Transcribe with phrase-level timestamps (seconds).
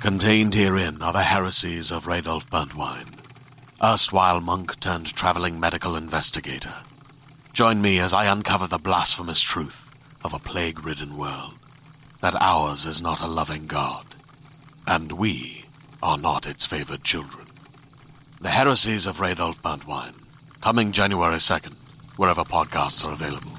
[0.00, 3.18] Contained herein are the heresies of Radolf Burntwine,
[3.82, 6.72] erstwhile monk turned traveling medical investigator.
[7.52, 9.90] Join me as I uncover the blasphemous truth
[10.22, 11.54] of a plague ridden world
[12.20, 14.06] that ours is not a loving God,
[14.86, 15.64] and we
[16.00, 17.46] are not its favored children.
[18.40, 20.14] The heresies of Radolf Burntwine,
[20.60, 21.74] coming January 2nd,
[22.16, 23.52] wherever podcasts are available.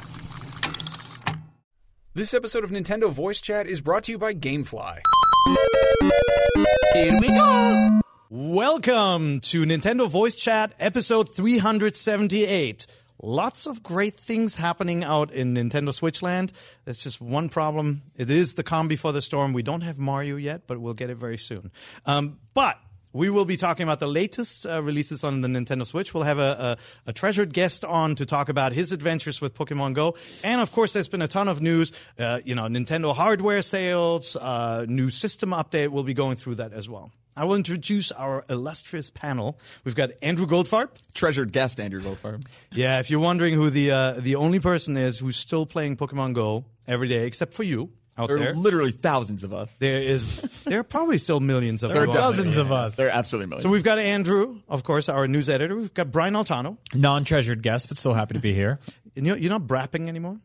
[2.13, 5.01] This episode of Nintendo Voice Chat is brought to you by Gamefly.
[5.45, 7.99] Here we go.
[8.29, 12.87] Welcome to Nintendo Voice Chat episode 378.
[13.21, 16.51] Lots of great things happening out in Nintendo Switch land.
[16.85, 18.01] There's just one problem.
[18.15, 19.53] It is the calm before the storm.
[19.53, 21.71] We don't have Mario yet, but we'll get it very soon.
[22.05, 22.77] Um, but
[23.13, 26.13] we will be talking about the latest uh, releases on the Nintendo Switch.
[26.13, 29.93] We'll have a, a, a, treasured guest on to talk about his adventures with Pokemon
[29.93, 30.15] Go.
[30.43, 31.91] And of course, there's been a ton of news.
[32.17, 35.89] Uh, you know, Nintendo hardware sales, uh, new system update.
[35.89, 37.11] We'll be going through that as well.
[37.35, 39.57] I will introduce our illustrious panel.
[39.85, 42.45] We've got Andrew Goldfarb, treasured guest Andrew Goldfarb.
[42.73, 46.33] yeah, if you're wondering who the uh, the only person is who's still playing Pokemon
[46.33, 48.51] Go every day, except for you, out there, there.
[48.51, 49.73] are literally thousands of us.
[49.79, 51.95] There is there are probably still millions of us.
[51.95, 52.95] there are dozens of us.
[52.95, 53.63] There are absolutely millions.
[53.63, 55.75] So we've got Andrew, of course, our news editor.
[55.75, 58.79] We've got Brian Altano, non-treasured guest, but still happy to be here.
[59.15, 60.37] And you're, you're not brapping anymore.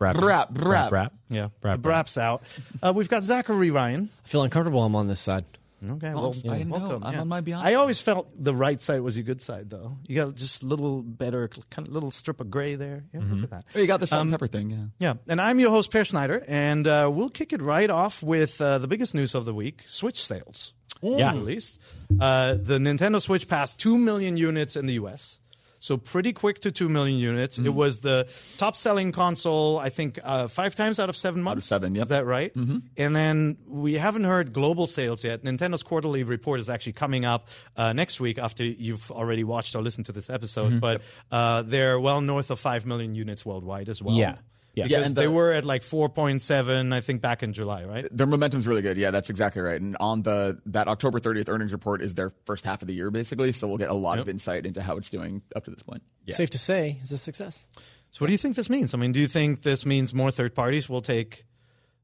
[0.00, 1.10] Brap, brap, brap, brap.
[1.28, 2.42] Yeah, brap, brap's out.
[2.82, 4.08] Uh, we've got Zachary Ryan.
[4.24, 4.82] I feel uncomfortable.
[4.82, 5.44] I'm on this side.
[5.82, 6.34] Okay, well.
[6.48, 7.04] I welcome.
[7.04, 7.20] I'm yeah.
[7.20, 7.66] on my beyond.
[7.66, 9.96] I always felt the right side was your good side, though.
[10.06, 13.04] You got just a little better, kind of little strip of gray there.
[13.14, 13.34] Yeah, mm-hmm.
[13.34, 13.64] look at that.
[13.74, 14.86] Oh, you got the salt um, and pepper thing, yeah.
[14.98, 18.60] Yeah, and I'm your host, Peer Schneider, and uh, we'll kick it right off with
[18.60, 20.74] uh, the biggest news of the week: Switch sales.
[21.02, 21.80] Yeah, released.
[22.20, 25.40] Uh, the Nintendo Switch passed two million units in the U.S.
[25.80, 27.56] So pretty quick to 2 million units.
[27.56, 27.66] Mm-hmm.
[27.66, 31.72] It was the top selling console, I think, uh, five times out of seven months.
[31.72, 32.02] Out of seven, yep.
[32.04, 32.54] Is that right?
[32.54, 32.78] Mm-hmm.
[32.98, 35.42] And then we haven't heard global sales yet.
[35.42, 39.82] Nintendo's quarterly report is actually coming up uh, next week after you've already watched or
[39.82, 40.72] listened to this episode.
[40.72, 40.78] Mm-hmm.
[40.80, 41.02] But
[41.32, 44.16] uh, they're well north of 5 million units worldwide as well.
[44.16, 44.36] Yeah.
[44.74, 47.84] Yeah, because yeah, and the, they were at like 4.7, I think, back in July,
[47.84, 48.06] right?
[48.10, 48.96] Their momentum's really good.
[48.96, 49.80] Yeah, that's exactly right.
[49.80, 53.10] And on the that October 30th earnings report is their first half of the year,
[53.10, 53.52] basically.
[53.52, 54.22] So we'll get a lot yep.
[54.22, 56.02] of insight into how it's doing up to this point.
[56.26, 56.34] Yeah.
[56.34, 57.66] Safe to say, is a success.
[58.10, 58.94] So, what do you think this means?
[58.94, 61.44] I mean, do you think this means more third parties will take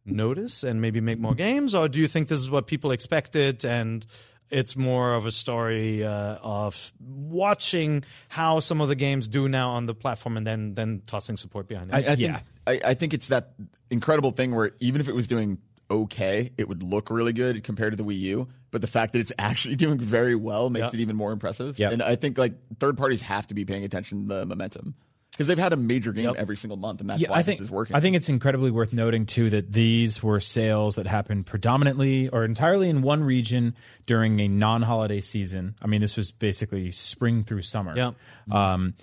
[0.04, 3.64] notice and maybe make more games, or do you think this is what people expected
[3.64, 4.06] and
[4.50, 9.70] it's more of a story uh, of watching how some of the games do now
[9.70, 11.94] on the platform and then then tossing support behind it.
[11.94, 13.54] I, I think, yeah, I, I, think it's that
[13.90, 15.58] incredible thing where even if it was doing
[15.90, 18.48] okay, it would look really good compared to the Wii U.
[18.70, 21.78] But the fact that it's actually doing very well makes it even more impressive.
[21.78, 21.92] Yep.
[21.92, 24.94] And I think like third parties have to be paying attention to the momentum
[25.36, 26.36] because they've had a major game yep.
[26.36, 27.94] every single month, and that's yeah, why I think, this is working.
[27.94, 32.44] I think it's incredibly worth noting too that these were sales that happened predominantly or
[32.44, 33.74] entirely in one region
[34.06, 35.74] during a non-holiday season.
[35.82, 37.94] I mean, this was basically spring through summer.
[37.94, 38.12] Yeah.
[38.50, 38.94] Um,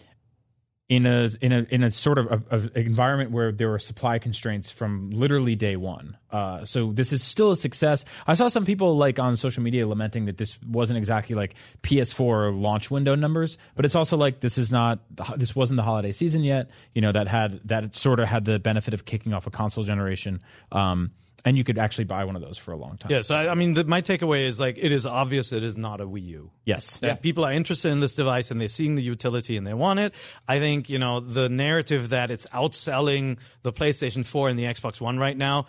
[0.89, 4.19] in a in a in a sort of a, a environment where there were supply
[4.19, 6.17] constraints from literally day one.
[6.29, 8.03] Uh, so this is still a success.
[8.27, 12.59] I saw some people like on social media lamenting that this wasn't exactly like PS4
[12.59, 14.99] launch window numbers, but it's also like this is not
[15.37, 16.69] this wasn't the holiday season yet.
[16.93, 19.85] You know that had that sort of had the benefit of kicking off a console
[19.85, 20.41] generation.
[20.71, 21.11] Um,
[21.45, 23.11] and you could actually buy one of those for a long time.
[23.11, 25.77] Yeah, so I, I mean, the, my takeaway is like it is obvious it is
[25.77, 26.51] not a Wii U.
[26.65, 27.15] Yes, that yeah.
[27.15, 30.13] people are interested in this device and they're seeing the utility and they want it.
[30.47, 35.01] I think you know the narrative that it's outselling the PlayStation 4 and the Xbox
[35.01, 35.67] One right now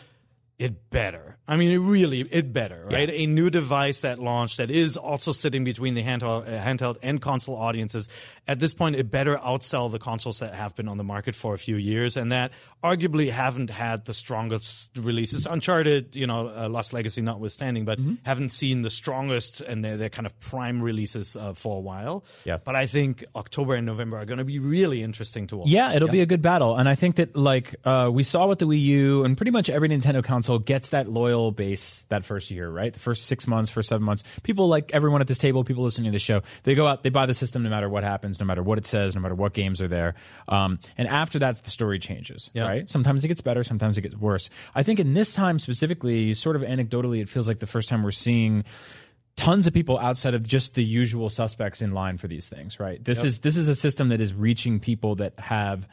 [0.59, 1.37] it better.
[1.49, 3.11] I mean, it really, it better, right?
[3.11, 7.21] A new device that launched that is also sitting between the handheld, uh, handheld and
[7.21, 8.09] console audiences.
[8.47, 11.53] At this point, it better outsell the consoles that have been on the market for
[11.55, 12.53] a few years and that
[12.83, 15.45] arguably haven't had the strongest releases.
[15.47, 18.15] Uncharted, you know, uh, Lost Legacy notwithstanding, but Mm-hmm.
[18.25, 22.25] haven't seen the strongest and their, their kind of prime releases uh, for a while.
[22.45, 22.59] Yeah.
[22.63, 25.69] But I think October and November are going to be really interesting to watch.
[25.69, 28.59] Yeah, it'll be a good battle, and I think that like uh, we saw with
[28.59, 32.51] the Wii U, and pretty much every Nintendo console gets that loyal base that first
[32.51, 32.93] year, right?
[32.93, 36.07] The first six months, first seven months, people like everyone at this table, people listening
[36.07, 38.47] to the show, they go out, they buy the system no matter what happens, no
[38.47, 40.15] matter what it says, no matter what games are there,
[40.49, 42.91] um, and after that, the story changes, right?
[42.91, 44.51] Sometimes it gets better, sometimes it gets worse.
[44.75, 48.03] I think in this time specifically, sort of anecdotally, it feels like the first time
[48.03, 48.65] we're seeing
[49.37, 53.05] tons of people outside of just the usual suspects in line for these things, right?
[53.05, 55.89] This is this is a system that is reaching people that have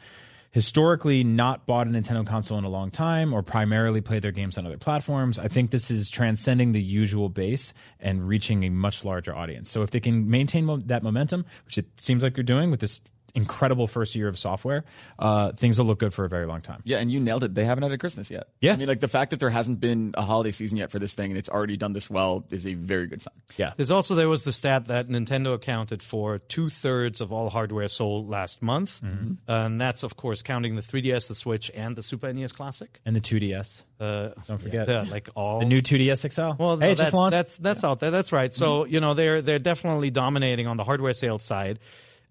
[0.52, 4.56] historically not bought a Nintendo console in a long time or primarily play their games
[4.56, 5.38] on other platforms.
[5.38, 9.70] I think this is transcending the usual base and reaching a much larger audience.
[9.70, 12.80] So if they can maintain mo- that momentum, which it seems like you're doing with
[12.80, 13.00] this
[13.34, 14.84] incredible first year of software,
[15.18, 16.82] uh, things will look good for a very long time.
[16.84, 17.54] Yeah, and you nailed it.
[17.54, 18.48] They haven't had a Christmas yet.
[18.60, 18.74] Yeah.
[18.74, 21.14] I mean, like the fact that there hasn't been a holiday season yet for this
[21.14, 23.32] thing and it's already done this well is a very good sign.
[23.56, 23.72] Yeah.
[23.76, 27.88] There's also there was the stat that Nintendo accounted for two thirds of all hardware
[27.88, 29.34] sold last month, Mm-hmm.
[29.50, 33.00] and that's of course counting the 3DS, the Switch, and the Super NES Classic.
[33.06, 33.82] And the 2DS.
[33.98, 34.86] Uh, Don't forget.
[34.86, 36.62] the, like all The new 2DS XL.
[36.62, 37.32] Well, hey, no, it just launched.
[37.32, 38.10] That's that's out there.
[38.10, 38.52] That's right.
[38.54, 41.78] So you know they're they're definitely dominating on the hardware sales side.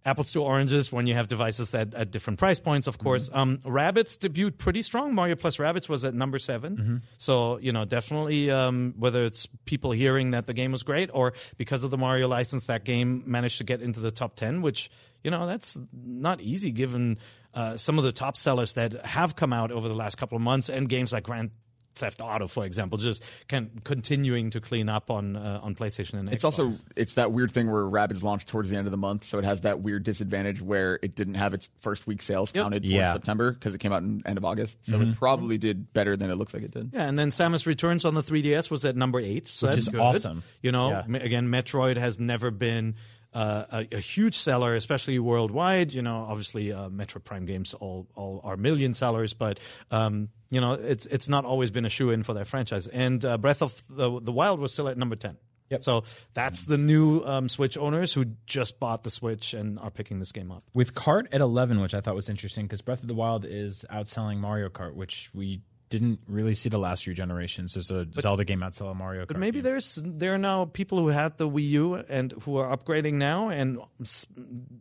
[0.03, 3.29] Apples to oranges when you have devices at, at different price points, of course.
[3.31, 5.13] Um, Rabbids debuted pretty strong.
[5.13, 9.91] Mario plus Rabbids was at number 7 So you know definitely um, whether it's people
[9.91, 13.59] hearing that the game was great or because of the Mario license, that game managed
[13.59, 14.89] to get into the top ten, which
[15.23, 17.19] you know that's not easy given
[17.53, 20.41] uh, some of the top sellers that have come out over the last couple of
[20.41, 21.51] months and games like Grand
[21.95, 26.29] Theft Auto, for example, just can continuing to clean up on uh, on PlayStation and
[26.31, 26.45] It's Xbox.
[26.45, 29.37] also it's that weird thing where Rabbids launched towards the end of the month, so
[29.39, 32.93] it has that weird disadvantage where it didn't have its first week sales counted towards
[32.93, 33.13] Yeah.
[33.13, 34.77] September because it came out in end of August.
[34.85, 35.11] So Mm-hmm.
[35.11, 36.91] it probably did better than it looks like it did.
[36.93, 39.87] yeah, and then Samus Returns on the 3DS was at number eight, so Which that's
[39.87, 39.99] is good.
[39.99, 40.43] awesome.
[40.61, 41.17] You know, Yeah.
[41.17, 42.95] again, Metroid has never been.
[43.33, 45.93] Uh, a, a huge seller, especially worldwide.
[45.93, 49.57] You know, obviously, uh, Metroid Prime games all all are million sellers, but
[49.89, 52.87] um, you know, it's it's not always been a shoe in for their franchise.
[52.87, 55.37] And uh, Breath of the, the Wild was still at number ten.
[55.71, 55.83] Yep.
[55.83, 60.19] So that's the new um, Switch owners who just bought the Switch and are picking
[60.19, 60.63] this game up.
[60.73, 63.85] with Kart at 11, which I thought was interesting because Breath of the Wild is
[63.89, 68.43] outselling Mario Kart, which we didn't really see the last few generations as a Zelda
[68.45, 69.27] game outsell a Mario Kart.
[69.27, 69.63] But maybe game.
[69.65, 73.49] there's there are now people who had the Wii U and who are upgrading now,
[73.49, 73.77] and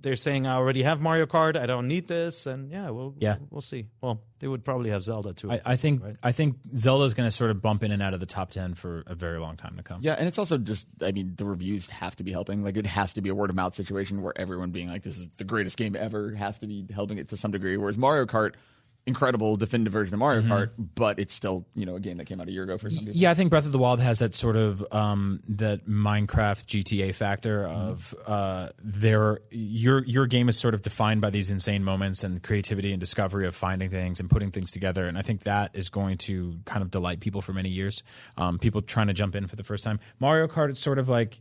[0.01, 3.37] they're saying I already have Mario Kart, I don't need this, and yeah, we'll Yeah.
[3.51, 3.89] we'll see.
[4.01, 5.51] Well, they would probably have Zelda too.
[5.53, 8.21] I, I think I think Zelda's going to sort of bump in and out of
[8.21, 9.99] the top 10 for a very long time to come.
[10.03, 12.63] Yeah, and it's also just I mean the reviews have to be helping.
[12.65, 15.19] Like it has to be a word of mouth situation where everyone being like this
[15.19, 17.77] is the greatest game ever has to be helping it to some degree.
[17.77, 18.55] Whereas Mario Kart,
[19.11, 22.41] incredible definitive version of Mario Kart, but it's still you know a game that came
[22.41, 23.15] out a year ago for some people.
[23.15, 27.15] Yeah, I think Breath of the Wild has that sort of um, that Minecraft GTA
[27.15, 32.25] factor of uh, their your your game is sort of defined by these insane moments
[32.25, 35.73] and creativity and discovery of finding things and putting things together, and I think that
[35.75, 38.03] is going to kind of delight people for many years.
[38.37, 40.01] Um, people trying to jump in for the first time.
[40.19, 41.41] Mario Kart, it's sort of like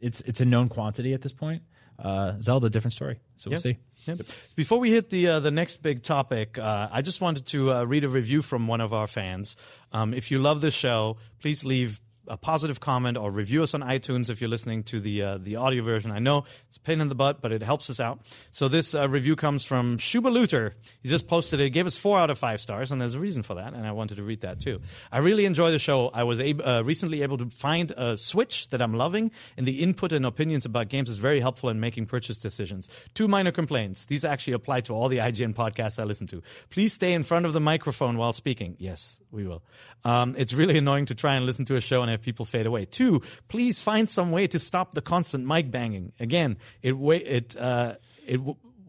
[0.00, 1.62] it's it's a known quantity at this point.
[1.98, 3.20] Uh, Zelda, different story.
[3.36, 3.78] So we'll see.
[4.06, 4.18] Yep.
[4.56, 7.84] Before we hit the uh, the next big topic, uh, I just wanted to uh,
[7.84, 9.56] read a review from one of our fans.
[9.92, 13.82] Um, if you love the show, please leave a positive comment or review us on
[13.82, 16.10] iTunes if you're listening to the uh, the audio version.
[16.10, 18.20] I know it's a pain in the butt, but it helps us out.
[18.50, 20.72] So this uh, review comes from Shuba Luter.
[21.02, 21.64] He just posted it.
[21.64, 23.74] He gave us four out of five stars, and there's a reason for that.
[23.74, 24.80] And I wanted to read that too.
[25.12, 26.10] I really enjoy the show.
[26.14, 29.82] I was ab- uh, recently able to find a Switch that I'm loving, and the
[29.82, 32.88] input and opinions about games is very helpful in making purchase decisions.
[33.14, 34.06] Two minor complaints.
[34.06, 36.42] These actually apply to all the IGN podcasts I listen to.
[36.70, 38.76] Please stay in front of the microphone while speaking.
[38.78, 39.62] Yes, we will.
[40.04, 42.66] Um, it's really annoying to try and listen to a show and have people fade
[42.66, 42.84] away.
[42.84, 46.12] Two, please find some way to stop the constant mic banging.
[46.18, 48.40] Again, it it uh, it.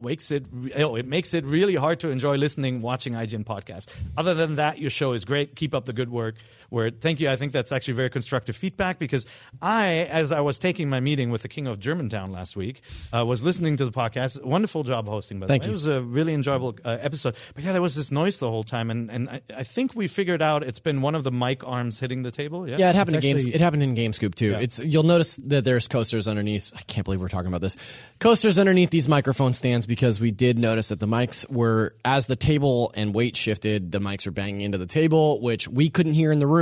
[0.01, 3.91] Wakes it, oh, it makes it really hard to enjoy listening, watching IGN podcasts.
[4.15, 5.55] Other than that, your show is great.
[5.55, 6.36] Keep up the good work.
[6.69, 7.01] Word.
[7.01, 7.29] Thank you.
[7.29, 9.25] I think that's actually very constructive feedback because
[9.62, 12.81] I, as I was taking my meeting with the King of Germantown last week,
[13.15, 14.43] uh, was listening to the podcast.
[14.43, 15.67] Wonderful job hosting, by the Thank way.
[15.67, 15.72] you.
[15.72, 17.36] It was a really enjoyable uh, episode.
[17.53, 20.07] But yeah, there was this noise the whole time, and, and I, I think we
[20.07, 22.67] figured out it's been one of the mic arms hitting the table.
[22.67, 22.77] Yeah.
[22.77, 23.41] Yeah, it happened It's in games.
[23.43, 24.55] actually- It happened in GameScoop too.
[24.60, 26.72] It's you'll notice that there's coasters underneath.
[26.75, 27.77] I can't believe we're talking about this.
[28.19, 32.36] Coasters underneath these microphone stands because we did notice that the mics were, as the
[32.36, 36.31] table and weight shifted, the mics were banging into the table, which we couldn't hear
[36.31, 36.55] in the room,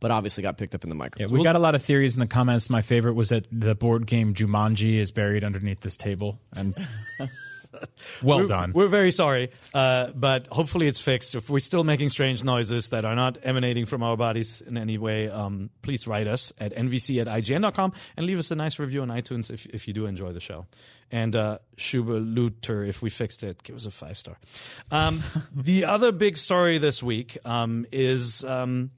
[0.00, 1.38] but obviously got picked up in the Yeah, microphone.
[1.38, 2.68] we got a lot of theories in the comments.
[2.70, 6.74] My favorite was that the board game Jumanji is buried underneath this table, and
[8.22, 8.72] well We're- done.
[8.74, 11.34] We're very sorry, uh, but hopefully it's fixed.
[11.34, 14.98] If we're still making strange noises that are not emanating from our bodies in any
[14.98, 19.02] way, um, please write us at nvc at ign.com and leave us a nice review
[19.02, 20.66] on iTunes if, if you do enjoy the show.
[21.10, 21.58] And uh,
[21.92, 24.38] Luther, if we fixed it, give us a five star.
[24.90, 25.20] Um,
[25.54, 28.42] the other big story this week um, is.
[28.44, 28.90] Um,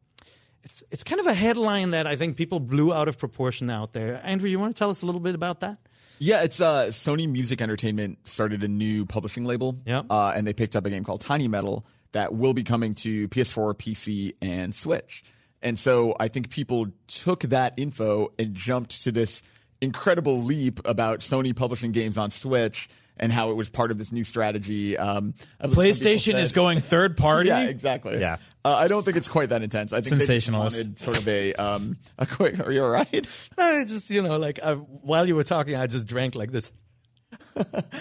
[0.63, 3.93] it's, it's kind of a headline that I think people blew out of proportion out
[3.93, 4.21] there.
[4.25, 5.79] Andrew, you want to tell us a little bit about that?
[6.19, 9.79] Yeah, it's uh, Sony Music Entertainment started a new publishing label.
[9.87, 10.07] Yep.
[10.11, 13.29] Uh, and they picked up a game called Tiny Metal that will be coming to
[13.29, 15.23] PS4, PC, and Switch.
[15.63, 19.43] And so I think people took that info and jumped to this
[19.81, 22.89] incredible leap about Sony publishing games on Switch
[23.19, 24.97] and how it was part of this new strategy.
[24.97, 27.49] Um, I believe some people PlayStation is going third party.
[27.49, 28.19] Yeah, exactly.
[28.19, 28.37] Yeah.
[28.65, 29.93] Uh, I don't think it's quite that intense.
[29.93, 30.99] I think they just Sensationalist.
[30.99, 32.59] sort of a um, a quick.
[32.61, 33.27] Are you all right?
[33.59, 36.73] I just, you know, like uh, while you were talking, I just drank like this.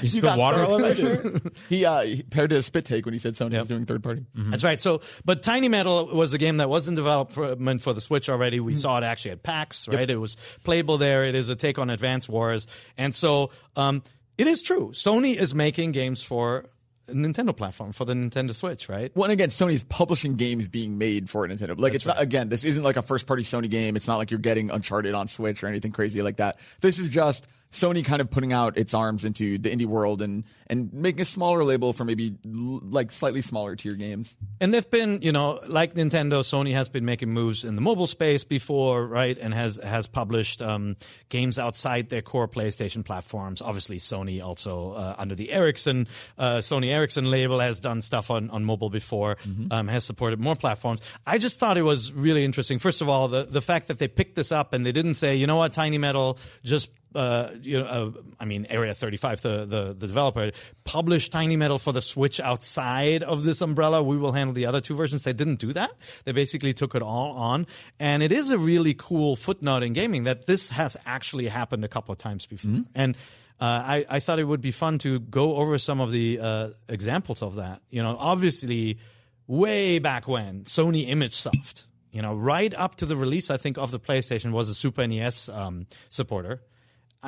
[0.02, 0.64] You spilled water.
[0.64, 1.42] All over there?
[1.68, 4.26] he, uh, he paired a spit take when he said Sony was doing third party.
[4.36, 4.80] That's right.
[4.80, 8.60] So, but Tiny Metal was a game that was in development for the Switch already.
[8.60, 10.10] We saw it actually at PAX, right?
[10.10, 11.26] It was playable there.
[11.26, 14.04] It is a take on Advance Wars, and so um,
[14.38, 14.92] it is true.
[14.94, 16.66] Sony is making games for
[17.08, 19.12] a Nintendo platform for the Nintendo Switch, right?
[19.16, 21.80] Well, and again, Sony's publishing games being made for Nintendo.
[21.80, 23.96] Like, it's not, again, this isn't like a first party Sony game.
[23.96, 26.60] It's not like you're getting Uncharted on Switch or anything crazy like that.
[26.82, 30.44] This is just Sony kind of putting out its arms into the indie world and,
[30.68, 34.36] and making a smaller label for maybe l- like slightly smaller tier games.
[34.62, 38.08] And they've been, you know, like Nintendo, Sony has been making moves in the mobile
[38.08, 39.38] space before, right?
[39.38, 40.96] And has has published um,
[41.30, 43.62] games outside their core PlayStation platforms.
[43.62, 46.08] Obviously, Sony also uh, under the Ericsson
[46.38, 49.38] uh, Sony Ericsson label has done stuff on, on mobile before,
[49.72, 51.02] um, has supported more platforms.
[51.26, 52.80] I just thought it was really interesting.
[52.80, 55.36] First of all, the the fact that they picked this up and they didn't say,
[55.36, 59.66] you know what, Tiny Metal just uh, you know, uh, I mean, Area 35, the,
[59.66, 60.52] the, the developer,
[60.84, 64.04] published Tiny Metal for the Switch outside of this umbrella.
[64.04, 65.24] We will handle the other two versions.
[65.24, 65.92] They didn't do that.
[66.26, 67.68] They basically took it all on.
[68.00, 71.88] And it is a really cool footnote in gaming that this has actually happened a
[71.88, 72.84] couple of times before.
[72.94, 73.16] And
[73.60, 76.70] uh, I, I thought it would be fun to go over some of the uh,
[76.88, 77.82] examples of that.
[77.90, 79.00] You know, obviously,
[79.48, 83.92] way back when, Sony ImageSoft, you know, right up to the release, I think, of
[83.92, 86.62] the PlayStation was a Super NES um, supporter.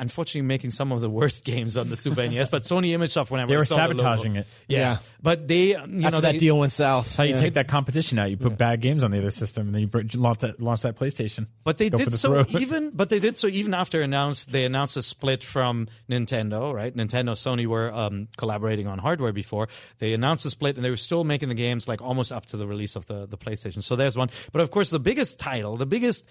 [0.00, 3.50] Unfortunately, making some of the worst games on the Super NES, but Sony ImageSoft, whenever
[3.50, 4.46] They were saw the logo- sabotaging it.
[4.66, 4.78] Yeah.
[4.78, 4.98] Yeah.
[5.22, 7.04] but they, you After know, that they, deal went south.
[7.06, 7.40] That's how you Yeah.
[7.40, 8.30] take that competition out.
[8.30, 10.96] You put bad games on the other system, and then you launch that, launch that
[10.96, 11.46] PlayStation.
[11.64, 12.54] But they Go did the so throat.
[12.60, 16.94] even, but they did so even after announced they announced a split from Nintendo, right?
[16.96, 19.68] Nintendo, Sony were um, collaborating on hardware before.
[19.98, 22.56] They announced a split, and they were still making the games like almost up to
[22.56, 23.82] the release of the the PlayStation.
[23.82, 24.30] So there's one.
[24.52, 26.28] But of course, the biggest title, the biggest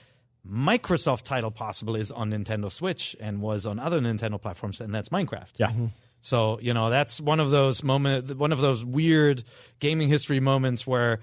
[0.47, 5.09] Microsoft title possible is on Nintendo Switch and was on other Nintendo platforms, and that's
[5.09, 5.51] Minecraft.
[5.57, 5.71] Yeah.
[6.21, 9.43] So you know that's one of those moment, one of those weird
[9.79, 11.19] gaming history moments where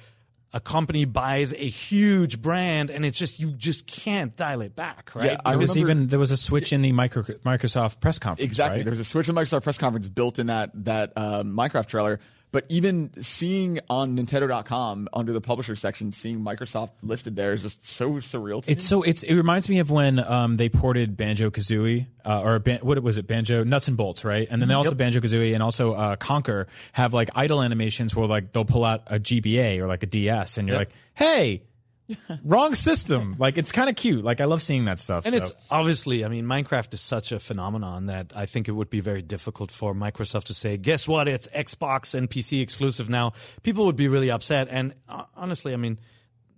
[0.52, 5.10] a company buys a huge brand and it's just you just can't dial it back,
[5.14, 5.32] right?
[5.32, 8.18] Yeah, I There was remember- even there was a switch in the micro, Microsoft press
[8.18, 8.46] conference.
[8.46, 8.78] Exactly.
[8.78, 8.84] right?
[8.84, 12.20] There was a Switch and Microsoft press conference built in that that uh, Minecraft trailer.
[12.56, 17.86] But even seeing on Nintendo.com under the publisher section, seeing Microsoft listed there is just
[17.86, 18.62] so surreal.
[18.62, 18.88] To It's me.
[18.88, 22.78] so it's it reminds me of when um, they ported Banjo Kazooie uh, or ban-
[22.80, 25.62] what was it Banjo Nuts and Bolts right and then they also Banjo Kazooie and
[25.62, 29.86] also uh, Conker have like idle animations where like they'll pull out a GBA or
[29.86, 31.62] like a DS and you're like hey
[32.44, 35.38] wrong system like it's kind of cute like I love seeing that stuff and so.
[35.38, 39.00] it's obviously, I mean, Minecraft is such a phenomenon that I think it would be
[39.00, 43.32] very difficult for Microsoft to say, guess what, it's Xbox and PC exclusive now.
[43.62, 44.68] People would be really upset.
[44.70, 45.98] And uh, honestly, I mean,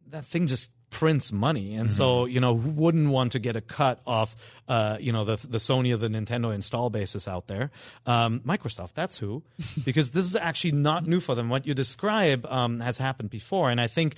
[0.08, 1.74] that thing just prints money.
[1.74, 4.34] And so you know who wouldn't want to get a cut off
[4.68, 7.70] uh you know the the Sony or the Nintendo install bases out there?
[8.06, 9.42] Um Microsoft that's who.
[9.84, 11.48] Because this is actually not new for them.
[11.48, 13.70] What you describe um has happened before.
[13.70, 14.14] And I think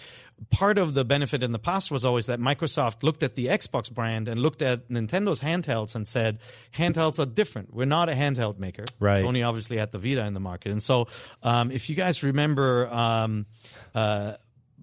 [0.50, 3.93] part of the benefit in the past was always that Microsoft looked at the Xbox
[3.93, 6.39] brand and looked at Nintendo's handhelds and said
[6.75, 7.75] handhelds are different.
[7.75, 8.85] We're not a handheld maker.
[9.00, 9.25] Right.
[9.25, 10.71] Sony obviously had the Vita in the market.
[10.71, 11.09] And so
[11.43, 13.47] um if you guys remember um
[13.95, 14.35] uh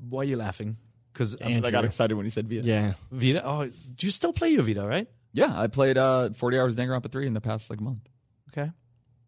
[0.10, 0.78] why are you laughing
[1.18, 2.68] because I got excited when you said Vita.
[2.68, 2.94] Yeah.
[3.12, 3.42] Vita.
[3.46, 5.08] Oh, do you still play your Vita, right?
[5.34, 8.08] Yeah, I played uh, 40 hours of Danganronpa 3 in the past like month.
[8.52, 8.62] Okay.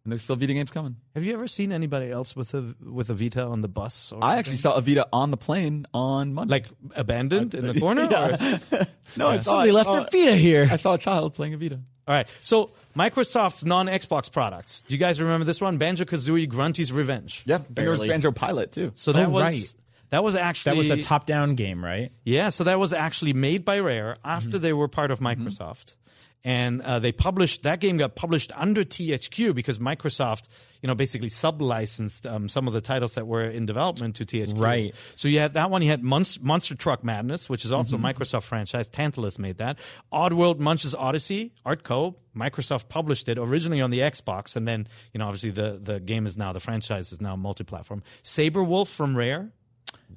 [0.04, 0.96] And there's still Vita games coming.
[1.14, 4.12] Have you ever seen anybody else with a with a Vita on the bus?
[4.12, 6.52] Or I actually saw a Vita on the plane on Monday.
[6.52, 6.66] like
[6.96, 8.04] abandoned in the corner.
[8.06, 8.08] or-
[9.18, 10.68] no, I saw Somebody I left saw- their Vita here.
[10.70, 11.80] I saw a child playing a Vita.
[12.08, 12.26] All right.
[12.42, 14.80] So Microsoft's non-Xbox products.
[14.82, 15.76] Do you guys remember this one?
[15.78, 17.42] Banjo Kazooie Grunty's Revenge.
[17.46, 18.08] Yeah, and there was Barely.
[18.08, 18.90] Banjo Pilot too.
[18.94, 19.74] So that Oh, was right.
[20.10, 22.12] That was actually That was a top-down game, right?
[22.24, 24.62] Yeah, so that was actually made by Rare after Mm-hmm.
[24.62, 25.94] they were part of Microsoft.
[26.42, 30.48] And uh, they published that game got published under THQ because Microsoft,
[30.80, 34.58] you know, basically sub-licensed um, some of the titles that were in development to THQ.
[34.58, 34.94] Right.
[35.16, 35.82] So you had that one.
[35.82, 38.06] You had Monster, Monster Truck Madness, which is also Mm-hmm.
[38.06, 38.88] a Microsoft franchise.
[38.88, 39.78] Tantalus made that.
[40.10, 42.14] Oddworld Munch's Oddysee, Artech.
[42.34, 46.24] Microsoft published it originally on the Xbox, and then you know, obviously the the game
[46.26, 48.02] is now the franchise is now multi-platform.
[48.22, 49.52] Sabre Wolf from Rare.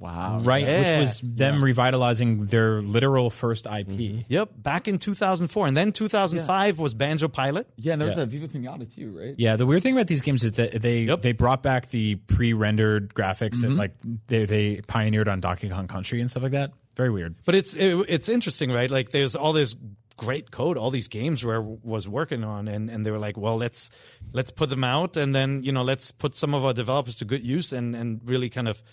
[0.04, 0.42] Wow.
[0.44, 0.98] Right, Yeah.
[0.98, 3.88] which was them revitalizing their literal first IP.
[3.88, 4.20] Mm-hmm.
[4.28, 7.70] Yep, back in 2004, and then 2005 was Banjo Pilot.
[7.78, 9.34] Yeah, and there was a Viva Pinata too, right?
[9.38, 11.22] Yeah, the weird thing about these games is that they Yep.
[11.22, 13.78] they brought back the pre-rendered graphics that mm-hmm.
[13.78, 13.94] like
[14.28, 16.74] they they pioneered on Donkey Kong Country and stuff like that.
[16.98, 17.36] Very weird.
[17.46, 18.92] But it's it, it's interesting, right?
[18.92, 19.74] Like there's all this
[20.18, 23.56] great code, all these games Rare was working on, and, and they were like, well,
[23.56, 23.90] let's
[24.34, 27.26] let's put them out, and then you know let's put some of our developers to
[27.26, 28.84] good use, and and really kind of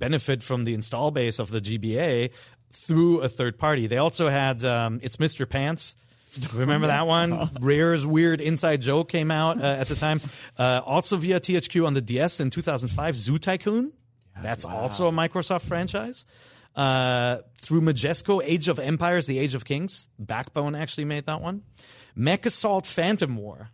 [0.00, 2.30] benefit from the install base of the GBA
[2.72, 3.86] through a third party.
[3.86, 5.48] They also had um, it's Mr.
[5.48, 5.94] Pants.
[6.54, 7.50] Remember that one?
[7.60, 10.20] Rare's weird inside joke came out uh, at the time.
[10.58, 13.92] Uh, also via THQ on the DS in 2005, Zoo Tycoon.
[14.42, 16.24] That's also a Microsoft franchise.
[16.74, 20.08] Uh, through Majesco, Age of Empires, The Age of Kings.
[20.18, 21.62] Backbone actually made that one.
[22.14, 23.70] Mech Assault Phantom War.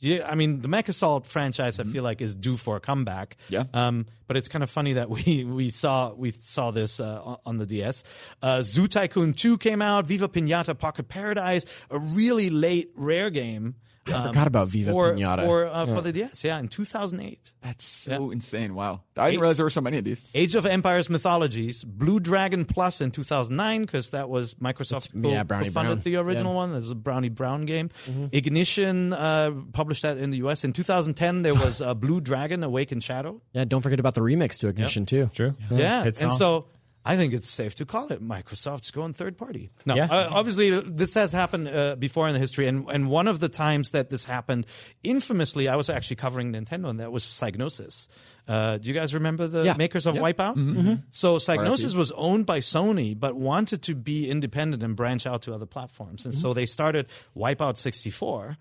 [0.00, 1.80] Yeah, I mean the Mech Assault franchise.
[1.80, 3.36] I feel like is due for a comeback.
[3.48, 3.64] Yeah.
[3.74, 7.38] Um, but it's kind of funny that we we saw we saw this uh, on-
[7.46, 8.04] on the DS.
[8.42, 10.06] Uh, Zoo Tycoon Two came out.
[10.06, 13.74] Viva Pinata Pocket Paradise, a really late rare game.
[14.14, 15.44] I forgot about Viva for, Pinata.
[15.44, 16.44] for uh, for the DS.
[16.44, 17.52] Yeah, in 2008.
[17.62, 18.74] That's so insane.
[18.74, 19.02] Wow.
[19.16, 20.24] I didn't realize there were so many of these.
[20.34, 25.38] Age of Empires Mythologies, Blue Dragon Plus in 2009 because that was Microsoft That's- yeah,
[25.40, 26.02] co- Brownie co-funded Brown.
[26.04, 26.56] the original Yeah.
[26.56, 26.72] one.
[26.72, 27.90] This was a Brownie Brown game.
[28.32, 31.42] Ignition uh, published that in the US in 2010.
[31.42, 33.40] There was uh, Blue Dragon: Awakened Shadow.
[33.52, 35.30] Yeah, don't forget about the remix to Ignition too.
[35.34, 35.54] True.
[35.70, 36.66] Yeah, Hit and so
[37.04, 39.70] I think it's safe to call it Microsoft's going third party.
[39.86, 40.06] No, Yeah.
[40.10, 43.48] uh, obviously this has happened uh, before in the history, and and one of the
[43.48, 44.66] times that this happened,
[45.02, 48.08] infamously, I was actually covering Nintendo, and that was Psygnosis.
[48.46, 49.74] Uh, do you guys remember the Yeah.
[49.78, 51.02] makers of Wipeout?
[51.10, 55.54] So Psygnosis was owned by Sony, but wanted to be independent and branch out to
[55.54, 58.56] other platforms, and so they started Wipeout 64.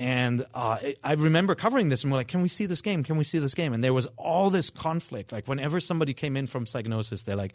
[0.00, 3.04] And uh, I- remember covering this, and we're like, "Can we see this game?
[3.04, 5.30] Can we see this game?" And there was all this conflict.
[5.30, 7.52] Like whenever somebody came in from Psygnosis, they're like,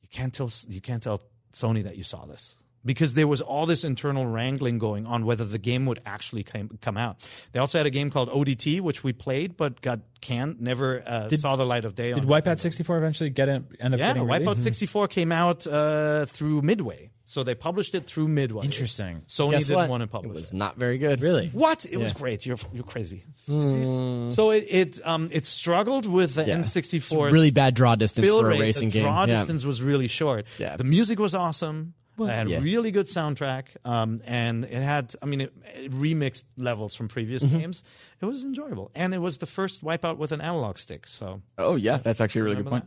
[0.00, 1.20] "You can't tell you can't tell
[1.52, 5.44] Sony that you saw this." Because there was all this internal wrangling going on whether
[5.44, 7.26] the game would actually come, come out.
[7.52, 11.28] They also had a game called ODT, which we played but got canned, never uh,
[11.30, 12.12] saw the light of day.
[12.12, 15.66] Did on Wipeout 64 eventually get it, end up yeah, getting Wipeout 64 came out
[15.66, 17.10] uh, through Midway.
[17.26, 18.66] So they published it through Midway.
[18.66, 19.22] Interesting.
[19.26, 19.88] Sony Guess didn't what?
[19.88, 21.22] want to publish It publish was not very good.
[21.22, 21.48] Really?
[21.48, 21.86] what?
[21.90, 22.44] It was great.
[22.44, 23.24] You're you're crazy.
[23.46, 26.58] So it it um it struggled with the Yeah.
[26.58, 29.04] N64 Really bad draw distance fill for a racing the game.
[29.04, 29.38] draw Yeah.
[29.38, 30.46] distance was really short.
[30.58, 30.76] Yeah.
[30.76, 31.94] The music was awesome.
[32.18, 32.60] It had yeah.
[32.60, 37.42] really good soundtrack, um, and it had, I mean, it, it remixed levels from previous
[37.44, 37.58] Mm-hmm.
[37.58, 37.84] games.
[38.20, 41.06] It was enjoyable, and it was the first Wipeout with an analog stick.
[41.06, 42.84] So, Oh yeah, that's actually a really good point.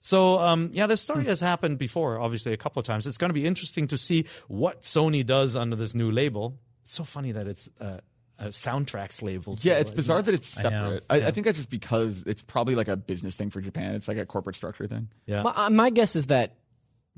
[0.00, 3.06] so um, yeah, this story has happened before, obviously a couple of times.
[3.06, 6.58] It's going to be interesting to see what Sony does under this new label.
[6.82, 7.98] It's so funny that it's uh,
[8.38, 9.56] a soundtracks label.
[9.62, 11.04] Yeah, it's like- bizarre that it's separate.
[11.08, 13.94] I, I, think that's just because it's probably like a business thing for Japan.
[13.94, 15.08] It's like a corporate structure thing.
[15.24, 15.42] Yeah.
[15.42, 16.56] My, uh, my guess is that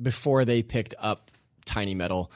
[0.00, 1.30] before they picked up
[1.68, 2.32] Tiny Metal,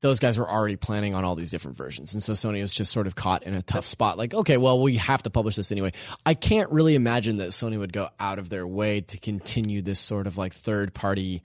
[0.00, 2.12] those guys were already planning on all these different versions.
[2.12, 4.18] And so Sony was just sort of caught in a tough spot.
[4.18, 5.92] Like, okay, well, we have to publish this anyway.
[6.26, 9.98] I can't really imagine that Sony would go out of their way to continue this
[9.98, 11.42] sort of like third party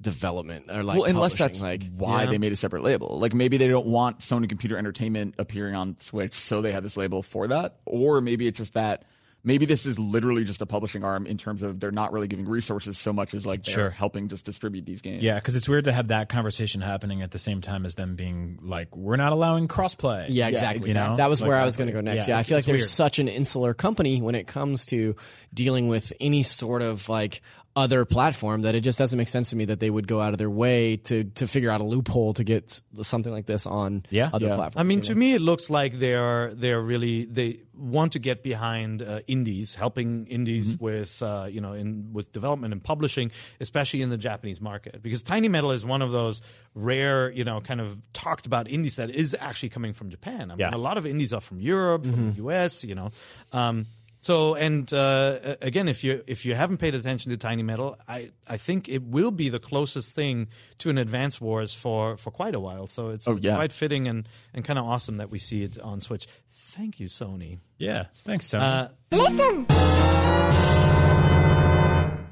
[0.00, 2.30] development or like well, unless that's like why yeah.
[2.30, 3.18] they made a separate label.
[3.18, 6.96] Like maybe they don't want Sony Computer Entertainment appearing on Switch, so they have this
[6.96, 7.76] label for that.
[7.84, 9.04] Or maybe it's just that
[9.42, 12.46] maybe this is literally just a publishing arm in terms of they're not really giving
[12.48, 13.90] resources so much as like they're Sure.
[13.90, 15.22] helping just distribute these games.
[15.22, 18.16] Yeah, because it's weird to have that conversation happening at the same time as them
[18.16, 20.26] being like, we're not allowing crossplay.
[20.28, 20.88] Yeah, exactly.
[20.88, 21.16] you know?
[21.16, 22.28] that was Like, where I was going to go next.
[22.28, 22.88] yeah, Yeah, I feel like it's there's weird.
[22.88, 25.16] such an insular company when it comes to
[25.54, 27.42] dealing with any sort of like
[27.76, 30.32] other platform that it just doesn't make sense to me that they would go out
[30.32, 34.02] of their way to to figure out a loophole to get something like this on
[34.10, 34.28] Yeah.
[34.32, 34.56] other Yeah.
[34.56, 34.80] platforms.
[34.80, 38.42] I mean, you to me, it looks like they're they're really they want to get
[38.42, 43.30] behind uh, indies, helping indies with uh, you know in with development and publishing,
[43.60, 46.42] especially in the Japanese market, because Tiny Metal is one of those
[46.74, 50.50] rare you know kind of talked about indies that is actually coming from Japan.
[50.50, 50.70] I mean, Yeah.
[50.74, 53.10] a lot of indies are from Europe, from the US, you know.
[53.52, 53.86] Um,
[54.22, 58.30] So and uh, again, if you if you haven't paid attention to Tiny Metal, I,
[58.46, 62.54] I think it will be the closest thing to an Advance Wars for, for quite
[62.54, 62.86] a while.
[62.86, 63.54] So it's, Oh, it's yeah.
[63.56, 66.26] quite fitting and, and kind of awesome that we see it on Switch.
[66.50, 67.60] Thank you, Sony.
[67.78, 68.90] Yeah, thanks, Sony.
[69.12, 70.99] Uh,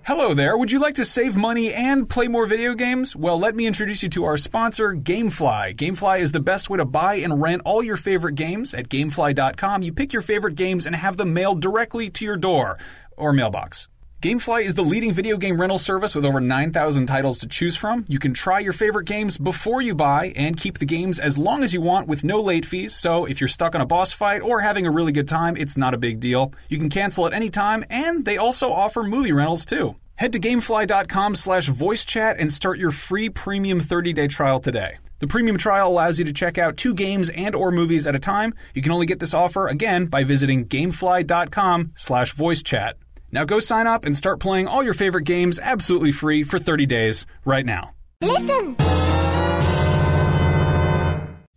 [0.09, 0.57] Hello there.
[0.57, 3.15] Would you like to save money and play more video games?
[3.15, 5.75] Well, let me introduce you to our sponsor, Gamefly.
[5.75, 8.73] Gamefly is the best way to buy and rent all your favorite games.
[8.73, 12.79] At gamefly.com, you pick your favorite games and have them mailed directly to your door
[13.19, 13.89] or mailbox.
[14.21, 18.05] Gamefly is the leading video game rental service with over 9,000 titles to choose from.
[18.09, 21.63] You can try your favorite games before you buy and keep the games as long
[21.63, 22.97] as you want with no late fees.
[22.97, 25.77] So if you're stuck on a boss fight or having a really good time, it's
[25.77, 26.53] not a big deal.
[26.69, 29.95] You can cancel at any time and they also offer movie rentals too.
[30.17, 34.97] Head to gamefly.com slash voice chat and start your free premium 30-day trial today.
[35.21, 38.21] The premium trial allows you to check out two games and or movies at a
[38.21, 38.53] time.
[38.75, 42.97] You can only get this offer again by visiting gamefly.com slash voice chat.
[43.31, 46.87] Now go sign up and start playing all your favorite games absolutely free for 30
[46.87, 47.93] days right now.
[48.23, 48.77] Listen.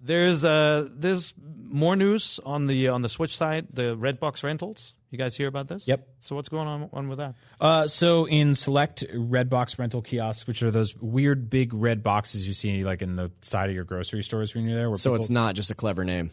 [0.03, 1.33] There's uh there's
[1.69, 4.93] more news on the on the Switch side, the Redbox rentals.
[5.09, 5.87] You guys hear about this?
[5.87, 6.07] Yep.
[6.19, 7.35] So what's going on on with that?
[7.59, 12.47] Uh, so in select red box rental kiosks, which are those weird big red boxes
[12.47, 14.89] you see like in the side of your grocery stores when you're there.
[14.89, 16.31] Where So people- it's not just a clever name.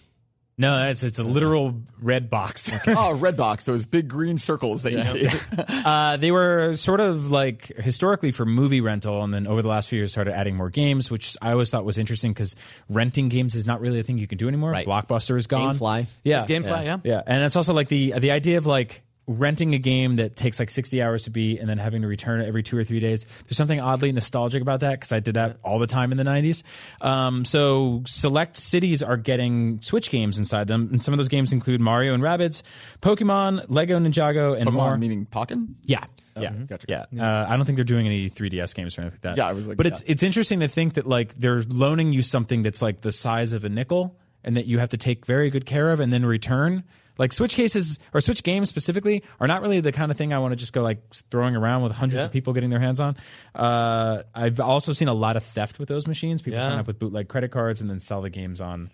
[0.58, 2.72] No, it's it's a literal red box.
[2.88, 5.38] oh, red box, those big green circles that you see.
[5.84, 9.88] uh, they were sort of like historically for movie rental, and then over the last
[9.88, 12.56] few years started adding more games, which I always thought was interesting because
[12.88, 14.72] renting games is not really a thing you can do anymore.
[14.72, 14.86] Right.
[14.86, 15.76] Blockbuster is gone.
[15.76, 16.06] Gamefly.
[16.24, 16.98] yeah, It's Gamefly, yeah.
[17.04, 20.58] Yeah, and it's also like the the idea of like renting a game that takes
[20.58, 22.98] like 60 hours to beat and then having to return it every two or three
[22.98, 23.26] days.
[23.44, 26.24] There's something oddly nostalgic about that because I did that all the time in the
[26.24, 26.62] 90s.
[27.00, 31.52] Um, so select cities are getting Switch games inside them, and some of those games
[31.52, 32.62] include Mario and Rabbids,
[33.00, 34.96] Pokemon, Lego Ninjago, and more.
[34.96, 35.74] Meaning Pokken?
[35.84, 36.04] Yeah.
[36.36, 36.86] Yeah, gotcha.
[36.88, 37.04] yeah.
[37.20, 39.36] Uh, I don't think they're doing any 3DS games or anything like that.
[39.36, 39.92] Yeah, I was like, but yeah.
[39.92, 43.52] it's it's interesting to think that like they're loaning you something that's like the size
[43.52, 46.24] of a nickel, and that you have to take very good care of and then
[46.24, 46.84] return.
[47.18, 50.38] Like Switch cases or Switch games specifically are not really the kind of thing I
[50.38, 53.16] want to just go like throwing around with hundreds of people getting their hands on.
[53.54, 56.42] Uh, I've also seen a lot of theft with those machines.
[56.42, 56.68] People Yeah.
[56.70, 58.90] sign up with bootleg credit cards and then sell the games on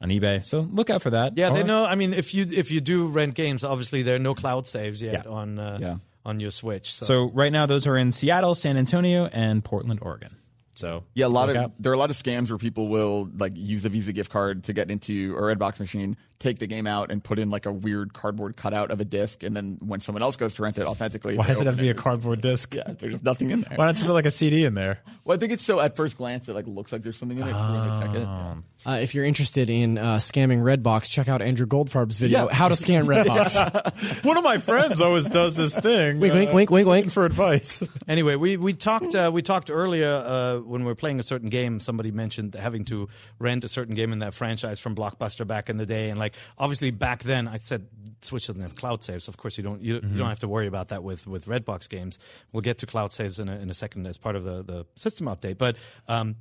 [0.00, 0.44] on eBay.
[0.44, 1.38] So look out for that.
[1.38, 1.84] Yeah, they know.
[1.84, 5.00] I mean, if you if you do rent games, obviously there are no cloud saves
[5.00, 5.30] yet Yeah.
[5.32, 5.96] on uh, Yeah.
[6.26, 6.94] on your Switch.
[6.94, 10.36] So, So right now those are in Seattle, San Antonio, and Portland, Oregon.
[10.74, 11.72] So Yeah, a lot of out.
[11.78, 14.64] there are a lot of scams where people will like use a Visa gift card
[14.64, 17.72] to get into a Redbox machine, take the game out, and put in like a
[17.72, 20.84] weird cardboard cutout of a disc, and then when someone else goes to rent it
[20.86, 22.74] authentically, Why does it have to open be a cardboard disc?
[22.74, 23.76] Yeah, there's nothing in there.
[23.76, 25.00] Why don't you put like a CD in there?
[25.24, 27.48] Well, I think it's so at first glance it like looks like there's something in
[27.48, 27.52] it.
[27.52, 28.28] so when they check it, Oh.
[28.28, 28.54] yeah.
[28.86, 32.54] Uh, if you're interested in uh, scamming Redbox, check out Andrew Goldfarb's video, Yeah.
[32.54, 34.24] How to Scam Redbox.
[34.26, 36.20] One of my friends always does this thing.
[36.20, 37.10] wink, wink, wink, wink, wink.
[37.10, 37.82] For advice.
[38.08, 41.48] anyway, we we talked uh, we talked earlier uh, when we were playing a certain
[41.48, 41.80] game.
[41.80, 45.78] Somebody mentioned having to rent a certain game in that franchise from Blockbuster back in
[45.78, 47.86] the day, and like obviously back then, I said
[48.22, 49.28] Switch doesn't have cloud saves.
[49.28, 51.88] Of course, you don't you, you don't have to worry about that with with Redbox
[51.88, 52.18] games.
[52.52, 54.86] We'll get to cloud saves in a, in a second as part of the the
[54.96, 55.76] system update, but.
[56.08, 56.36] Um,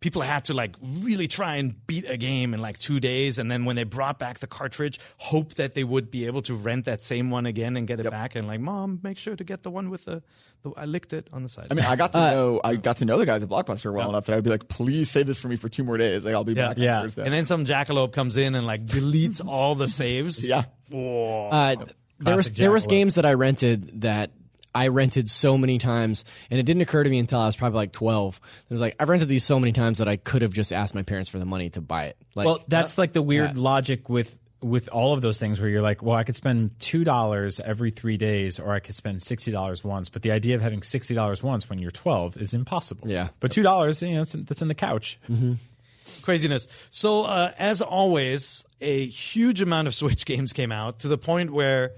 [0.00, 3.50] People had to like really try and beat a game in like two days, and
[3.50, 6.84] then when they brought back the cartridge, hope that they would be able to rent
[6.84, 8.34] that same one again and get it back.
[8.34, 10.22] And like, mom, make sure to get the one with the
[10.76, 11.66] I licked it on the side.
[11.70, 14.08] I mean, I got to know I got to know the guys at Blockbuster well
[14.08, 16.24] enough that I'd be like, please save this for me for two more days.
[16.24, 16.68] Like I'll be Yeah.
[16.68, 16.76] back.
[16.78, 17.02] on Yeah.
[17.02, 20.48] And then some jackalope comes in and like deletes all the saves.
[20.48, 21.76] yeah, Uh,
[22.20, 24.30] there was Classic there was games that I rented that
[24.76, 27.76] I rented so many times, and it didn't occur to me until I was probably
[27.76, 28.40] like twelve.
[28.68, 30.94] It was like I've rented these so many times that I could have just asked
[30.96, 32.16] my parents for the money to buy it.
[32.34, 33.62] Like, Well, that's like the weird Yeah.
[33.62, 37.04] logic with with all of those things where you're like, well, I could spend two
[37.04, 40.08] dollars every three days, or I could spend sixty dollars once.
[40.08, 43.08] But the idea of having sixty dollars once when you're twelve is impossible.
[43.08, 43.28] Yeah.
[43.40, 45.18] But two dollars, you know, that's in, that's in the couch.
[46.22, 46.68] Craziness.
[46.90, 51.52] So, uh, as always, a huge amount of Switch games came out to the point
[51.52, 51.92] where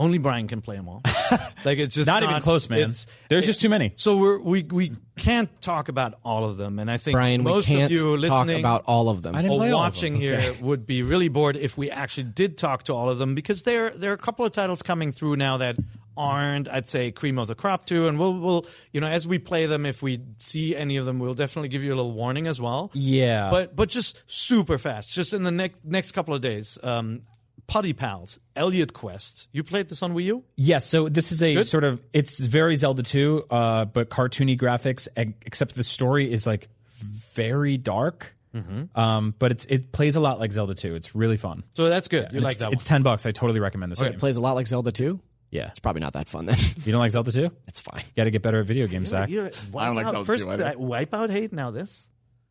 [0.00, 1.02] only Brian can play them all.
[1.64, 2.78] like it's just Not, even close, man.
[2.80, 3.92] it's- There's just too many.
[3.96, 7.52] So we're, we we can't talk about all of them, and I think Brian, we
[7.52, 9.34] most can't of you talk listening about all of them.
[9.36, 10.22] I or all watching them.
[10.22, 13.62] here would be really bored if we actually did talk to all of them because
[13.64, 15.76] there there are a couple of titles coming through now that
[16.16, 19.38] aren't I'd say cream of the crop too and we'll we'll you know as we
[19.38, 22.46] play them if we see any of them we'll definitely give you a little warning
[22.46, 23.48] as well Yeah.
[23.50, 27.22] but but just super fast just in the next next couple of days um
[27.70, 31.62] Putty Pals Elliot Quest you played this on Wii U Yes, so this is a
[31.64, 35.06] sort of it's very Zelda 2, uh, but cartoony graphics,
[35.46, 36.68] except the story is like
[37.34, 38.34] very dark.
[38.96, 40.96] Um, but it's it plays a lot like Zelda 2.
[40.96, 41.62] It's really fun.
[41.74, 42.32] So that's good.
[42.32, 43.24] You like it's, that It's ten bucks.
[43.24, 44.18] I totally recommend this It game.
[44.18, 45.20] plays a lot like Zelda 2.
[45.52, 46.56] yeah, It's probably not that fun then.
[46.84, 47.48] you don't like Zelda 2?
[47.68, 48.02] it's fine.
[48.16, 49.22] Got to get better at video games, one.
[49.22, 49.30] Zach.
[49.30, 50.66] You're, I don't like Wipeout- Zelda First, too either.
[50.66, 52.09] uh, Wipeout hate, now this.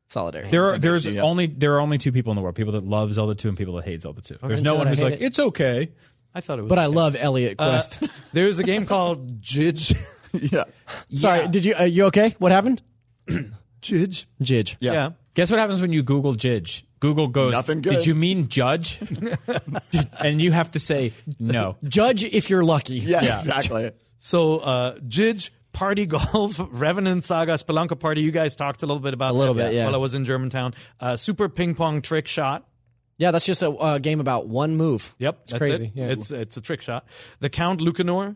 [0.10, 0.52] Solidarity.
[0.52, 1.22] There are there's Yeah.
[1.22, 3.58] only there are only two people in the world: people that love Zelda 2 and
[3.58, 4.38] people that hate Zelda 2.
[4.44, 5.22] There's no so one who's like it.
[5.22, 5.90] it's okay.
[6.34, 6.70] I thought it was.
[6.70, 8.04] but I love Elliot Quest.
[8.34, 9.96] There's a game called Jydge.
[10.52, 10.66] yeah.
[11.14, 11.74] Sorry, did you?
[11.76, 12.36] Are you okay?
[12.40, 12.82] What happened?
[13.82, 14.26] Jydge.
[14.42, 14.76] Jydge.
[14.80, 14.94] Yeah.
[14.94, 15.10] Yeah.
[15.36, 16.84] Guess what happens when you Google Jydge?
[17.00, 17.94] Google goes, Nothing good.
[17.94, 19.00] Did you mean judge?
[20.20, 21.78] and you have to say no.
[21.84, 22.96] Judge if you're lucky.
[22.98, 23.92] Yeah, exactly.
[24.18, 28.22] So, uh, Jydge, Party Golf, Revenant Saga, Spelunker Party.
[28.22, 29.86] You guys talked a little bit about A little that bit, yeah.
[29.86, 30.74] While I was in Germantown.
[31.00, 32.68] Uh, Super Ping Pong Trick Shot.
[33.18, 35.16] Yeah, that's just a uh, game about one move.
[35.20, 35.86] Yep, it's that's crazy.
[35.86, 35.92] It.
[35.96, 36.08] Yeah.
[36.08, 37.06] It's it's a trick shot.
[37.40, 38.36] The Count Lucanor,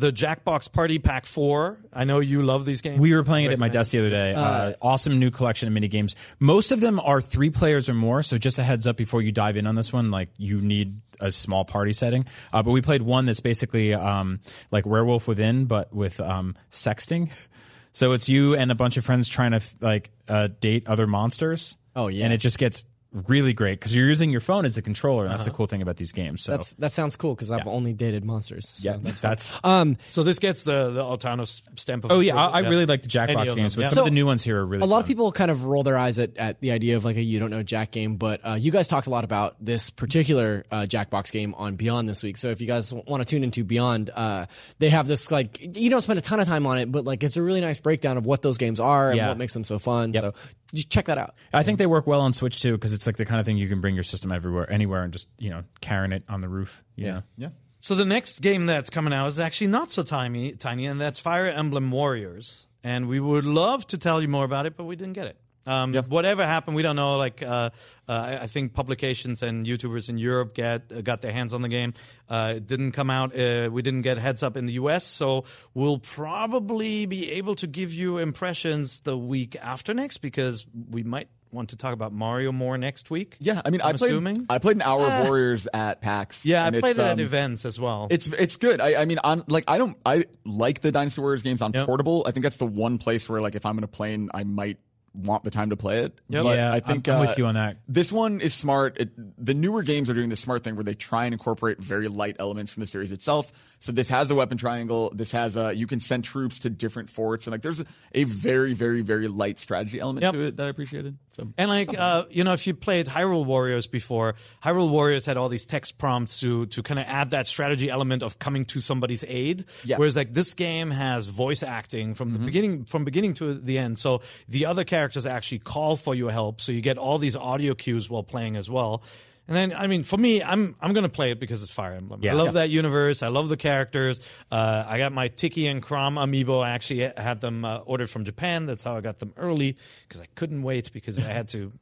[0.00, 1.78] the Jackbox Party Pack Four.
[1.92, 2.98] I know you love these games.
[2.98, 4.34] We were playing it at my desk the other day.
[4.34, 6.16] Uh, awesome new collection of mini games.
[6.38, 8.22] Most of them are three players or more.
[8.22, 11.00] So just a heads up before you dive in on this one, like you need
[11.20, 12.24] a small party setting.
[12.52, 17.30] Uh, but we played one that's basically um, like Werewolf Within, but with um, sexting.
[17.92, 21.76] So it's you and a bunch of friends trying to like uh, date other monsters.
[21.96, 22.24] Oh, yeah.
[22.24, 25.32] and it just gets really great because you're using your phone as a controller, and
[25.32, 26.42] that's the cool thing about these games.
[26.44, 28.68] So That's that sounds cool because I've only dated monsters.
[28.68, 29.58] So yeah, that's that's.
[29.64, 29.96] um.
[30.10, 31.46] So this gets the the Altano
[31.76, 32.54] stamp of Oh yeah, approval.
[32.54, 33.88] I, I really like the Any Jackbox of games, them, but yeah.
[33.88, 34.82] some So, of the new ones here are really.
[34.82, 35.00] A lot fun.
[35.02, 37.38] of people kind of roll their eyes at, at the idea of like a you
[37.38, 40.82] don't know Jack game, but uh, you guys talked a lot about this particular uh,
[40.82, 42.36] Jackbox game on Beyond this week.
[42.36, 44.46] So if you guys want to tune into Beyond, uh,
[44.78, 47.22] they have this like you don't spend a ton of time on it, but like
[47.24, 49.28] it's a really nice breakdown of what those games are and Yeah.
[49.28, 50.12] what makes them so fun.
[50.12, 50.34] So
[50.72, 51.34] just check that out.
[51.52, 53.56] I think they work well on Switch too because it's like the kind of thing
[53.56, 56.48] you can bring your system everywhere, anywhere, and just you know carrying it on the
[56.48, 56.82] roof.
[56.96, 57.22] you know?
[57.36, 57.48] Yeah.
[57.80, 61.18] So the next game that's coming out is actually not so tiny, tiny, and that's
[61.18, 62.66] Fire Emblem Warriors.
[62.84, 65.36] And we would love to tell you more about it, but we didn't get it.
[65.66, 67.16] Um, Whatever happened, we don't know.
[67.18, 71.32] Like, uh, uh, I I think publications and YouTubers in Europe get uh, got their
[71.32, 71.92] hands on the game.
[72.28, 73.38] Uh, it didn't come out.
[73.38, 77.66] Uh, we didn't get heads up in the US, so we'll probably be able to
[77.66, 82.52] give you impressions the week after next because we might want to talk about Mario
[82.52, 83.36] more next week.
[83.40, 84.10] Yeah, I mean, I'm I played.
[84.10, 84.46] assuming.
[84.48, 86.44] I played an hour of Warriors at PAX.
[86.44, 88.08] Yeah, I played it's, it at um, events as well.
[88.10, 88.80] It's it's good.
[88.80, 91.86] I, I mean, on like I don't I like the Dynasty Warriors games on Yep.
[91.86, 92.24] portable.
[92.26, 94.78] I think that's the one place where like if I'm in a plane, I might
[95.14, 96.14] want the time to play it.
[96.28, 96.42] Yep.
[96.44, 97.78] But Yeah, I think I'm- I'm uh, with you on that.
[97.88, 98.96] This one is smart.
[99.00, 102.06] It, the newer games are doing this smart thing where they try and incorporate very
[102.08, 103.52] light elements from the series itself.
[103.80, 105.10] So this has the weapon triangle.
[105.14, 108.24] This has uh you can send troops to different forts and like there's a, a
[108.24, 110.32] very very very light strategy element Yep.
[110.34, 111.16] to it that I appreciated.
[111.32, 115.36] So And like uh, you know, if you played Hyrule Warriors before, Hyrule Warriors had
[115.36, 118.80] all these text prompts to to kind of add that strategy element of coming to
[118.80, 119.64] somebody's aid.
[119.84, 119.96] Yeah.
[119.96, 123.98] Whereas like this game has voice acting from the beginning from beginning to the end.
[123.98, 126.60] So the other characters actually call for your help.
[126.60, 129.02] So you get all these audio cues while playing as well.
[129.48, 132.20] And then, I mean, for me, I'm I'm gonna play it because it's Fire Emblem.
[132.22, 132.32] Yeah.
[132.32, 132.52] I love Yeah.
[132.60, 133.22] that universe.
[133.24, 134.20] I love the characters.
[134.52, 136.62] Uh, I got my Tiki and Chrom amiibo.
[136.62, 138.66] I actually had them uh, ordered from Japan.
[138.66, 141.72] That's how I got them early because I couldn't wait because I had to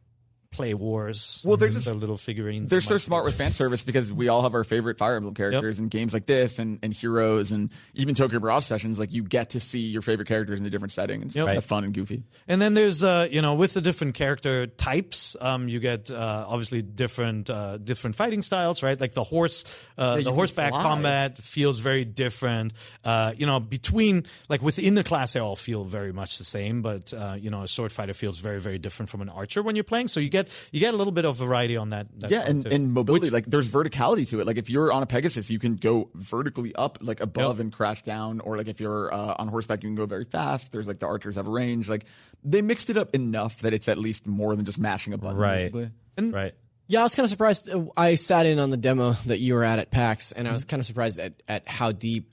[0.50, 1.42] play wars.
[1.44, 2.70] Well, they're just- the little figurines.
[2.70, 5.78] They're so smart with fan service because we all have our favorite Fire Emblem characters
[5.78, 8.98] and games like this and, and Heroes and even Tokyo Mirage sessions.
[8.98, 11.42] Like you get to see your favorite characters in a different setting and it's Yep.
[11.42, 11.58] kind Right.
[11.58, 12.22] of fun and goofy.
[12.48, 16.44] And then there's, uh, you know, with the different character types, um, you get uh,
[16.48, 18.98] obviously different uh, different fighting styles, right?
[18.98, 19.64] Like the horse,
[19.98, 20.82] uh, you the horseback fly.
[20.82, 22.72] combat feels very different.
[23.04, 26.80] Uh, you know, between like within the class, they all feel very much the same,
[26.80, 29.76] but uh, you know, a sword fighter feels very very different from an archer when
[29.76, 30.08] you're playing.
[30.08, 30.37] So you get
[30.72, 32.06] you get a little bit of variety on that.
[32.20, 32.70] that Yeah, and, too.
[32.70, 33.30] and mobility.
[33.30, 34.46] like there's verticality to it.
[34.46, 37.60] Like if you're on a Pegasus, you can go vertically up, like above Yep.
[37.64, 38.40] and crash down.
[38.40, 40.72] Or like if you're uh, on horseback, you can go very fast.
[40.72, 41.88] There's like the archers have range.
[41.88, 42.04] Like
[42.44, 45.36] they mixed it up enough that it's at least more than just mashing a button.
[45.38, 45.72] Right.
[45.72, 45.90] basically.
[46.30, 46.54] right.
[46.90, 47.68] Yeah, I was kind of surprised.
[47.68, 50.50] Uh, I sat in on the demo that you were at at PAX, and I
[50.50, 50.54] Mm-hmm.
[50.54, 52.30] was kind of surprised at, at how deep.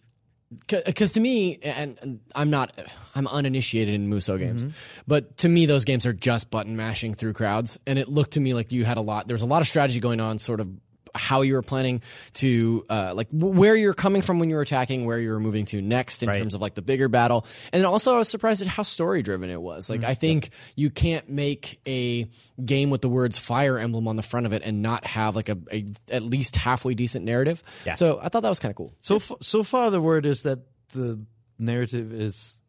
[0.67, 2.71] Because to me, and, I'm not,
[3.15, 4.73] I'm uninitiated in Musou games, Mm-hmm.
[5.07, 8.39] but to me, those games are just button mashing through crowds, and it looked to
[8.39, 9.27] me like you had a lot.
[9.27, 10.69] There's a lot of strategy going on, sort of
[11.15, 12.01] how you were planning
[12.33, 15.81] to, uh, like w- where you're coming from when you're attacking, where you're moving to
[15.81, 16.37] next in Right.
[16.39, 19.49] terms of like the bigger battle, and also I was surprised at how story driven
[19.49, 19.85] it was.
[19.89, 20.01] Mm-hmm.
[20.01, 22.29] Like I think you can't make a
[22.63, 25.49] game with the words Fire Emblem on the front of it and not have like
[25.49, 27.63] a, a at least halfway decent narrative.
[27.85, 27.93] Yeah.
[27.93, 28.93] So I thought that was kind of cool.
[29.01, 30.59] so f- so far the word is that
[30.93, 31.19] the
[31.59, 32.61] narrative is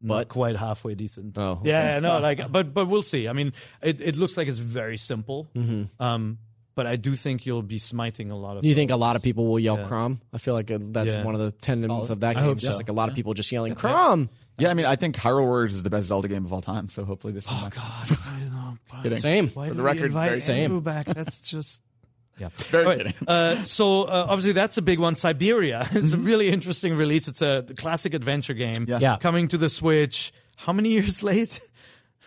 [0.00, 1.36] not But- quite halfway decent.
[1.38, 3.26] Oh, yeah, yeah, no, like, but but we'll see.
[3.26, 5.48] I mean, it, it looks like it's very simple.
[5.56, 6.00] Mm-hmm.
[6.02, 6.38] Um,
[6.78, 8.62] but I do think you'll be smiting a lot of.
[8.62, 10.20] Do you think a lot of people will yell Chrom?
[10.32, 11.24] I feel like uh, that's Yeah.
[11.24, 12.56] one of the tenets of that I game.
[12.56, 12.78] Just so.
[12.78, 14.28] like a lot of people just yelling Chrom.
[14.58, 16.88] Yeah, I mean, I think Hyrule Warriors is the best Zelda game of all time.
[16.88, 17.46] So hopefully this.
[17.48, 18.78] Oh God, I don't know.
[19.02, 19.18] Kidding.
[19.18, 19.48] Same.
[19.48, 20.78] Why For the record, invite very- Same.
[20.80, 21.06] Back?
[21.06, 21.82] That's just.
[22.40, 22.50] Yeah.
[22.70, 22.98] Very All right.
[22.98, 23.14] kidding.
[23.26, 25.14] Uh, so uh, obviously that's a big one.
[25.14, 27.26] Syberia is a really interesting release.
[27.26, 28.84] It's a classic adventure game.
[28.88, 29.00] Yeah.
[29.00, 29.16] Yeah.
[29.18, 30.30] Coming to the Switch.
[30.56, 31.60] How many years late?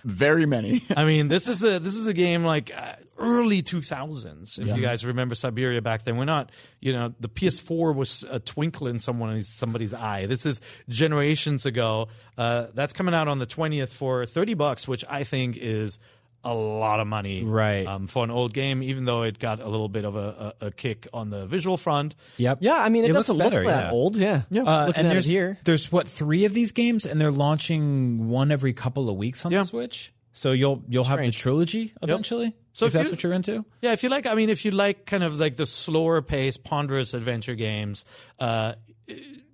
[0.04, 0.84] Very many.
[0.96, 4.60] I mean, this is a this is a game like uh, early 2000s.
[4.60, 6.52] If you guys remember Syberia back then, we're not.
[6.80, 10.26] You know, the PS4 was a twinkle in someone's somebody's eye.
[10.26, 12.08] This is generations ago.
[12.38, 16.00] Uh, that's coming out on the 20th for 30 bucks, which I think is
[16.44, 17.86] a lot of money, Right.
[17.86, 20.68] Um, for an old game, even though it got a little bit of a, a,
[20.68, 22.16] a kick on the visual front.
[22.38, 22.60] Yep.
[22.62, 23.92] Yeah, I mean, it, It looks doesn't better, look that yeah.
[23.92, 24.16] old.
[24.16, 24.42] Yeah.
[24.50, 24.64] Yeah.
[24.64, 25.58] Uh, and there's here.
[25.66, 29.52] there's what three of these games, and they're launching one every couple of weeks on
[29.52, 29.60] Yeah.
[29.60, 30.12] the Switch.
[30.34, 32.56] So you'll you'll have the trilogy eventually.
[32.74, 33.66] So if if that's you- what you're into.
[33.82, 36.64] Yeah, if you like, I mean, if you like kind of like the slower paced,
[36.64, 38.06] ponderous adventure games,
[38.40, 38.74] uh,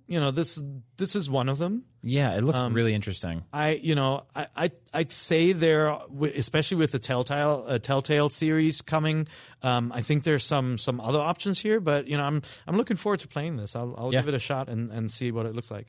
[0.08, 0.60] you know, this
[0.96, 1.84] this is one of them.
[2.02, 3.42] Yeah, it Um, looks really interesting.
[3.52, 5.96] I, you know, I, I, I'd say there,
[6.36, 9.26] especially with the Telltale, uh, Telltale series coming.
[9.64, 12.96] Um, I think there's some, some other options here, but you know, I'm, I'm looking
[12.96, 13.74] forward to playing this.
[13.76, 14.20] I'll, I'll Yeah.
[14.20, 15.88] give it a shot and, and see what it looks like.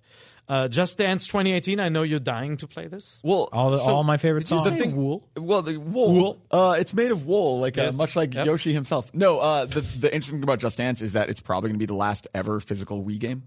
[0.50, 1.80] Uh, Just Dance 2018.
[1.80, 3.20] I know you're dying to play this.
[3.24, 4.84] Well, All the, so- all my favorite Did you songs.
[4.84, 5.30] say wool?
[5.38, 6.42] Well, the wool.
[6.50, 8.48] Uh, it's made of wool, like uh, much like Yep.
[8.48, 9.14] Yoshi himself.
[9.14, 11.84] No, uh, the the interesting thing about Just Dance is that it's probably going to
[11.84, 13.44] be the last ever physical Wii game.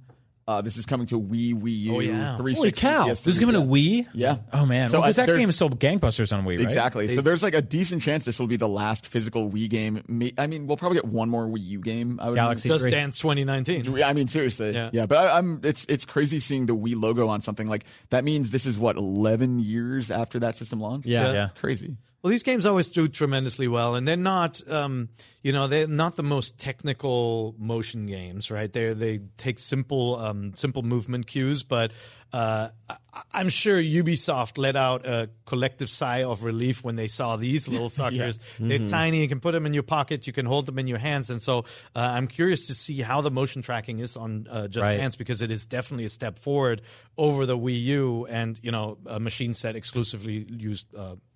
[0.48, 2.36] Uh, this is coming to Wii, Wii U, Oh, yeah.
[2.36, 3.04] 360, Holy cow.
[3.06, 3.60] PS3, This is coming to.
[3.62, 4.08] Wii.
[4.12, 4.38] Yeah.
[4.52, 4.88] Oh man.
[4.88, 6.60] So, So because that game is sold gangbusters on Wii, right?
[6.60, 7.14] Exactly.
[7.14, 10.32] so there's like a decent chance this will be the last physical Wii game.
[10.36, 12.18] I mean, we'll probably get one more Wii U game.
[12.20, 12.88] I would Galaxy Just.
[12.90, 14.02] Dance 2019.
[14.02, 14.72] I mean, seriously.
[14.72, 14.90] Yeah.
[14.92, 15.06] Yeah.
[15.06, 15.60] but I, I'm.
[15.62, 18.24] It's it's crazy seeing the Wii logo on something like that.
[18.24, 21.06] Means this is what 11 years after that system launched.
[21.06, 21.32] Yeah.
[21.32, 21.48] Yeah.
[21.54, 21.96] crazy.
[22.22, 25.08] Well, these games always do tremendously well, and they're not, um,
[25.42, 28.72] you know, they're not the most technical motion games, right?
[28.72, 31.90] They they take simple, um, simple movement cues, but
[32.32, 32.96] uh, I,
[33.32, 37.88] I'm sure Ubisoft let out a collective sigh of relief when they saw these little
[38.00, 38.38] suckers.
[38.60, 40.98] They're tiny; you can put them in your pocket, you can hold them in your
[40.98, 41.64] hands, and so
[41.96, 44.96] uh, I'm curious to see how the motion tracking is on uh, Just Right.
[44.96, 46.82] Dance because it is definitely a step forward
[47.18, 50.86] over the Wii U, and you know, a machine set exclusively used.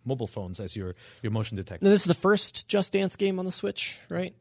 [0.06, 1.84] Uh, mobile phones as your your motion detector.
[1.84, 4.34] Now, this is the first Just Dance game on the Switch, right?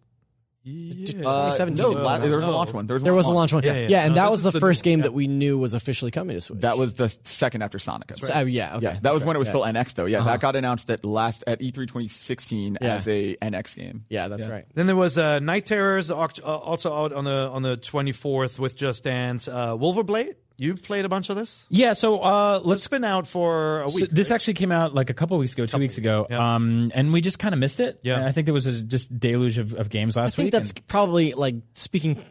[0.68, 0.72] Uh,
[1.06, 1.76] 2017.
[1.76, 2.88] no, la- there was a launch one.
[2.88, 3.62] There was, There was a launch one.
[3.64, 4.06] Yeah, Yeah, yeah, yeah.
[4.06, 5.04] and No, that was the the first game yeah.
[5.04, 6.62] that we knew was officially coming to Switch.
[6.62, 8.08] That was the second after Sonic.
[8.08, 8.86] That's So- oh, yeah, okay.
[8.86, 10.06] Yeah, that That's was when it was right, still NX though.
[10.06, 12.96] Yeah, that got announced at last at E E3 2016 Yeah.
[12.96, 14.06] as a NX game.
[14.10, 14.66] yeah, that's right.
[14.74, 18.76] Then there was uh, Night Terrors, uh, also out on the on the 24th with
[18.76, 19.48] Just Dance.
[19.48, 21.68] Uh, Wulverblade, you played a bunch of this.
[21.70, 21.94] Yeah.
[21.94, 24.10] So uh, let's It's been out for a So week.
[24.12, 26.56] this actually came out like a couple weeks ago, two weeks ago, yeah.
[26.56, 28.00] um, and we just kind of missed it.
[28.04, 28.26] Yeah.
[28.26, 30.44] I think there was a just deluge of, of games last week.
[30.44, 30.52] I think week.
[30.54, 32.24] that's and- probably like speaking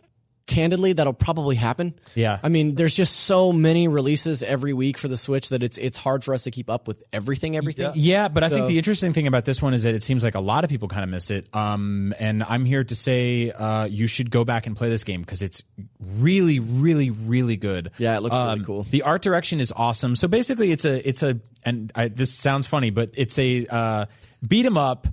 [0.46, 1.94] candidly, that'll probably happen.
[2.14, 2.38] Yeah.
[2.42, 5.96] I mean, there's just so many releases every week for the Switch that it's it's
[5.98, 7.56] hard for us to keep up with everything.
[7.56, 7.92] Everything.
[7.94, 10.34] Yeah, but I think the interesting thing about this one is that it seems like
[10.34, 11.48] a lot of people kind of miss it.
[11.54, 15.22] Um, and I'm here to say uh, you should go back and play this game
[15.22, 15.64] because it's
[16.18, 17.90] really, really, really good.
[17.98, 18.82] Yeah, it looks really Um, cool.
[18.84, 20.16] The art direction is awesome.
[20.16, 24.06] So basically, it's a it's a and I, this sounds funny, but it's a uh,
[24.46, 25.08] beat 'em up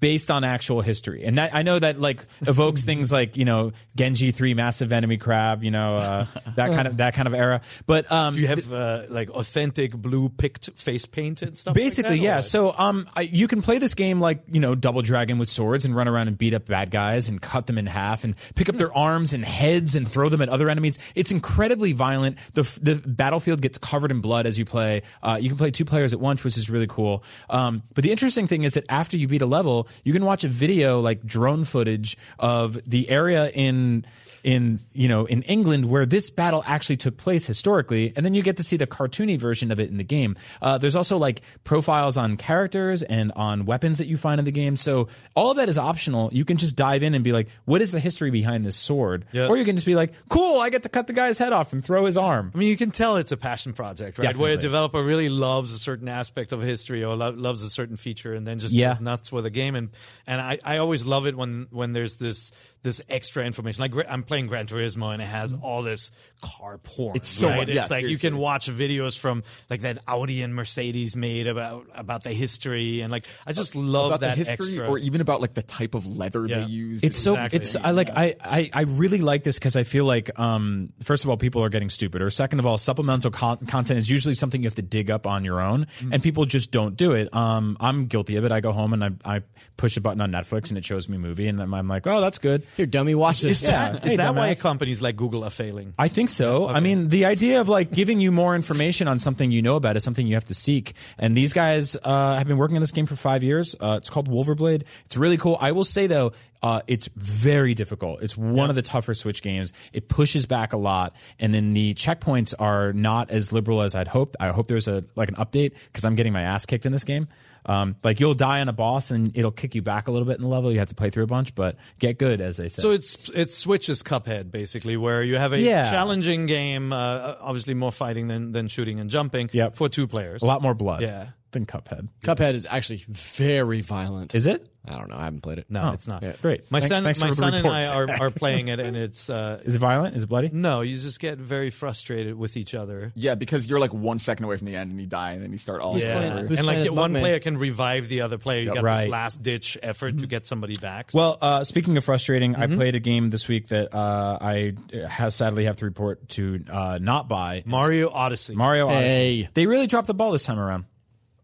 [0.00, 3.72] based on actual history and that i know that like evokes things like you know
[3.96, 7.60] genji 3 massive enemy crab you know uh, that kind of that kind of era
[7.86, 11.74] but um Do you have uh, like authentic blue picked face paint and stuff?
[11.76, 12.38] like Basically, that, yeah.
[12.38, 15.48] or- So, um, I, you can play this game like you know Double Dragon with
[15.48, 18.34] swords and run around and beat up bad guys and cut them in half and
[18.54, 20.98] pick up their arms and heads and throw them at other enemies.
[21.14, 22.38] It's incredibly violent.
[22.54, 25.02] the The battlefield gets covered in blood as you play.
[25.22, 27.24] Uh, you can play two players at once, which is really cool.
[27.50, 29.71] Um, but the interesting thing is that after you beat a level,
[30.04, 34.04] you can watch a video like drone footage of the area in
[34.44, 38.42] in you know in England where this battle actually took place historically, and then you
[38.42, 40.36] get to see the cartoony version of it in the game.
[40.60, 44.52] Uh, there's also like profiles on characters and on weapons that you find in the
[44.52, 44.76] game.
[44.76, 46.28] So all of that is optional.
[46.32, 49.24] You can just dive in and be like, "What is the history behind this sword?"
[49.32, 49.46] Yeah.
[49.48, 51.72] Or you can just be like, "Cool, I get to cut the guy's head off
[51.72, 54.36] and throw his arm." I mean, you can tell it's a passion project, right?
[54.36, 57.96] Where a developer really loves a certain aspect of history or lo- loves a certain
[57.96, 58.96] feature, and then just Yeah.
[59.00, 59.74] nuts with a game.
[59.76, 59.90] And
[60.26, 62.52] and I, I always love it when when there's this
[62.82, 63.80] this extra information.
[63.80, 66.10] Like I'm playing Gran Turismo, and it has all this
[66.42, 67.16] car porn.
[67.16, 67.68] It's so right?
[67.68, 71.86] It's yeah, like you can watch videos from like that Audi and Mercedes made about
[71.94, 74.88] about the history, and like I just love that history, extra.
[74.88, 76.60] or even about like the type of leather Yeah.
[76.60, 77.00] they use.
[77.02, 77.58] It's so Exactly.
[77.60, 81.24] it's I like I, I I really like this because I feel like um first
[81.24, 82.28] of all people are getting stupider.
[82.30, 85.44] Second of all, supplemental con- content is usually something you have to dig up on
[85.44, 86.12] your own, Mm-hmm.
[86.14, 87.32] and people just don't do it.
[87.34, 88.52] Um, I'm guilty of it.
[88.52, 89.42] I go home and I I
[89.76, 92.06] push a button on Netflix and it shows me a movie, and I'm, I'm like,
[92.06, 92.66] oh, that's good.
[92.76, 93.68] Here, dummy, watch this.
[93.68, 95.92] Yeah, is Hey, that why companies like Google are failing?
[95.98, 96.68] I think so.
[96.68, 99.96] I mean, the idea of like giving you more information on something you know about
[99.96, 100.94] is something you have to seek.
[101.18, 103.76] And these guys uh, have been working on this game for five years.
[103.78, 104.84] Uh, it's called Wulverblade.
[105.04, 105.58] It's really cool.
[105.60, 108.22] I will say though, uh, it's very difficult.
[108.22, 109.72] It's one of the tougher Switch games.
[109.92, 114.06] It pushes back a lot, and then the checkpoints are not as liberal as I'd
[114.08, 114.36] hoped.
[114.38, 117.04] I hope there's a like an update because I'm getting my ass kicked in this
[117.04, 117.26] game.
[117.64, 120.36] Um, like you'll die on a boss and it'll kick you back a little bit
[120.36, 120.72] in the level.
[120.72, 122.82] You have to play through a bunch, but get good as they say.
[122.82, 125.90] So it's it's Switch's Cuphead basically, where you have a Yeah.
[125.90, 129.50] challenging game, uh, obviously more fighting than, than shooting and jumping.
[129.52, 129.76] Yep.
[129.76, 130.42] for two players.
[130.42, 131.02] a lot more blood.
[131.02, 131.28] Yeah.
[131.52, 132.08] than Cuphead.
[132.24, 134.34] Cuphead is actually very violent.
[134.34, 134.66] Is it?
[134.84, 135.16] I don't know.
[135.16, 135.66] I haven't played it.
[135.68, 136.24] No, it's not.
[136.42, 136.68] Great.
[136.70, 138.80] My Thank- son, thanks my for the son and I report, are, are playing it,
[138.80, 140.16] and it's uh, Is it violent?
[140.16, 140.50] Is it bloody?
[140.52, 140.80] no.
[140.80, 143.12] You just get very frustrated with each other.
[143.14, 145.52] Yeah, because you're like one second away from the end and you die, and then
[145.52, 146.34] you start all Yeah.
[146.34, 146.46] over.
[146.48, 147.22] Who's and like as one Buckman?
[147.22, 148.62] player can revive the other player.
[148.62, 149.02] You got Right.
[149.02, 151.10] this last ditch effort to get somebody back.
[151.14, 154.72] Well, uh, speaking of frustrating, I played a game this week that uh, I
[155.08, 157.62] has sadly have to report to uh, not buy.
[157.66, 158.56] Mario Odyssey.
[158.56, 159.42] Mario Odyssey.
[159.42, 159.48] Hey.
[159.54, 160.86] They really dropped the ball this time around.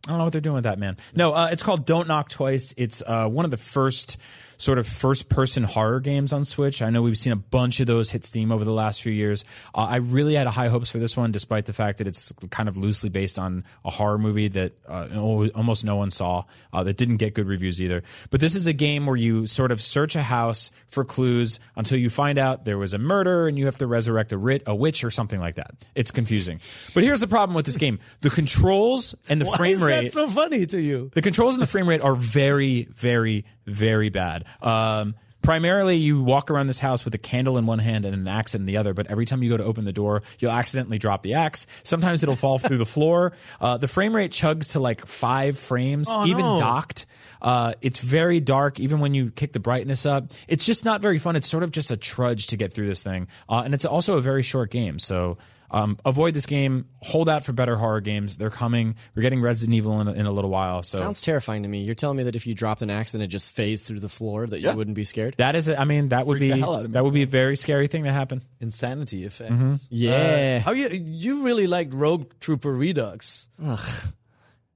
[0.07, 0.97] I don't know what they're doing with that, man.
[1.15, 2.73] No, uh, it's called Don't Knock Twice.
[2.77, 4.17] It's uh, one of the first
[4.59, 6.83] sort of first person horror games on Switch.
[6.83, 9.45] I know we've seen a bunch of those hit Steam over the last few years.
[9.75, 12.69] Uh, I really had high hopes for this one, despite the fact that it's kind
[12.69, 15.09] of loosely based on a horror movie that uh,
[15.55, 18.03] almost no one saw, uh, that didn't get good reviews either.
[18.31, 21.99] But this is a game where you sort of search a house for clues until
[21.99, 24.75] you find out there was a murder and you have to resurrect a, writ- a
[24.75, 25.71] witch or something like that.
[25.95, 26.61] It's confusing.
[26.95, 30.05] But here's the problem with this game the controls and the Why frame is rate.
[30.07, 31.11] that so funny to you?
[31.15, 34.45] The controls and the frame rate are very, very, very bad.
[34.63, 38.27] Um, primarily, you walk around this house with a candle in one hand and an
[38.29, 40.99] axe in the other, but every time you go to open the door, you'll accidentally
[40.99, 41.67] drop the axe.
[41.85, 43.33] Sometimes it'll fall through the floor.
[43.61, 46.59] Uh, the frame rate chugs to like five frames, Oh, even no.
[46.59, 47.07] docked.
[47.41, 50.33] Uh, it's very dark, even when you kick the brightness up.
[50.49, 51.37] It's just not very fun.
[51.37, 53.29] It's sort of just a trudge to get through this thing.
[53.49, 54.99] Uh, and it's also a very short game.
[54.99, 55.39] So,
[55.71, 56.87] um, avoid this game.
[57.03, 58.37] Hold out for better horror games.
[58.39, 58.97] They're coming.
[59.15, 60.83] We're getting Resident Evil in a, in a little while.
[60.83, 61.83] So Sounds terrifying to me.
[61.83, 64.09] You're telling me that if you dropped an axe and it just phased through the
[64.09, 65.35] floor, that you wouldn't be scared?
[65.39, 66.95] That is, a, I mean, that would Freak be hell out of me.
[66.95, 68.43] that would be a very scary thing to happen.
[68.61, 69.51] Insanity effects.
[69.51, 69.75] Mm-hmm.
[69.91, 70.59] Yeah.
[70.61, 73.49] How you you really liked Rogue Trooper Redux?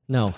[0.09, 0.35] No,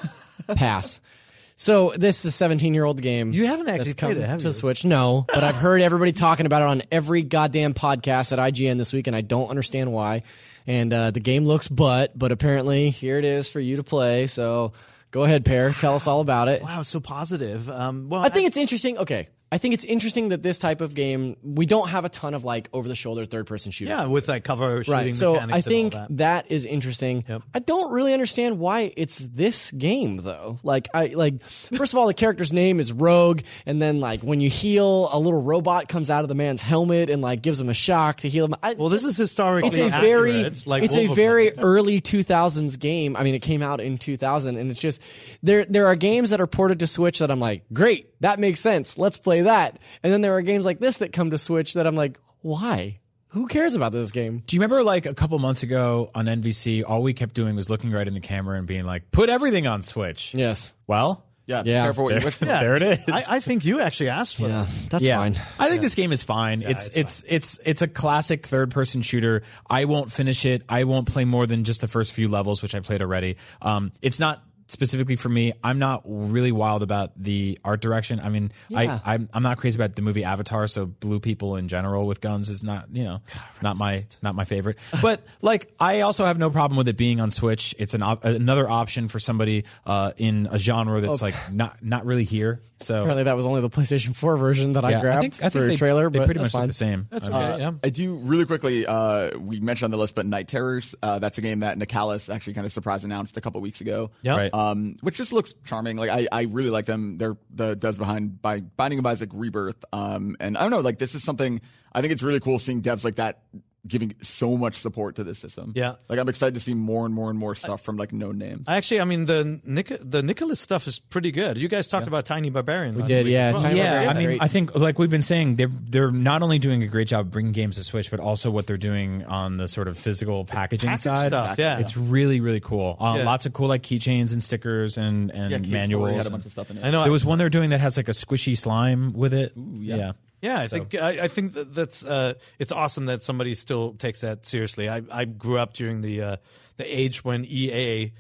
[0.57, 1.01] pass.
[1.57, 3.33] So this is a 17 year old game.
[3.33, 4.53] You haven't actually played come it, have to you?
[4.53, 4.85] Switch.
[4.85, 8.93] No, but I've heard everybody talking about it on every goddamn podcast at IGN this
[8.93, 10.23] week, and I don't understand why.
[10.67, 14.27] And uh, the game looks butt, but apparently here it is for you to play.
[14.27, 14.73] So
[15.11, 15.73] go ahead, Peer.
[15.73, 16.63] Tell us all about it.
[16.63, 17.71] Wow, so positive.
[17.71, 18.99] Um, well, I think it's interesting.
[18.99, 19.29] Okay.
[19.55, 22.43] I think it's interesting that this type of game, we don't have a ton of
[22.43, 23.91] like over the shoulder third person shooters.
[23.91, 25.15] yeah, with like cover shooting Right.
[25.15, 26.17] So I think that.
[26.17, 27.25] that is interesting.
[27.29, 27.43] Yep.
[27.55, 30.59] I don't really understand why it's this game though.
[30.65, 34.41] Like I like first of all the character's name is Rogue and then like when
[34.41, 37.69] you heal a little robot comes out of the man's helmet and like gives him
[37.69, 38.57] a shock to heal him.
[38.61, 40.03] I, Well, this is historically it's a accurate.
[40.03, 43.15] very It's like it's a very early 2000s game.
[43.17, 45.01] I mean, it came out in 2000, and it's just
[45.45, 45.65] there.
[45.65, 48.99] There are games that are ported to Switch that I'm like, great, that makes sense.
[48.99, 49.79] Let's play that.
[50.03, 52.99] And then there are games like this that come to Switch that I'm like, why?
[53.29, 54.43] Who cares about this game?
[54.47, 57.69] Do you remember like a couple months ago on NVC, all we kept doing was
[57.71, 60.73] looking right in the camera and being like, "Put everything on Switch." Yes.
[60.87, 61.83] Well, Yeah, be Yeah.
[61.83, 62.45] careful what you wish for.
[62.47, 63.01] there it is.
[63.09, 64.91] I, I think you actually asked for Yeah, that.
[64.91, 65.35] that's yeah, fine.
[65.59, 66.63] I think this game is fine.
[66.63, 69.43] it's it's it's it's a classic third person shooter.
[69.69, 70.63] I won't finish it.
[70.69, 73.37] I won't play more than just the first few levels, which I played already.
[73.61, 75.53] Um, it's not specifically for me.
[75.63, 78.21] I'm not really wild about the art direction.
[78.21, 79.01] I mean, Yeah.
[79.05, 80.67] I I'm, I'm not crazy about the movie Avatar.
[80.67, 83.21] So blue people in general with guns is not you know
[83.63, 84.79] not my not my favorite.
[85.03, 87.75] But like I also have no problem with it being on Switch.
[87.79, 92.07] It's an op- another option for somebody uh, in a genre that's like not not
[92.07, 92.61] really here.
[92.81, 95.39] So Apparently, that was only the PlayStation 4 version that I grabbed I think I
[95.49, 96.63] think for they, a trailer, they but pretty that's much fine.
[96.63, 97.09] look the same.
[97.11, 97.61] That's Uh, okay.
[97.63, 97.71] yeah.
[97.83, 98.87] I do really quickly.
[98.87, 100.95] Uh, we mentioned on the list, but Night Terrors.
[101.03, 104.11] Uh, that's a game that Nicalis actually kind of surprise announced a couple weeks ago.
[104.23, 104.37] Yep.
[104.37, 104.51] Right.
[104.55, 105.97] Um, which just looks charming.
[105.97, 107.19] Like I, I really like them.
[107.19, 109.85] They're the devs behind by Binding of Isaac Rebirth.
[109.93, 110.79] Um, and I don't know.
[110.79, 111.61] Like this is something.
[111.93, 113.43] I think it's really cool seeing devs like that
[113.87, 115.73] giving so much support to this system.
[115.77, 115.97] Yeah.
[116.09, 118.65] Like I'm excited to see more and more and more stuff from like known names.
[118.67, 121.59] Actually, I mean the Nic- the Nicalis stuff is pretty good.
[121.59, 122.95] You guys talked about Tiny Barbarian.
[122.95, 124.43] We did, yeah, Tiny yeah, Barbarian's I mean, great.
[124.43, 127.53] I think like we've been saying, they're they're not only doing a great job bringing
[127.53, 131.03] games to Switch, but also what they're doing on the sort of physical packaging Package
[131.03, 131.29] side.
[131.29, 131.79] stuff, yeah.
[131.79, 132.97] it's really really cool.
[132.99, 133.25] Uh, Yeah.
[133.25, 136.17] Lots of cool like keychains and stickers and and Yeah, manuals.
[136.17, 136.85] had a bunch of stuff in it.
[136.85, 137.03] I know.
[137.03, 139.53] There was one they're doing that has like a squishy slime with it.
[139.57, 140.13] yeah.
[140.45, 144.21] Yeah, I think I, I think that that's uh, it's awesome that somebody still takes
[144.21, 144.91] that seriously.
[144.91, 146.37] I, I grew up during the uh,
[146.77, 148.13] the age when EA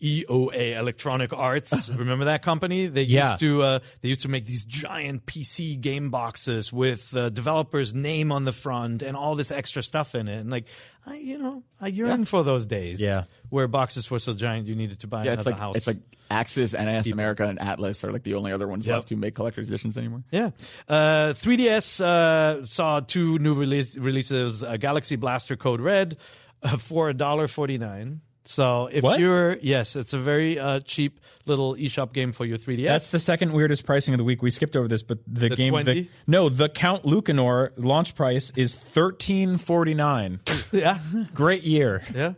[0.00, 1.90] EOA Electronic Arts.
[1.96, 2.86] Remember that company?
[2.86, 3.30] They Yeah.
[3.30, 7.94] used to uh, they used to make these giant PC game boxes with the developer's
[7.94, 10.38] name on the front and all this extra stuff in it.
[10.38, 10.68] And like,
[11.06, 13.00] I you know, I yearn for those days.
[13.00, 13.24] Yeah.
[13.50, 15.76] where boxes were so giant you needed to buy Yeah, it's another like house.
[15.76, 15.96] it's like
[16.30, 18.94] Aksys, NIS America, and Atlus are like the only other ones Yep.
[18.94, 20.22] left who make collector's editions anymore.
[20.30, 20.50] Yeah.
[20.86, 26.18] Uh, 3DS uh, saw two new release, releases uh, Galaxy Blaster Code Red
[26.62, 28.18] uh, for $1.49.
[28.48, 29.20] So if What?
[29.20, 32.88] you're, yes, it's a very uh, cheap little eShop game for your 3DS.
[32.88, 34.40] That's the second weirdest pricing of the week.
[34.40, 35.84] We skipped over this, but the, The game, 20?
[35.92, 40.40] the, no, the Count Lucanor launch price is thirteen forty nine.
[40.72, 40.98] yeah.
[41.34, 42.02] Great year.
[42.14, 42.32] Yeah.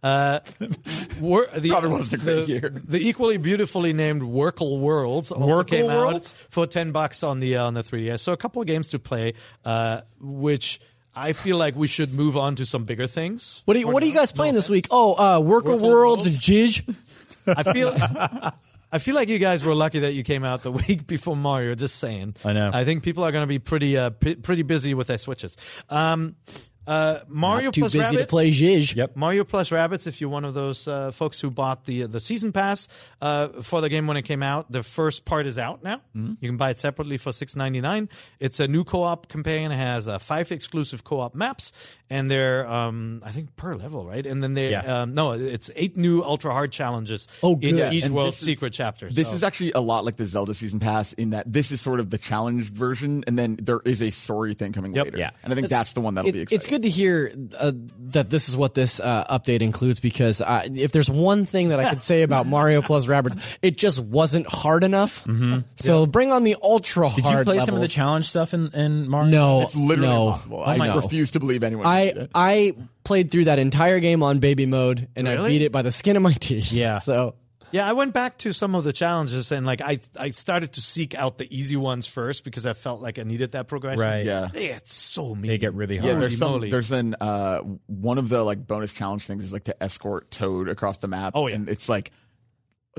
[0.00, 0.38] Uh,
[1.20, 2.72] wor- the, Probably wasn't a great the, year.
[2.72, 6.36] The equally beautifully named Workle Worlds also Workle came Worlds?
[6.38, 8.20] out for ten bucks on the uh, on the 3DS.
[8.20, 9.32] So a couple of games to play,
[9.64, 10.78] uh, which
[11.18, 13.62] I feel like we should move on to some bigger things.
[13.64, 14.86] What are you, what are you guys playing this week?
[14.90, 16.46] Oh, uh, Worker Worker Worlds and Worlds?
[16.46, 16.94] Jizz.
[17.56, 18.52] I feel.
[18.90, 21.74] I feel like you guys were lucky that you came out the week before Mario.
[21.74, 22.36] Just saying.
[22.44, 22.70] I know.
[22.72, 25.56] I think people are going to be pretty, uh, p- pretty busy with their switches.
[25.90, 26.36] Um,
[26.88, 28.96] uh, Mario Too plus busy to play Jizz.
[28.96, 29.14] Yep.
[29.14, 30.06] Mario plus Rabbids.
[30.06, 32.88] If you're one of those uh, folks who bought the the season pass
[33.20, 35.96] uh, for the game when it came out, the first part is out now.
[36.16, 36.34] Mm-hmm.
[36.40, 38.08] You can buy it separately for six ninety nine.
[38.40, 39.70] It's a new co op campaign.
[39.70, 41.72] It has uh, five exclusive co op maps,
[42.08, 44.24] and they're um, I think per level, right?
[44.26, 45.02] And then they Yeah.
[45.02, 47.28] um, no, it's eight new ultra hard challenges.
[47.42, 47.92] Oh, in good.
[47.92, 49.10] each And world this is- secret chapter.
[49.10, 51.80] This So- is actually a lot like the Zelda season pass in that this is
[51.82, 55.04] sort of the challenged version, and then there is a story thing coming Yep.
[55.04, 55.18] later.
[55.18, 55.30] Yeah.
[55.42, 56.56] and I think that's the one that'll It- be exciting.
[56.56, 57.72] It's good to hear uh,
[58.10, 61.80] that this is what this uh, update includes because uh, if there's one thing that
[61.80, 65.24] I could say about Mario plus Rabbids, it just wasn't hard enough.
[65.24, 65.60] Mm-hmm.
[65.74, 68.54] So bring on the ultra Did hard Did you play some of the challenge stuff
[68.54, 69.30] in, in Mario?
[69.30, 70.26] No, It's literally no.
[70.28, 70.62] impossible.
[70.64, 70.96] I I know.
[70.96, 71.86] refuse to believe anyone.
[71.86, 72.30] I it.
[72.34, 72.74] I
[73.04, 76.16] played through that entire game on baby mode and I beat it by the skin
[76.16, 76.72] of my teeth.
[76.72, 76.98] Yeah.
[77.08, 77.34] So
[77.70, 80.80] Yeah, I went back to some of the challenges and like I I started to
[80.80, 84.00] seek out the easy ones first because I felt like I needed that progression.
[84.00, 84.24] Right.
[84.24, 84.48] Yeah.
[84.54, 85.48] It's so mean.
[85.48, 86.06] They get really hard.
[86.06, 86.50] Yeah, Holy there's some.
[86.52, 86.70] moly.
[86.70, 90.68] There's an uh, one of the like bonus challenge things is like to escort Toad
[90.68, 91.32] across the map.
[91.36, 91.56] Oh, yeah.
[91.56, 92.10] and it's like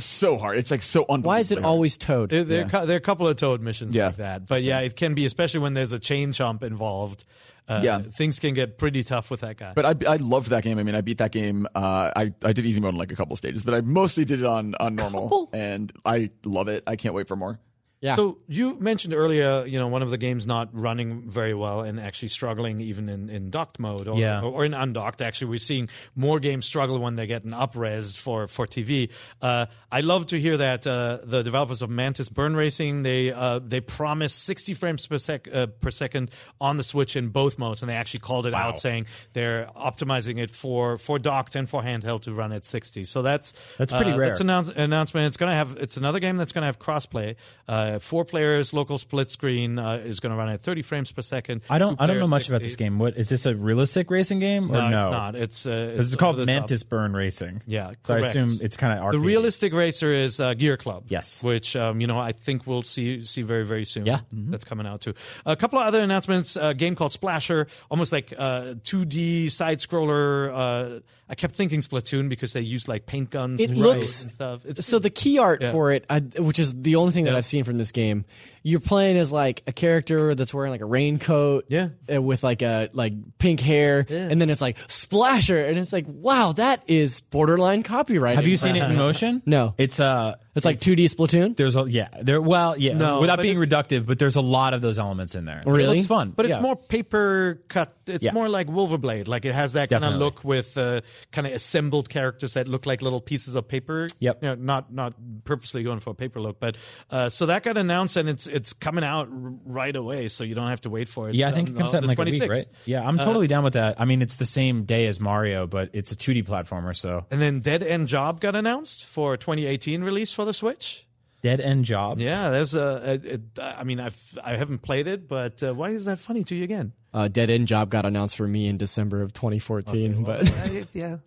[0.05, 0.57] so hard.
[0.57, 1.27] It's like so unbelievable.
[1.29, 2.29] why is it always Toad?
[2.29, 2.79] There, there, Yeah.
[2.81, 4.07] are there are a couple of Toad missions Yeah.
[4.07, 7.23] like that, but yeah, it can be especially when there's a chain chomp involved.
[7.67, 7.99] Uh, Yeah.
[8.01, 9.73] things can get pretty tough with that guy.
[9.75, 10.79] But I, I loved that game.
[10.79, 11.67] I mean, I beat that game.
[11.75, 14.39] Uh, I I did easy mode in like a couple stages, but I mostly did
[14.39, 16.83] it on on normal, and I love it.
[16.87, 17.59] I can't wait for more.
[18.01, 18.15] Yeah.
[18.15, 21.99] So you mentioned earlier, you know, one of the games not running very well and
[21.99, 24.41] actually struggling even in, in docked mode or, Yeah.
[24.41, 25.21] or in undocked.
[25.21, 29.11] Actually, we're seeing more games struggle when they get an upres for for TV.
[29.41, 33.59] Uh, I love to hear that uh, the developers of Mantis Burn Racing they uh,
[33.59, 36.31] they promised 60 frames per sec uh, per second
[36.61, 40.37] on the Switch in both modes, and they actually called it out saying they're optimizing
[40.39, 43.03] it for for docked and for handheld to run at 60.
[43.03, 44.27] So that's That's pretty uh, rare.
[44.29, 45.27] That's an announce- announcement.
[45.27, 45.75] It's going to have.
[45.77, 47.35] It's another game that's going to have crossplay.
[47.67, 51.23] Uh, four players, local split screen uh, is going to run at 30 frames per
[51.23, 51.61] second.
[51.69, 51.99] I don't.
[51.99, 52.53] I don't know much 60.
[52.53, 52.99] about this game.
[52.99, 54.99] What is this a realistic racing game or No, no?
[54.99, 55.35] it's not.
[55.35, 56.53] It's uh, This is it's called the top.
[56.53, 57.63] Mantis Burn Racing.
[57.65, 61.05] Yeah, So I assume it's kind of The realistic racer is uh, Gear Club.
[61.07, 61.43] Yes.
[61.43, 64.05] which um, you know I think we'll see see very very soon.
[64.05, 64.19] Yeah.
[64.31, 65.13] that's coming out too.
[65.45, 66.55] A couple of other announcements.
[66.55, 71.01] A game called Splasher, almost like uh, 2D side scroller.
[71.31, 73.61] I kept thinking Splatoon because they use like paint guns.
[73.61, 74.61] It and looks- and stuff.
[74.65, 75.71] It's so the key art Yeah.
[75.71, 78.25] for it, I, which is the only thing that I've seen from this game,
[78.69, 81.89] you're playing as like a character that's wearing like a raincoat, Yeah.
[82.13, 86.05] uh, with like a like pink hair, and then it's like splasher, and it's like
[86.07, 88.35] wow, that is borderline copyright.
[88.35, 89.41] Have you seen it in motion?
[89.45, 89.73] No.
[89.77, 91.55] It's uh It's like 2D Splatoon.
[91.55, 94.81] there's a yeah there well yeah No, without being reductive, but there's a lot of
[94.81, 95.61] those elements in there.
[95.65, 95.99] Really?
[95.99, 97.93] It's fun, But it's more paper cut.
[98.07, 98.33] It's Yeah.
[98.33, 99.27] more like Wulverblade.
[99.27, 101.01] Like it has that kind of look with uh,
[101.31, 104.07] kind of assembled characters that look like little pieces of paper.
[104.19, 104.43] Yep.
[104.43, 105.13] You know, not not
[105.43, 106.75] purposely going for a paper look, but
[107.09, 110.67] uh, so that got announced and it's it's coming out right away, so you don't
[110.69, 111.35] have to wait for it.
[111.35, 112.67] Yeah, I think um, it comes out in the like a week, right?
[112.85, 113.99] Yeah, I'm totally down with that.
[113.99, 117.41] I mean, it's the same day as Mario, but it's a 2D platformer, so And
[117.41, 121.07] then Dead End Job got announced for 2018 release for the Switch.
[121.41, 122.19] Dead End Job.
[122.19, 123.21] Yeah, there's a.
[123.57, 126.43] a, a I mean, I've I haven't played it, but uh, why is that funny
[126.45, 126.93] to you again?
[127.13, 131.17] Uh, Dead End Job got announced for me in December of 2014, but I, yeah,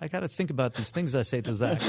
[0.00, 1.80] I got to think about these things I say to Zach.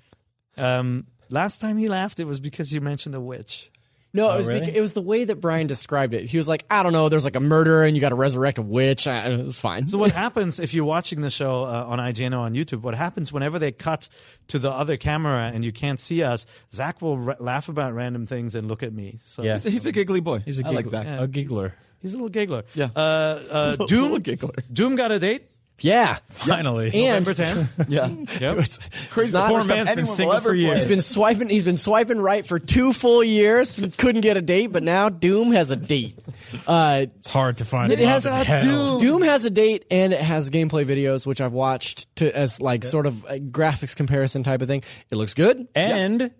[0.56, 3.69] um, last time he laughed, it was because you mentioned the witch.
[4.12, 4.66] No, it was really?
[4.66, 6.28] beca- it was the way that Brian described it.
[6.28, 8.58] He was like, I don't know, there's like a murder and you got to resurrect
[8.58, 9.06] a witch.
[9.06, 9.86] I, it was fine.
[9.86, 12.82] So what happens if you're watching the show uh, on IGN or on YouTube?
[12.82, 14.08] What happens whenever they cut
[14.48, 16.46] to the other camera and you can't see us?
[16.72, 19.16] Zach will ra- laugh about random things and look at me.
[19.18, 19.54] So Yeah.
[19.54, 20.40] He's a, he's a giggly boy.
[20.44, 21.04] He's a I like giggler.
[21.04, 21.20] Zach.
[21.20, 21.74] A giggler.
[22.02, 22.64] he's a little giggler.
[22.74, 22.88] Yeah.
[22.96, 22.98] Uh,
[23.50, 24.02] uh, Doom.
[24.02, 24.54] little giggler.
[24.72, 25.44] Doom got a date.
[25.82, 26.18] Yeah.
[26.28, 27.88] Finally, And- November 10th.
[27.88, 28.08] Yeah.
[28.58, 28.78] It's,
[29.10, 29.28] Crazy.
[29.28, 30.74] it's not- Poor Worst man's stuff been anyone single will ever for years.
[30.78, 31.48] He's been swiping.
[31.48, 33.80] He's been swiping right for two full years.
[33.98, 36.18] Couldn't get a date, but now Doom has a date.
[36.66, 37.92] Uh, It's hard to find.
[37.92, 38.98] It has a hell.
[38.98, 42.84] Doom has a date and it has gameplay videos, which I've watched to as like
[42.84, 44.82] sort of a graphics comparison type of thing.
[45.10, 45.66] It looks good.
[45.74, 46.30] and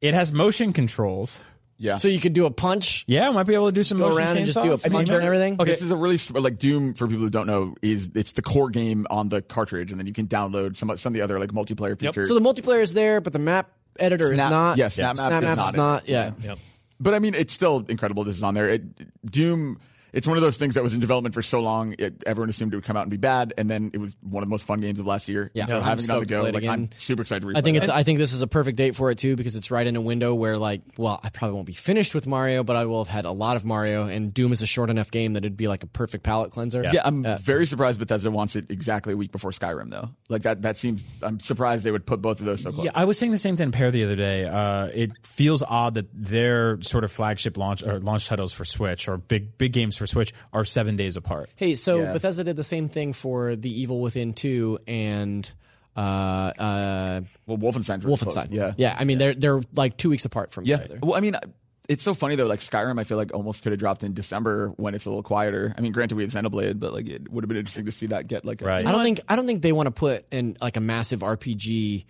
[0.00, 1.38] it has motion controls.
[1.82, 1.96] Yeah.
[1.96, 4.14] So you could do a punch, Yeah, I might be able to do some go
[4.14, 4.92] around and just do a chainsaws.
[4.92, 5.54] punch and everything.
[5.58, 5.70] Okay.
[5.72, 8.70] This is a really like Doom for people who don't know is it's the core
[8.70, 11.50] game on the cartridge, and then you can download some some of the other like
[11.50, 12.28] multiplayer features.
[12.28, 14.78] So the multiplayer is there, but the map editor is Snap- not.
[14.78, 15.76] yeah, Snap Map Snap is Map not is it.
[15.76, 16.08] not.
[16.08, 16.54] Yeah.
[17.00, 18.22] But I mean, it's still incredible.
[18.22, 18.68] This is on there.
[18.68, 18.82] It,
[19.28, 19.80] Doom.
[20.12, 21.94] It's one of those things that was in development for so long.
[21.98, 24.42] It, everyone assumed it would come out and be bad, and then it was one
[24.42, 25.50] of the most fun games of last year.
[25.54, 25.66] Yeah.
[25.66, 26.70] so I'm having it on the to go, like again.
[26.70, 27.42] I'm super excited.
[27.42, 27.84] To replay I think it.
[27.84, 27.88] it's.
[27.88, 30.00] I think this is a perfect date for it too because it's right in a
[30.00, 33.12] window where like, well, I probably won't be finished with Mario, but I will have
[33.12, 35.68] had a lot of Mario, and Doom is a short enough game that it'd be
[35.68, 36.82] like a perfect palate cleanser.
[36.84, 40.10] Yeah, I'm very surprised Bethesda wants it exactly a week before Skyrim, though.
[40.28, 40.62] Like that.
[40.62, 41.04] That seems.
[41.22, 42.84] I'm surprised they would put both of those so close.
[42.84, 44.44] Yeah, I was saying the same thing to Peer the other day.
[44.44, 49.08] Uh, it feels odd that their sort of flagship launch or launch titles for Switch
[49.08, 51.50] or big big games for Switch are seven days apart.
[51.56, 52.12] Hey, so Yeah.
[52.12, 55.52] Bethesda did the same thing for The Evil Within 2 and
[55.96, 58.34] uh, uh, Well, Wolfenstein's really close.
[58.36, 58.48] Wolfenstein.
[58.50, 58.72] Yeah.
[58.76, 58.96] yeah.
[58.98, 60.76] I mean, they're they're like two weeks apart from Yeah.
[60.76, 60.98] each other.
[61.02, 61.36] Well, I mean,
[61.88, 62.46] it's so funny though.
[62.46, 65.22] Like Skyrim, I feel like almost could have dropped in December when it's a little
[65.22, 65.74] quieter.
[65.76, 68.06] I mean, granted, we have Xenoblade, but like it would have been interesting to see
[68.06, 68.86] that get like a, Right.
[68.86, 72.04] I don't think I don't think they want to put in like a massive RPG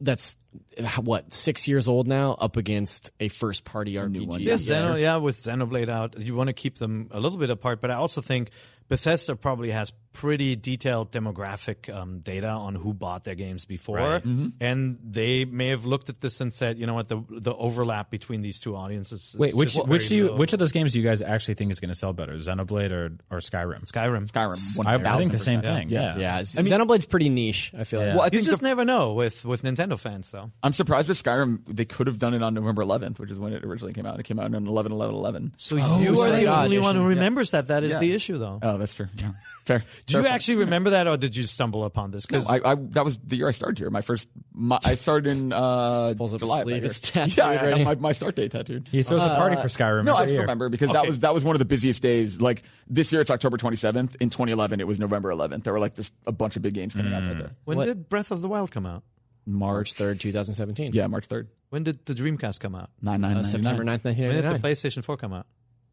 [0.00, 0.36] that's
[0.78, 4.26] uh, what six years old now up against a first party RPG.
[4.26, 4.56] one, Yeah, Yeah.
[4.56, 7.80] Xeno, yeah, with Xenoblade out, you want to keep them a little bit apart.
[7.80, 8.50] But I also think
[8.88, 14.48] Bethesda probably has pretty detailed demographic um, data on who bought their games before, Mm-hmm.
[14.60, 18.10] and they may have looked at this and said, you know what, the the overlap
[18.10, 19.36] between these two audiences.
[19.38, 20.36] Wait, is which just which do you low.
[20.36, 22.90] which of those games do you guys actually think is going to sell better, Xenoblade
[22.90, 23.84] or or Skyrim?
[23.84, 24.28] Skyrim?
[24.30, 24.86] Skyrim.
[24.86, 25.90] I, I think the same thing.
[25.90, 26.16] Yeah.
[26.16, 27.72] yeah, Xenoblade's pretty niche.
[27.78, 28.08] I feel like.
[28.14, 30.50] Well, I You think just the- never know with with Nintendo fans, though.
[30.62, 31.60] I'm surprised with Skyrim.
[31.68, 34.18] They could have done it on November 11th, which is when it originally came out.
[34.18, 35.52] It came out on 11 11 11.
[35.56, 37.18] So Oh you are the God, only one who edition.
[37.18, 37.68] remembers that.
[37.68, 37.98] That is Yeah.
[37.98, 38.58] the issue, though.
[38.62, 39.06] Oh, that's true.
[39.20, 39.32] Yeah.
[39.66, 39.78] Fair.
[40.06, 42.24] Do you Fair actually remember that, or did you stumble upon this?
[42.26, 43.90] Because I, I that was the year I started here.
[43.90, 46.62] My first, my, I started in uh, Pulls up July.
[46.62, 46.84] sleeve, year.
[46.86, 48.88] it's tattooed Yeah, I have my, my start date tattooed.
[48.90, 50.04] He throws a party for Skyrim.
[50.04, 52.40] No, I just remember because that was that was one of the busiest days.
[52.40, 54.16] Like this year, it's October 27th.
[54.20, 55.64] In 2011, it was November 11th.
[55.64, 57.50] There were like just a bunch of big games coming out that day.
[57.64, 59.02] when What- did Breath of the Wild come out?
[59.46, 60.92] March third, two thousand seventeen.
[60.92, 61.46] Yeah, March 3rd.
[61.70, 62.90] When did the Dreamcast come out?
[63.00, 64.68] Nine nine Uh, September 9th, nineteen When did the.
[64.68, 65.46] PlayStation 4 come out?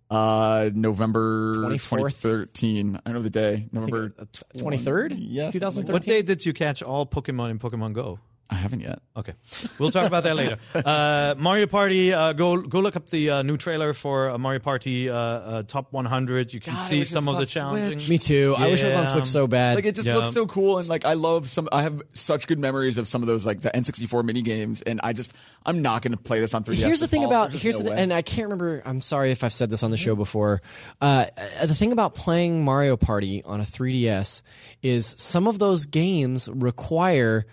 [0.10, 1.89] Uh, November 24th?
[2.22, 3.01] 2013.
[3.06, 3.68] I know the day.
[3.72, 4.14] November
[4.58, 8.20] Twenty third, Yes, two thousand What day did you catch all Pokemon in Pokemon Go?
[8.48, 9.00] I haven't yet.
[9.18, 9.34] Okay,
[9.80, 10.58] we'll talk about that later.
[10.86, 12.14] Uh, Mario Party.
[12.14, 15.64] Uh, go go look up the uh, new trailer for uh, Mario Party uh, uh,
[15.64, 16.54] Top 100.
[16.54, 17.98] You can God, see some of the on challenging.
[17.98, 18.10] Switch.
[18.10, 18.54] Me too.
[18.58, 19.76] I wish it was on Switch so bad.
[19.76, 20.18] Like it just Yeah.
[20.18, 21.68] looks so cool, and like I love some.
[21.72, 25.00] I have such good memories of some of those like the N64 mini games, and
[25.04, 25.34] I just
[25.66, 26.76] I'm not going to play this on 3DS.
[26.76, 27.32] Here's the thing fall.
[27.32, 28.02] about There's here's no the, way.
[28.04, 28.84] and I can't remember.
[28.86, 30.62] I'm sorry if I've said this on the show before.
[31.02, 31.26] Uh,
[31.64, 34.43] the thing about playing Mario Party on a 3DS
[34.84, 37.46] is some of those games require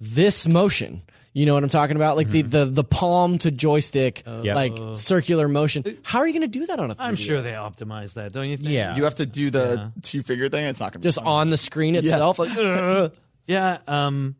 [0.00, 1.02] this motion.
[1.32, 2.16] You know what I'm talking about?
[2.16, 4.54] Like the, the the palm to joystick, Yeah.
[4.56, 5.84] like circular motion.
[6.02, 7.00] How are you going to do that on a 3DS?
[7.00, 8.70] I'm sure they optimized that, don't you think?
[8.70, 8.96] Yeah.
[8.96, 10.64] you have to do the two finger thing.
[10.64, 12.38] It's not going to just on the screen itself.
[12.38, 13.12] Like.
[13.46, 13.78] Yeah.
[13.88, 14.36] Um,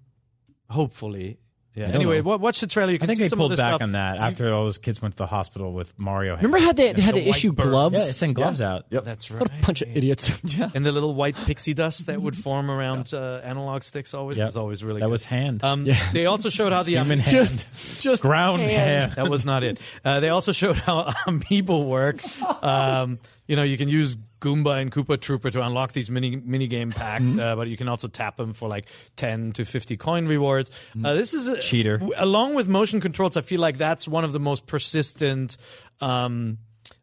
[0.69, 1.40] hopefully.
[1.75, 1.87] Yeah.
[1.87, 2.91] Anyway, wa- watch the trailer.
[2.91, 3.13] You can see?
[3.13, 3.83] I can think see they some pulled of the back stuff.
[3.83, 6.35] on that after all those kids went to the hospital with Mario.
[6.35, 7.67] remember how they, they had the to issue bird.
[7.67, 7.95] gloves?
[7.95, 8.87] Yeah, send gloves out.
[8.91, 9.05] Yep.
[9.05, 9.41] That's right.
[9.41, 10.41] What a bunch of idiots.
[10.45, 10.69] yeah.
[10.75, 14.47] And the little white pixie dust that would form around uh, analog sticks always Yep.
[14.47, 15.03] was always really good.
[15.03, 15.13] That good.
[15.13, 15.63] was hand.
[15.63, 17.31] Um, They also showed how the Human um, hand.
[17.31, 18.73] just just Ground hand.
[18.73, 19.13] hand.
[19.13, 19.79] that was not it.
[20.05, 22.21] Uh, they also showed how amiibo work.
[22.65, 26.67] Um, you know, you can use Goomba and Koopa Troopa to unlock these mini mini
[26.67, 27.39] game packs, Mm-hmm.
[27.41, 30.71] uh, but you can also tap them for like ten to fifty coin rewards.
[31.05, 31.99] Uh, this is a Cheater.
[31.99, 35.57] w- along with motion controls, I feel like that's one of the most persistent.
[36.01, 36.59] Um,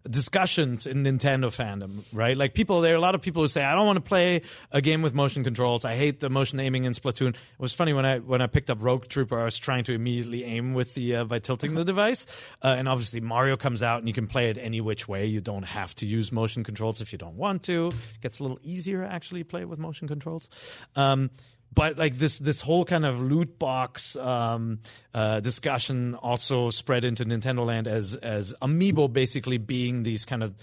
[0.09, 2.37] discussions in Nintendo fandom, right?
[2.37, 4.41] Like people, there are a lot of people who say, "I don't want to play
[4.71, 5.85] a game with motion controls.
[5.85, 8.69] I hate the motion aiming in Splatoon." It was funny when I when I picked
[8.69, 11.85] up Rogue Trooper, I was trying to immediately aim with the uh, by tilting the
[11.85, 12.25] device,
[12.61, 15.25] uh, and obviously Mario comes out and you can play it any which way.
[15.25, 17.87] You don't have to use motion controls if you don't want to.
[17.87, 20.49] It gets a little easier actually play with motion controls.
[20.95, 21.31] Um,
[21.73, 24.79] but like this this whole kind of loot box um,
[25.13, 30.53] uh, discussion also spread into Nintendo Land as as Amiibo basically being these kind of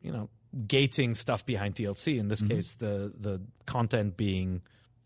[0.00, 0.28] you know
[0.66, 2.18] gating stuff behind DLC.
[2.18, 4.62] In this case, the the content being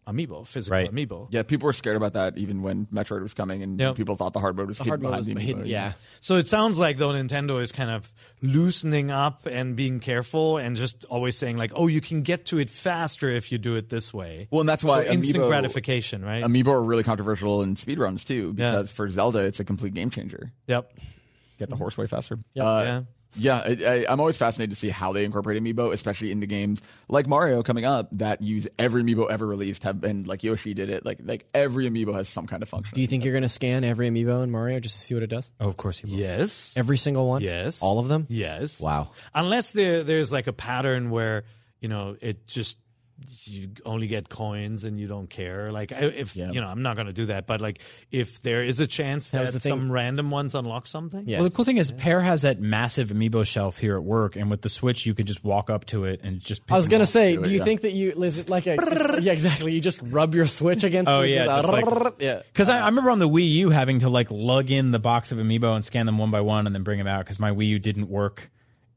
[0.06, 0.92] amiibo, physical Right.
[0.92, 1.28] amiibo.
[1.30, 3.96] Yeah, people were scared about that even when Metroid was coming, and Yep.
[3.96, 5.62] people thought the hard mode was The hidden hard mode was behind the hidden.
[5.64, 5.92] amiibo, Yeah.
[6.20, 10.76] So it sounds like though Nintendo is kind of loosening up and being careful and
[10.76, 13.88] just always saying like, oh, you can get to it faster if you do it
[13.88, 14.48] this way.
[14.50, 16.44] Well, and that's why so instant gratification, right?
[16.44, 18.72] Amiibo are really controversial in speedruns too, Yeah.
[18.72, 20.52] because for Zelda, it's a complete game changer.
[20.66, 20.92] yep.
[21.58, 22.38] Get the horse way faster.
[22.54, 22.66] Yep.
[22.66, 23.00] Uh, Yeah.
[23.36, 26.80] Yeah, I, I, I'm always fascinated to see how they incorporate amiibo, especially into games
[27.08, 29.82] like Mario coming up that use every amiibo ever released.
[29.84, 31.04] Have been like Yoshi did it.
[31.04, 32.94] Like like every amiibo has some kind of function.
[32.94, 35.22] Do you think you're going to scan every amiibo in Mario just to see what
[35.22, 35.50] it does?
[35.60, 36.18] Oh, of course you will.
[36.18, 36.74] Yes.
[36.76, 37.42] Every single one?
[37.42, 37.82] Yes.
[37.82, 38.26] All of them?
[38.28, 38.80] Yes.
[38.80, 39.10] Wow.
[39.34, 41.44] Unless there there's like a pattern where
[41.80, 42.78] you know it just
[43.44, 45.70] you only get coins and you don't care.
[45.70, 46.50] Like if Yeah.
[46.50, 47.46] you know, I'm not going to do that.
[47.46, 50.86] But like if there is a chance that, was the thing- some random ones unlock
[50.86, 51.38] something, Yeah.
[51.38, 54.50] Well, the cool thing is, Peer has that massive amiibo shelf here at work, and
[54.50, 56.66] with the Switch, you can just walk up to it and just.
[56.66, 58.76] Pick I was gonna say, do you think that you is it like a
[59.20, 59.72] yeah exactly?
[59.72, 61.08] You just rub your switch against.
[61.10, 62.42] Oh the, yeah, just like yeah.
[62.52, 65.30] Because I, I remember on the Wii U having to like lug in the box
[65.32, 67.50] of amiibo and scan them one by one and then bring them out because my
[67.52, 68.50] Wii U didn't work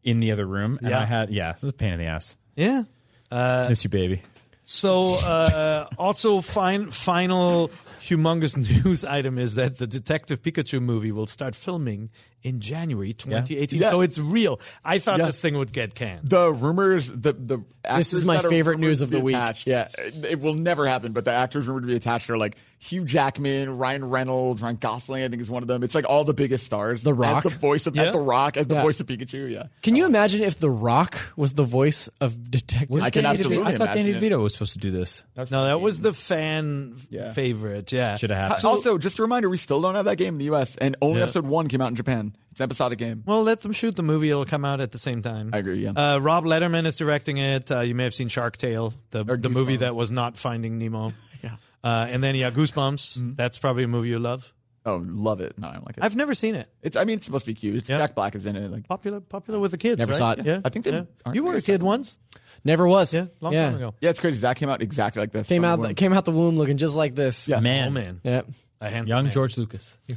[0.03, 1.01] in the other room, and Yeah.
[1.01, 2.36] I had yeah, it was a pain in the ass.
[2.55, 2.84] yeah.
[3.32, 4.22] Miss you, baby.
[4.66, 7.72] So, uh, also, fin- final
[8.02, 12.10] humongous news item is that the Detective Pikachu movie will start filming
[12.44, 13.80] in January 2018.
[13.82, 13.90] Yeah.
[13.90, 14.60] So it's real.
[14.86, 15.26] I thought Yeah.
[15.26, 16.30] this thing would get canned.
[16.30, 17.64] the rumors, the the
[17.96, 19.36] This is my favorite news of the week.
[19.36, 19.88] attached- Yeah.
[19.98, 21.14] it will never happen.
[21.14, 25.24] But the actors rumored to be attached are like Hugh Jackman, Ryan Reynolds, Ryan Gosling.
[25.24, 25.84] I think is one of them.
[25.84, 27.02] It's like all the biggest stars.
[27.04, 27.46] The Rock?
[27.46, 28.12] as the voice of Yeah.
[28.12, 28.82] the Rock as the Yeah.
[28.84, 29.50] voice of Pikachu.
[29.52, 33.02] Yeah, Can you imagine if The Rock was the voice of Detective?
[33.02, 34.22] I can Danny absolutely DeVito- I thought Danny it.
[34.22, 35.24] DeVito was supposed to do this.
[35.50, 37.32] No, that was the fan Yeah.
[37.32, 37.92] favorite.
[37.92, 38.16] Yeah.
[38.16, 38.66] Should have happened.
[38.66, 40.76] also, just a reminder, we still don't have that game in the U.S.
[40.76, 41.24] and only Yeah.
[41.24, 42.27] episode one came out in Japan.
[42.52, 43.24] It's an episodic game.
[43.26, 44.30] Well, let them shoot the movie.
[44.30, 45.52] It'll come out at the same time.
[45.54, 45.92] I agree, yeah.
[45.92, 47.72] Uh, Rob Letterman is directing it.
[47.72, 49.80] Uh, you may have seen Shark Tale, the, Or the movie Goosebumps.
[49.80, 51.14] that was not Finding Nemo.
[51.44, 51.56] Yeah.
[51.84, 53.36] Uh, and then, yeah, Goosebumps.
[53.38, 54.52] That's probably a movie you love.
[54.88, 55.60] Oh, love it.
[55.60, 56.04] No, I don't like it.
[56.04, 56.68] I've never seen it.
[56.82, 56.96] it's.
[56.96, 57.76] I mean, it's supposed to be cute.
[57.76, 57.98] It's Yeah.
[58.00, 58.72] Jack Black is in it.
[58.72, 60.00] Like, Popular, popular with the kids.
[60.00, 60.18] Never right?
[60.18, 60.46] saw it.
[60.46, 61.04] Yeah, I think they- yeah.
[61.26, 62.18] aren't you they were a kid once.
[62.64, 63.14] Never was.
[63.14, 63.66] Yeah, long yeah.
[63.68, 63.94] time ago.
[64.02, 64.38] yeah, it's crazy.
[64.38, 65.48] Zach came out exactly like this.
[65.48, 65.94] Came out the womb.
[65.96, 67.48] came out the womb looking just like this.
[67.50, 67.60] Yeah.
[67.60, 68.42] Man, Oh man, Yeah.
[68.82, 69.34] a handsome young man.
[69.34, 69.96] George Lucas.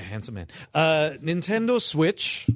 [0.00, 0.46] a handsome man.
[0.74, 2.48] Uh, Nintendo Switch.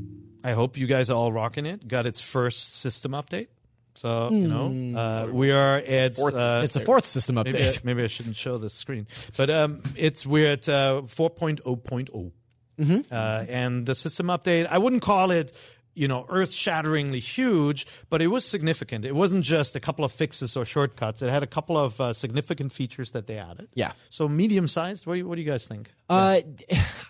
[0.43, 1.87] I hope you guys are all rocking it.
[1.89, 3.49] Got its first system update.
[3.97, 6.19] So you know, uh, we are at.
[6.19, 7.85] Uh, It's the fourth system maybe, I, update.
[7.85, 12.33] maybe I shouldn't show the screen, but um, it's we're at uh, 4.0.0,
[12.77, 13.01] Mm-hmm.
[13.15, 14.67] uh, and the system update.
[14.67, 15.53] I wouldn't call it.
[15.97, 19.05] You know, earth-shatteringly huge, but it was significant.
[19.05, 21.23] It wasn't just a couple of fixes or shortcuts.
[21.23, 23.69] It had a couple of uh, significant features that they added.
[23.75, 23.93] Yeah.
[24.11, 25.07] So medium-sized.
[25.07, 25.91] What do you, what do you guys think?
[26.11, 26.41] Uh,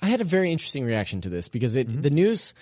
[0.03, 2.03] I had a very interesting reaction to this because Mm-hmm.
[2.03, 2.53] the news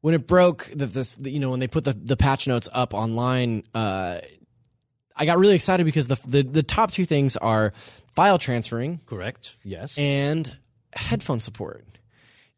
[0.00, 2.68] when it broke that this the- you know when they put the, the patch notes
[2.72, 3.64] up online.
[3.74, 4.20] Uh,
[5.16, 7.72] I got really excited because the, the the top two things are
[8.14, 9.56] file transferring Correct.
[9.64, 9.98] Yes.
[9.98, 10.56] and
[10.92, 11.84] headphone support.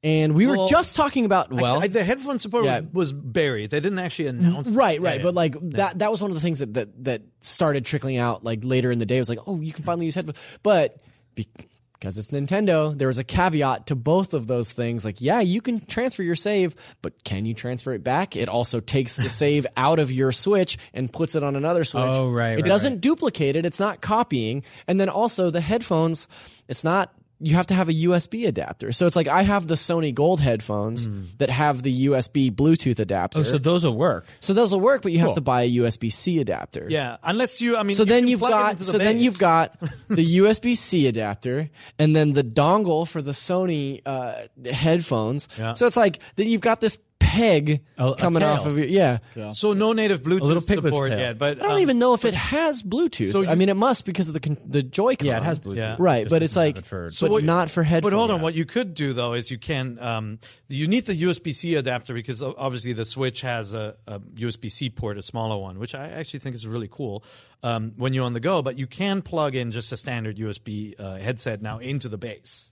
[0.03, 2.80] And we Well, were just talking about well, I- the headphone support Yeah.
[2.80, 3.70] was, was buried.
[3.70, 4.70] They didn't actually announce.
[4.70, 5.16] Right, Yeah, right.
[5.18, 5.22] yeah.
[5.24, 8.42] But like that that was one of the things that, that that started trickling out
[8.42, 9.16] like later in the day.
[9.16, 10.38] It was like, oh, you can finally use headphones.
[10.62, 10.96] But
[11.34, 15.05] because it's Nintendo, there was a caveat to both of those things.
[15.05, 18.36] Like, yeah, you can transfer your save, but can you transfer it back?
[18.36, 22.03] It also takes the save out of your Switch and puts it on another Switch.
[22.07, 23.66] Oh, right, It right, doesn't duplicate it.
[23.66, 24.62] It's not copying.
[24.88, 26.26] And then also the headphones,
[26.68, 28.93] it's not you have to have a USB adapter.
[28.93, 33.41] So it's like I have the Sony Gold headphones that have the USB Bluetooth adapter.
[33.41, 34.26] Oh, so those will work.
[34.41, 36.86] So those will work, but you have to buy a USB C adapter.
[36.88, 39.78] yeah, unless you, I mean, So you then you've got the so then you've got
[40.09, 44.34] the USB C adapter and then the dongle for the Sony uh,
[44.70, 45.49] headphones.
[45.59, 45.72] Yeah.
[45.72, 46.99] So it's like that you've got this
[47.31, 49.18] peg A- a coming off of your yeah.
[49.53, 51.18] so no native Bluetooth a little piglet's support tail.
[51.18, 51.39] yet.
[51.39, 53.31] But I don't um, even know if it has Bluetooth.
[53.31, 55.26] so I mean, it must because of the con- the Joy-Con.
[55.26, 55.76] Yeah, it has Bluetooth.
[55.76, 55.97] Yeah.
[55.99, 58.11] Right, Just but it's like, it for- but what- not for headphones.
[58.12, 61.14] But hold on, what you could do though is you can um, you need the
[61.22, 65.57] USB C adapter because obviously the Switch has a, a USB C port, a smaller
[65.57, 67.22] one, which I actually think is really cool
[67.62, 68.62] um, when you're on the go.
[68.62, 72.70] But you can plug in just a standard USB uh, headset now into the base.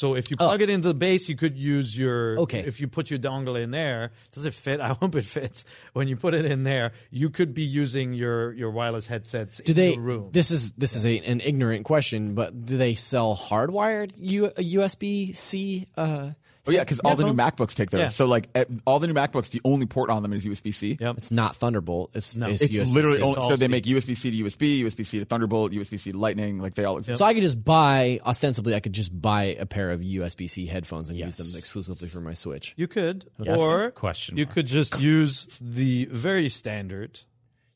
[0.00, 2.38] So if you plug it into the base, you could use your.
[2.38, 2.42] Oh.
[2.44, 2.60] Okay.
[2.60, 4.80] If you put your dongle in there, does it fit?
[4.88, 5.66] I hope it fits.
[5.92, 9.72] When you put it in there, you could be using your your wireless headsets do
[9.72, 9.92] in they?
[9.92, 10.30] your room.
[10.32, 15.36] This is this is a, an ignorant question, but do they sell hardwired U, USB
[15.36, 15.86] C?
[15.98, 16.30] Uh,
[16.70, 18.00] Oh yeah, because all the new MacBooks take those.
[18.00, 18.08] Yeah.
[18.08, 18.48] So like
[18.86, 20.96] all the new MacBooks, the only port on them is USB C.
[21.00, 21.16] Yep.
[21.18, 22.10] it's not Thunderbolt.
[22.14, 22.92] It's it's, It's USB-C.
[22.92, 25.98] literally only, all so they make USB C to USB, USB C to Thunderbolt, USB
[25.98, 26.58] C to Lightning.
[26.58, 27.18] Like they all exist.
[27.18, 30.66] So I could just buy ostensibly I could just buy a pair of USB C
[30.66, 32.74] headphones and use them exclusively for my Switch.
[32.76, 33.60] You could, Yes.
[33.60, 34.54] or Question you mark.
[34.54, 37.20] could just use the very standard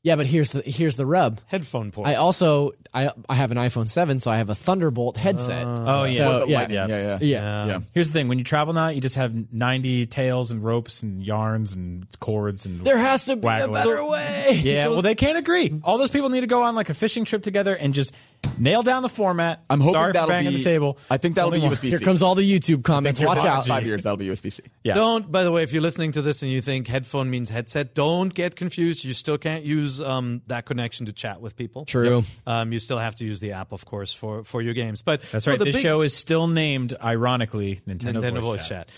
[0.05, 1.41] Yeah, but here's the here's the rub.
[1.47, 2.07] Headphone port.
[2.07, 5.65] I also I I have an iPhone 7, so I have a Thunderbolt headset.
[5.65, 6.67] Oh, oh yeah, So, yeah.
[6.69, 7.67] yeah, yeah, yeah.
[7.67, 7.81] yeah.
[7.93, 11.23] Here's the thing: when you travel now, you just have 90 tails and ropes and
[11.25, 14.61] yarns and cords and There has to be a better way.
[14.63, 15.81] Yeah, well, they can't agree.
[15.83, 18.15] All those people need to go on like a fishing trip together and just
[18.59, 19.65] nail down the format.
[19.69, 20.99] I'm hoping Sorry that'll for banging be the table.
[21.11, 21.77] I think that'll be Only one.
[21.77, 21.89] USB.
[21.89, 23.21] Here comes all the YouTube comments.
[23.21, 23.67] Watch five, out.
[23.67, 24.03] Five years.
[24.03, 24.63] That'll be USB C.
[24.83, 24.95] Yeah.
[24.95, 27.95] Don't, by the way, if you're listening to this and you think headphone means headset,
[27.95, 29.05] don't get confused.
[29.05, 31.85] You still can't use um, that connection to chat with people.
[31.85, 32.25] True.
[32.47, 35.03] Um, you still have to use the app, of course, for, for your games.
[35.03, 35.59] But That's right.
[35.59, 38.89] the This big- show is still named, ironically, Nintendo, Nintendo Voice Chat.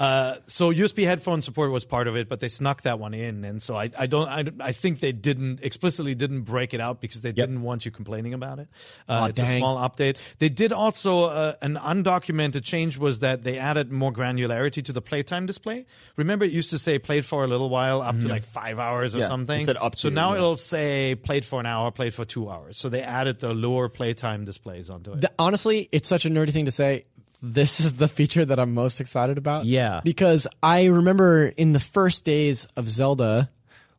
[0.00, 3.44] Uh, so USB headphone support was part of it, but they snuck that one in,
[3.44, 7.00] and so I, I don't, I, I think they didn't explicitly didn't break it out
[7.00, 8.68] because they didn't want you complaining about it.
[9.08, 10.16] Uh, Aw, it's a small update.
[10.38, 15.00] They did also uh, an undocumented change was that they added more granularity to the
[15.02, 15.86] playtime display.
[16.16, 19.14] Remember, it used to say played for a little while, up to like five hours
[19.14, 19.68] or Yeah, something.
[19.68, 20.36] up so now yeah.
[20.38, 22.78] it'll say played for an hour, played for two hours.
[22.78, 25.20] So they added the lower playtime displays onto it.
[25.20, 27.04] Th- honestly, it's such a nerdy thing to say.
[27.52, 29.66] This is the feature that I'm most excited about.
[29.66, 30.00] Yeah.
[30.02, 33.50] Because I remember in the first days of Zelda,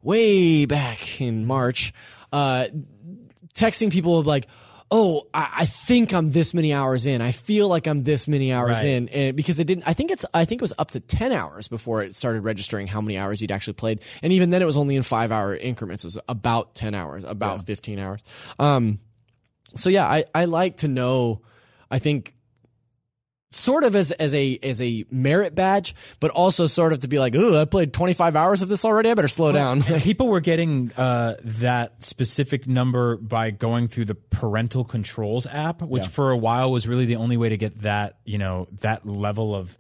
[0.02, 1.94] way back in March,
[2.34, 2.66] uh,
[3.54, 4.48] texting people like,
[4.92, 7.22] oh, I, I think I'm this many hours in.
[7.22, 8.86] I feel like I'm this many hours Right.
[8.88, 9.10] in.
[9.10, 11.68] And because it didn't, I think it's, I think it was up to 10 hours
[11.68, 14.04] before it started registering how many hours you'd actually played.
[14.22, 16.04] And even then it was only in five hour increments.
[16.04, 18.22] It was about 10 hours, about 15 hours.
[18.60, 19.00] Um,
[19.76, 21.42] so yeah, I, I like to know,
[21.90, 22.35] I think,
[23.56, 27.20] sort of as as a as a merit badge, but also sort of to be
[27.20, 29.10] like, ooh, I played 25 hours of this already.
[29.10, 29.82] I better slow down.
[30.02, 36.08] People were getting uh, that specific number by going through the parental controls app, which
[36.08, 39.56] for a while was really the only way to get that, you know, that level
[39.56, 39.78] of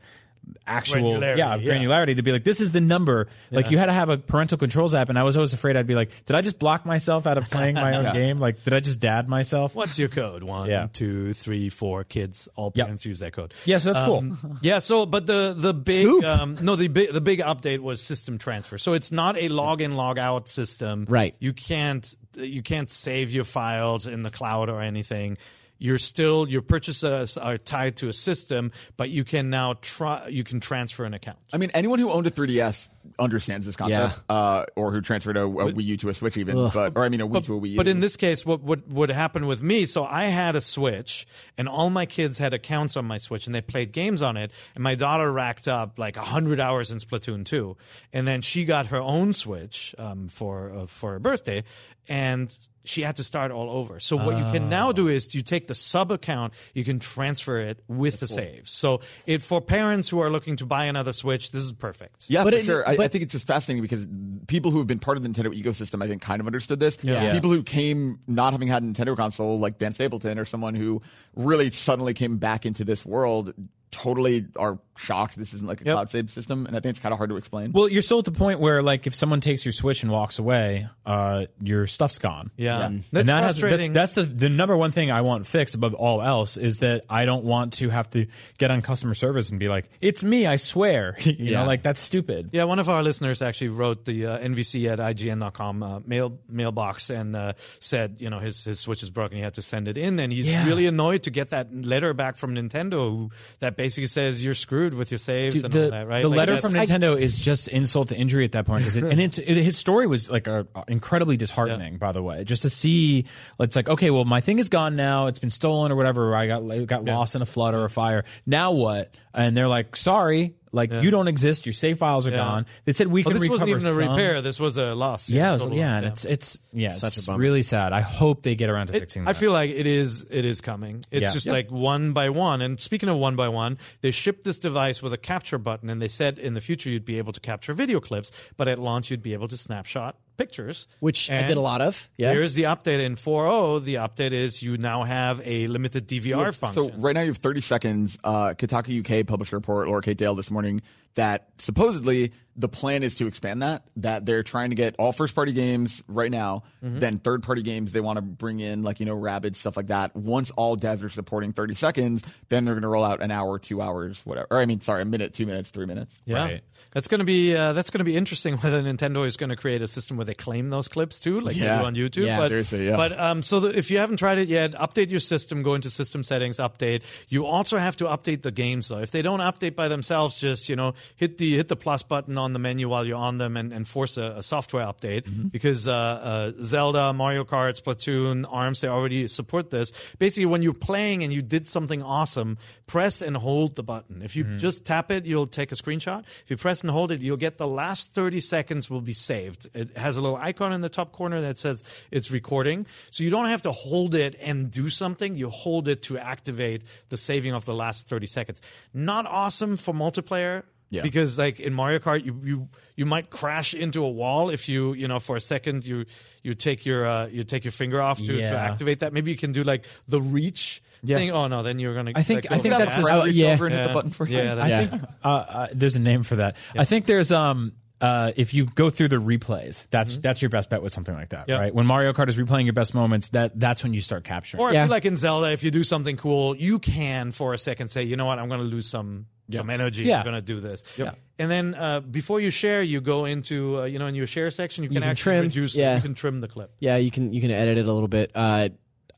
[0.67, 1.73] actual Granularity, yeah, of yeah.
[1.73, 4.57] granularity to be like this is the number like you had to have a parental
[4.57, 7.25] controls app and i was always afraid i'd be like did i just block myself
[7.27, 10.43] out of playing my own game like did i just dad myself What's your code?
[10.43, 10.87] One, Yeah.
[10.91, 12.03] two, three, four.
[12.03, 12.85] Kids, all Yep.
[12.85, 13.53] parents use that code.
[13.65, 14.79] Yes, that's Um, yeah.
[14.79, 18.77] So, but the the big um, no the big the big update was system transfer.
[18.77, 21.05] So it's not a log in log out system.
[21.09, 21.35] Right.
[21.39, 22.05] You can't
[22.37, 25.37] you can't save your files in the cloud or anything.
[25.77, 30.43] You're still your purchases are tied to a system, but you can now try you
[30.43, 31.37] can transfer an account.
[31.53, 35.43] I mean, anyone who owned a 3DS understands this concept, uh, or who transferred a,
[35.43, 36.55] a Wii U to a Switch, even.
[36.73, 37.77] But or I mean, a Wii to a Wii U.
[37.77, 39.85] But in this case, what would would happen with me?
[39.85, 43.55] So I had a Switch, and all my kids had accounts on my Switch, and
[43.55, 44.51] they played games on it.
[44.75, 47.77] And my daughter racked up like hundred hours in Splatoon two,
[48.13, 51.63] and then she got her own Switch um, for uh, for her birthday,
[52.07, 52.55] and
[52.87, 53.99] she had to start all over.
[53.99, 54.69] So what you can oh.
[54.69, 58.71] now do is you take the sub account, you can transfer it with the saves.
[58.71, 62.25] So it for parents who are looking to buy another Switch, this is perfect.
[62.27, 62.87] Yeah, But for it- sure.
[62.87, 64.07] I, I think it's just fascinating because
[64.47, 66.97] people who have been part of the Nintendo ecosystem, I think, kind of understood this.
[67.03, 67.33] Yeah.
[67.33, 71.01] People who came not having had a Nintendo console, like Dan Stapleton, or someone who
[71.35, 73.53] really suddenly came back into this world,
[73.91, 75.93] totally are shocked this isn't like a Yep.
[75.93, 77.73] cloud save system, and I think it's kind of hard to explain.
[77.73, 80.39] well you're still at the point where like if someone takes your switch and walks
[80.39, 82.79] away uh, your stuff's gone Yeah, Yeah.
[82.79, 83.93] that's and that has, that's, frustrating.
[83.93, 87.25] that's the the number one thing I want fixed above all else is that I
[87.25, 88.27] don't want to have to
[88.57, 91.59] get on customer service and be like, "It's me, I swear." you Yeah.
[91.61, 92.49] know, like that's stupid.
[92.53, 97.09] Yeah, one of our listeners actually wrote the uh, NVC at IGN.com uh, mail mailbox
[97.09, 99.37] and uh, said, you know, his his switch is broken.
[99.37, 100.65] He had to send it in, and he's Yeah.
[100.65, 104.93] really annoyed to get that letter back from Nintendo who, that basically says you're screwed
[104.93, 106.07] with your saves Dude, and the, all that.
[106.07, 106.21] Right?
[106.21, 108.85] the Like, letter from Nintendo is just insult to injury at that point.
[108.85, 112.43] it, and it's, it, his story was like a, incredibly disheartening, by the way.
[112.43, 113.25] Just to see,
[113.59, 115.27] it's like, okay, well, my thing is gone now.
[115.27, 116.31] It's been stolen or whatever.
[116.31, 118.23] Or I got got lost in a flood or a fire.
[118.45, 119.13] Now what?
[119.33, 121.65] And they're like, sorry, like you don't exist.
[121.65, 122.37] Your save files are Yeah.
[122.37, 122.65] gone.
[122.85, 123.97] They said we Oh, can this wasn't even a some.
[123.97, 124.41] repair.
[124.41, 125.29] This was a loss.
[125.29, 127.39] Yeah, it was- yeah, loss, and it's it's yeah, Such a it's bummer.
[127.39, 127.93] really sad.
[127.93, 129.29] I hope they get around to It- fixing that.
[129.31, 131.05] I feel like it is it is coming.
[131.09, 131.33] It's Yeah.
[131.33, 131.53] just Yep.
[131.53, 132.61] like one by one.
[132.61, 136.01] And speaking of one by one, they shipped this device with a capture button, and
[136.01, 139.09] they said in the future you'd be able to capture video clips, but at launch
[139.09, 142.09] you'd be able to snapshot pictures, Which I did a lot of.
[142.17, 142.31] Yeah.
[142.31, 143.83] Here's the update in 4.0.
[143.83, 146.91] The update is you now have a limited DVR function.
[146.91, 148.17] So right now you have 30 seconds.
[148.23, 150.81] Uh, Kotaku UK published a report, Laura Kate Dale this morning,
[151.15, 153.83] that supposedly the plan is to expand that.
[153.97, 156.63] That they're trying to get all first party games right now.
[156.81, 156.99] Mm-hmm.
[156.99, 159.87] Then third party games they want to bring in like you know Rabbid stuff like
[159.87, 160.15] that.
[160.15, 163.59] Once all devs are supporting 30 seconds, then they're going to roll out an hour,
[163.59, 164.47] two hours, whatever.
[164.51, 166.17] Or I mean, sorry, a minute, two minutes, three minutes.
[166.23, 166.61] Yeah, Right.
[166.91, 168.55] that's going to be uh, that's going to be interesting.
[168.59, 171.55] Whether Nintendo is going to create a system where they claim those clips too, like
[171.55, 171.79] they Yeah.
[171.79, 172.25] do on YouTube.
[172.25, 172.37] Yeah.
[172.37, 172.95] but, Seriously, yeah.
[172.95, 175.61] But um, so the, if you haven't tried it yet, update your system.
[175.61, 177.03] Go into system settings, update.
[177.27, 178.99] You also have to update the games though.
[178.99, 182.37] If they don't update by themselves, just you know hit the hit the plus button
[182.37, 185.47] on the menu while you're on them and, and force a, a software update Mm-hmm.
[185.49, 189.91] because uh, uh, Zelda, Mario Kart, Splatoon, ARMS they already support this.
[190.19, 194.21] Basically, when you're playing and you did something awesome, press and hold the button.
[194.21, 194.57] If you Mm-hmm.
[194.57, 196.19] just tap it, you'll take a screenshot.
[196.43, 199.67] If you press and hold it, you'll get the last 30 seconds will be saved.
[199.73, 202.85] It has a little icon in the top corner that says it's recording.
[203.09, 205.35] So you don't have to hold it and do something.
[205.35, 208.61] You hold it to activate the saving of the last 30 seconds.
[208.93, 210.63] Not awesome for multiplayer.
[210.89, 211.01] Yeah.
[211.01, 214.93] Because like in Mario Kart, you, you you might crash into a wall if you
[214.93, 216.05] you know for a second you
[216.43, 219.11] you take your uh, you take your finger off to, to activate that.
[219.11, 221.31] Maybe you can do like the reach thing.
[221.31, 222.11] Oh no, then you're gonna.
[222.15, 223.05] I think- let I think that's gas.
[223.05, 223.53] just- Oh, yeah.
[223.53, 224.37] over and hit the button for you.
[224.37, 224.99] yeah, that's Yeah.
[225.23, 226.55] uh, uh, there's a name for that.
[226.77, 227.73] I think there's um
[228.05, 231.29] uh, if you go through the replays, that's that's your best bet with something like
[231.29, 231.59] that, Mm-hmm.
[231.61, 231.73] Right?
[231.73, 234.61] When Mario Kart is replaying your best moments, that that's when you start capturing.
[234.61, 234.83] Or I Yeah.
[234.83, 238.03] feel like in Zelda, if you do something cool, you can for a second say,
[238.03, 240.03] you know what, I'm going to lose some some energy.
[240.05, 240.17] Yeah.
[240.19, 240.83] I'm going to do this.
[240.97, 244.27] yeah And then uh, before you share, you go into uh, you know in your
[244.27, 245.75] share section, you can, can actually trim, reduce.
[245.77, 245.95] yeah.
[245.97, 246.71] You can trim the clip.
[246.79, 248.31] Yeah, you can you can edit it a little bit.
[248.33, 248.69] Uh,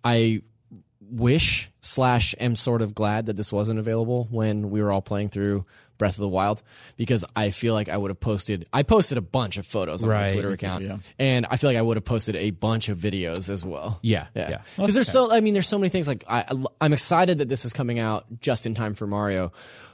[0.03, 0.41] I
[1.09, 5.29] wish slash am sort of glad that this wasn't available when we were all playing
[5.29, 5.65] through
[5.97, 6.61] Breath of the Wild
[6.95, 8.67] because I feel like I would have posted.
[8.71, 10.33] I posted a bunch of photos on my Right.
[10.33, 13.65] Twitter account, and I feel like I would have posted a bunch of videos as
[13.65, 13.99] well.
[14.01, 14.49] Yeah, yeah.
[14.49, 14.61] yeah.
[14.75, 16.45] Because there's so I mean there's so many things like I
[16.81, 19.51] I'm excited that this is coming out just in time for Mario.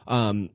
[0.07, 0.49] Um,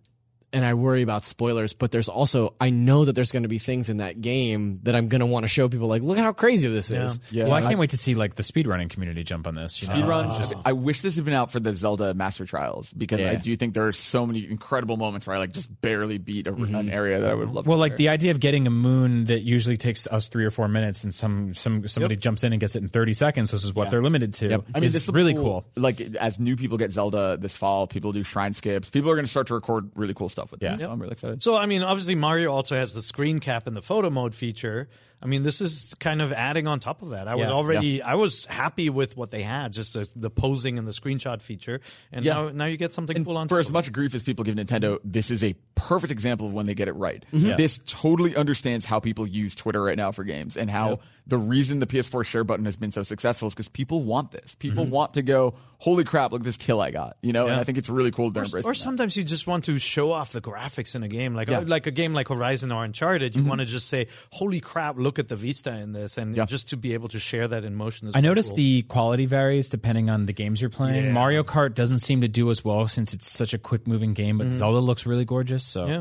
[0.53, 3.59] and I worry about spoilers, but there's also I know that there's going to be
[3.59, 6.24] things in that game that I'm going to want to show people like look at
[6.24, 7.20] how crazy this is.
[7.30, 7.44] Yeah.
[7.44, 9.82] well, I can't wait to see like the speedrunning community jump on this.
[9.82, 9.94] You know?
[9.94, 10.62] Speedruns.
[10.64, 13.74] I wish this had been out for the Zelda Master Trials because I do think
[13.74, 16.90] there are so many incredible moments where I like just barely beat a, an mm-hmm.
[16.90, 17.66] area that I would love.
[17.66, 17.99] Well, to like share.
[17.99, 21.14] the idea of getting a moon that usually takes us three or four minutes, and
[21.14, 23.51] some some somebody jumps in and gets it in thirty seconds.
[23.51, 24.49] This is what they're limited to.
[24.49, 24.64] Yep.
[24.74, 25.66] I mean, this is really cool.
[25.76, 28.88] Like as new people get Zelda this fall, people do shrine skips.
[28.88, 30.72] People are going to start to record really cool stuff with Yeah.
[30.72, 30.80] this.
[30.80, 31.43] So I'm really excited.
[31.43, 34.89] So I mean, obviously Mario also has the screen cap and the photo mode feature.
[35.20, 37.26] I mean, this is kind of adding on top of that.
[37.26, 37.53] I was Yeah.
[37.55, 41.43] already, I was happy with what they had, just the, the posing and the screenshot
[41.43, 41.80] feature,
[42.12, 42.34] and Yeah.
[42.34, 43.61] now now you get something cool on For top.
[43.61, 43.74] as of it.
[43.74, 46.86] much grief as people give Nintendo, this is a perfect example of when they get
[46.86, 47.24] it right.
[47.32, 47.57] Mm-hmm.
[47.57, 51.79] This totally understands how people use Twitter right now for games and how the reason
[51.81, 54.55] the PS4 share button has been so successful is because people want this.
[54.55, 57.16] People want to go, holy crap, look at this kill I got.
[57.22, 57.61] You know, and Mm-hmm.
[57.61, 58.79] I think it's really cool that they're embracing or that.
[58.79, 61.61] sometimes you just want to show off the graphics in a game, like Yeah.
[61.66, 63.37] like a game like Horizon or Uncharted.
[63.37, 64.97] You want to just say, "Holy crap!
[64.99, 66.47] Look at the Vista in this," and Yeah.
[66.47, 68.09] just to be able to share that in motion.
[68.09, 68.57] Is I noticed cool.
[68.57, 71.05] the quality varies depending on the games you're playing.
[71.07, 71.12] Yeah.
[71.12, 74.39] Mario Kart doesn't seem to do as well since it's such a quick moving game,
[74.39, 75.64] but Zelda looks really gorgeous.
[75.64, 75.91] So Mm-hmm.
[75.93, 75.99] Yeah,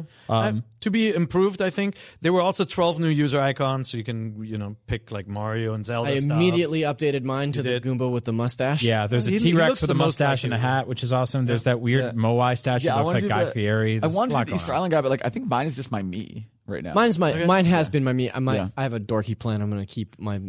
[0.48, 1.60] um, Uh, to be improved.
[1.62, 5.12] I think there were also twelve new user icons, so you can you know pick
[5.12, 6.12] like Mario and Zelda.
[6.12, 6.32] I stuff.
[6.32, 7.84] immediately updated mine to the did.
[7.84, 8.84] Goomba with the mustache.
[8.84, 11.04] yeah, there's a He- he T Rex with the a mustache and a hat, which
[11.04, 11.46] is awesome.
[11.46, 12.12] There's that weird Yeah.
[12.12, 13.96] Moai statue Yeah, that looks like Guy do the- Fieri.
[13.96, 14.74] I There's a wanted lot to do the Easter.
[14.76, 16.94] Island guy, but like I think mine is just my me right now.
[16.94, 18.30] Mine's my mine has been my me.
[18.30, 18.68] I might Yeah.
[18.76, 19.62] I have a dorky plan.
[19.62, 20.42] I'm going to keep my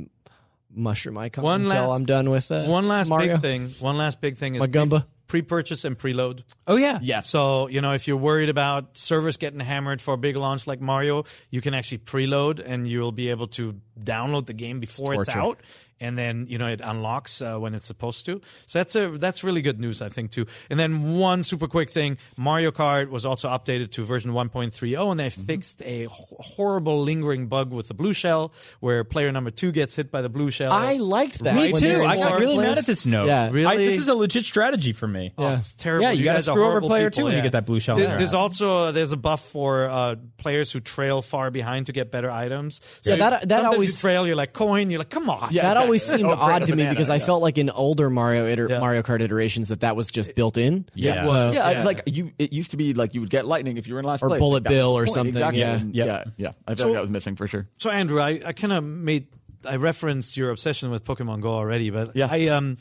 [0.74, 3.34] mushroom icon One until last- I'm done with uh, One last Mario.
[3.34, 3.68] big thing.
[3.80, 5.06] One last big thing is My Goomba.
[5.28, 6.42] Pre-purchase and preload.
[6.66, 7.20] Oh yeah, Yeah.
[7.20, 10.80] So, you know, if you're worried about servers getting hammered for a big launch like
[10.80, 15.26] Mario, you can actually preload and you'll be able to download the game before it's,
[15.26, 15.38] torture.
[15.38, 15.60] out.
[16.00, 18.40] And then, you know, it unlocks uh, when it's supposed to.
[18.66, 20.46] So that's a that's really good news, I think, too.
[20.70, 25.18] And then one super quick thing Mario Kart was also updated to version 1.30, and
[25.20, 25.42] they Mm-hmm.
[25.42, 30.10] fixed a horrible lingering bug with the blue shell where player number two gets hit
[30.10, 30.72] by the blue shell.
[30.72, 31.54] I liked that.
[31.54, 32.02] Me too.
[32.06, 32.68] I got really place.
[32.68, 33.26] mad at this note.
[33.26, 33.50] Yeah.
[33.50, 33.66] Really?
[33.66, 35.32] I, this is a legit strategy for me.
[35.36, 36.04] Oh, it's terrible.
[36.04, 37.80] Yeah, you gotta guys screw over horrible player people, two when you get that blue
[37.80, 37.96] shell.
[37.96, 38.40] There- There's hand.
[38.40, 42.80] also there's a buff for uh, players who trail far behind to get better items.
[43.02, 44.26] So Yeah, that- that always- you trail.
[44.26, 44.90] You're like coin.
[44.90, 45.52] You're like, come on.
[45.52, 48.46] that always seemed Oh, odd to me Banana, because I felt like in older Mario
[48.46, 48.78] iter- Yeah.
[48.80, 50.86] Mario Kart iterations that that was just built in.
[50.94, 51.22] Yeah.
[51.22, 53.86] So- yeah, I- like you, it used to be like you would get lightning if
[53.88, 54.38] you were in last Or place.
[54.38, 55.60] Bullet Like, Bill or something, Exactly.
[55.60, 55.76] yeah.
[55.78, 56.06] And Yep.
[56.06, 56.52] yeah, yeah.
[56.66, 57.68] I feel like that was missing for sure.
[57.78, 59.26] So Andrew, I, I kind of made
[59.68, 62.28] I referenced your obsession with Pokemon Go already, but Yeah.
[62.30, 62.76] I um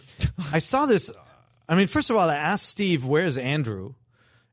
[0.54, 1.10] I saw this.
[1.68, 3.96] I mean, first of all, I asked Steve, "Where's Andrew?"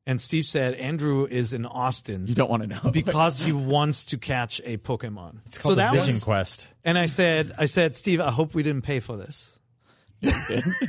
[0.07, 4.05] And Steve said, "Andrew is in Austin." You don't want to know because he wants
[4.07, 5.38] to catch a Pokemon.
[5.46, 6.68] It's called so that the Vision was, Quest.
[6.84, 9.59] and I said, I said, Steve, I hope we didn't pay for this.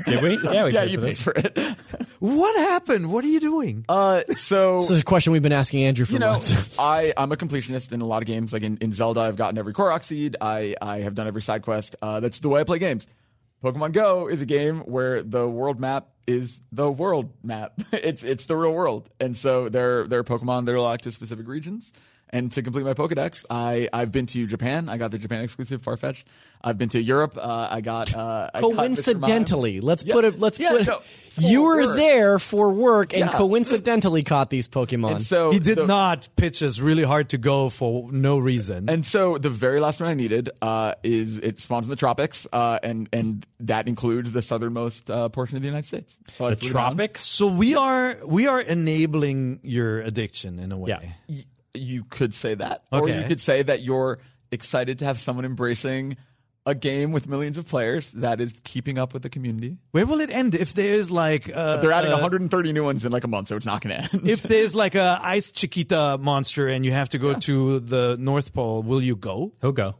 [0.05, 0.37] Did we?
[0.43, 1.77] Yeah, we yeah, paid you for paid for it.
[2.19, 3.11] What happened?
[3.11, 3.85] What are you doing?
[3.89, 6.75] Uh, so This is a question we've been asking Andrew for you know, months.
[6.79, 8.53] I I'm a completionist in a lot of games.
[8.53, 10.37] Like in, in Zelda, I've gotten every Korok seed.
[10.39, 11.95] I I have done every side quest.
[12.01, 13.07] Uh, that's the way I play games.
[13.65, 17.73] Pokemon Go is a game where the world map is the world map.
[17.93, 21.11] it's it's the real world, and so there there are Pokemon that are locked to
[21.11, 21.91] specific regions,
[22.29, 24.87] And to complete my Pokedex, I I've been to Japan.
[24.89, 26.23] I got the Japan exclusive Farfetch.
[26.63, 27.37] I've been to Europe.
[27.37, 30.13] Uh, I got uh, I got Coincidentally, let's Yeah.
[30.13, 30.39] put it.
[30.39, 30.87] Let's Yeah, put it.
[30.87, 31.01] no,
[31.37, 31.95] you were work.
[31.97, 33.31] there for work and Yeah.
[33.37, 35.11] coincidentally caught these Pokemon.
[35.15, 38.89] And so He did the- not pitch us really hard to go for no reason.
[38.89, 42.47] And so the very last one I needed uh, is it spawns in the tropics,
[42.53, 46.15] uh, and and that includes the southernmost uh, portion of the United States.
[46.29, 46.95] So The flew down.
[46.95, 47.21] tropics.
[47.25, 50.89] so we are we are enabling your addiction in a way.
[50.89, 51.09] Yeah.
[51.29, 51.45] Y-
[51.77, 54.19] You could say that, or you could say that you're
[54.49, 56.15] excited to have someone embracing
[56.65, 59.77] a game with millions of players that is keeping up with the community.
[59.91, 63.11] Where will it end if there's like uh, They're adding uh, 130 new ones in
[63.11, 64.29] like a month, so it's not going to end.
[64.29, 68.53] if there's like a ice Chiquita monster and you have to go to the North
[68.53, 69.53] Pole, will you go?
[69.61, 69.95] He'll go.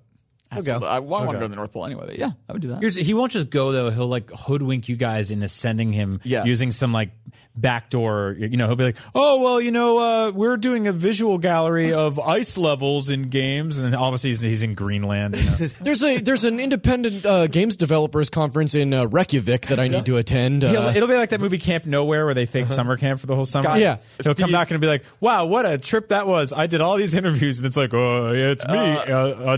[0.55, 0.71] Okay.
[0.71, 2.05] I, want to go to the North Pole anyway.
[2.07, 2.79] But yeah, I would do that.
[2.81, 3.89] Here's, he won't just go though.
[3.89, 6.45] He'll like hoodwink you guys into sending him Yeah.
[6.45, 7.11] using some like
[7.59, 8.35] backdoor.
[8.37, 11.93] You know, he'll be like, "Oh well, you know, uh, we're doing a visual gallery
[11.93, 15.35] of ice levels in games," and then obviously he's, he's in Greenland.
[15.37, 15.55] You know?
[15.81, 20.05] There's a there's an independent uh, games developers conference in uh, Reykjavik that I need
[20.05, 20.63] to attend.
[20.63, 23.27] Uh, He'll- it'll be like that movie Camp Nowhere where they fake summer camp for
[23.27, 23.69] the whole summer.
[23.69, 23.79] God.
[23.79, 23.97] Yeah.
[24.23, 26.53] he'll come back and be like, "Wow, what a trip that was!
[26.53, 29.57] I did all these interviews, and it's like, oh, yeah, it's me, a, a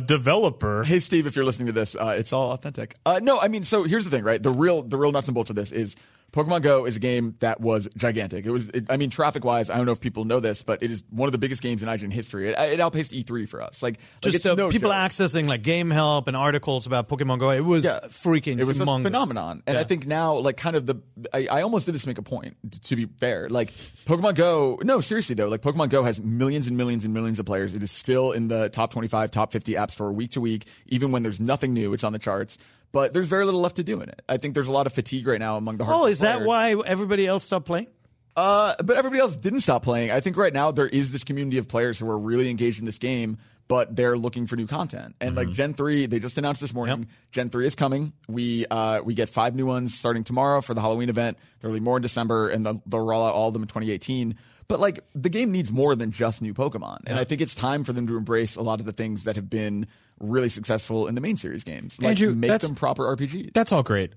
[0.78, 2.96] developer." Hey Steve, if you're listening to this, uh, it's all authentic.
[3.06, 4.42] Uh, no, I mean, so here's the thing, right?
[4.42, 5.96] The real, the real nuts and bolts of this is
[6.38, 8.46] Pokemon Go is a game that was gigantic.
[8.46, 10.84] It was, it, I mean, traffic wise, I don't know if people know this, but
[10.84, 12.50] it is one of the biggest games in IGN history.
[12.50, 13.82] It, it outpaced E3 for us.
[13.82, 14.98] Like, like, Just uh, no people joke.
[14.98, 17.50] accessing like game help and articles about Pokemon Go.
[17.50, 18.00] It was Yeah.
[18.10, 19.00] freaking It was humongous.
[19.00, 21.02] a phenomenon, and I think now, like, kind of the,
[21.34, 22.56] I, I almost did this to make a point.
[22.84, 26.78] To be fair, like Pokemon Go, no, seriously though, like Pokemon Go has millions and
[26.78, 27.74] millions and millions of players.
[27.74, 30.66] It is still in the top twenty-five, top fifty app store week to week.
[30.88, 32.60] Even when there's nothing new, it's on the charts.
[32.92, 34.22] But there's very little left to do in it.
[34.30, 35.84] I think there's a lot of fatigue right now among the.
[35.84, 37.88] Oh, hardcore is that why everybody else stopped playing?
[38.36, 40.12] Uh, but everybody else didn't stop playing.
[40.12, 42.86] I think right now there is this community of players who are really engaged in
[42.86, 45.16] this game, but they're looking for new content.
[45.20, 47.08] And like Gen three, they just announced this morning.
[47.32, 48.14] Gen three is coming.
[48.28, 51.38] We uh we get five new ones starting tomorrow for the Halloween event.
[51.60, 54.36] There'll be more in December, and they'll, they'll roll out all of them in 2018.
[54.68, 57.84] But like the game needs more than just new Pokemon, and I think it's time
[57.84, 59.88] for them to embrace a lot of the things that have been
[60.20, 61.98] really successful in the main series games.
[62.02, 63.54] Like Andrew, make that's- them proper RPGs.
[63.54, 64.14] That's all great.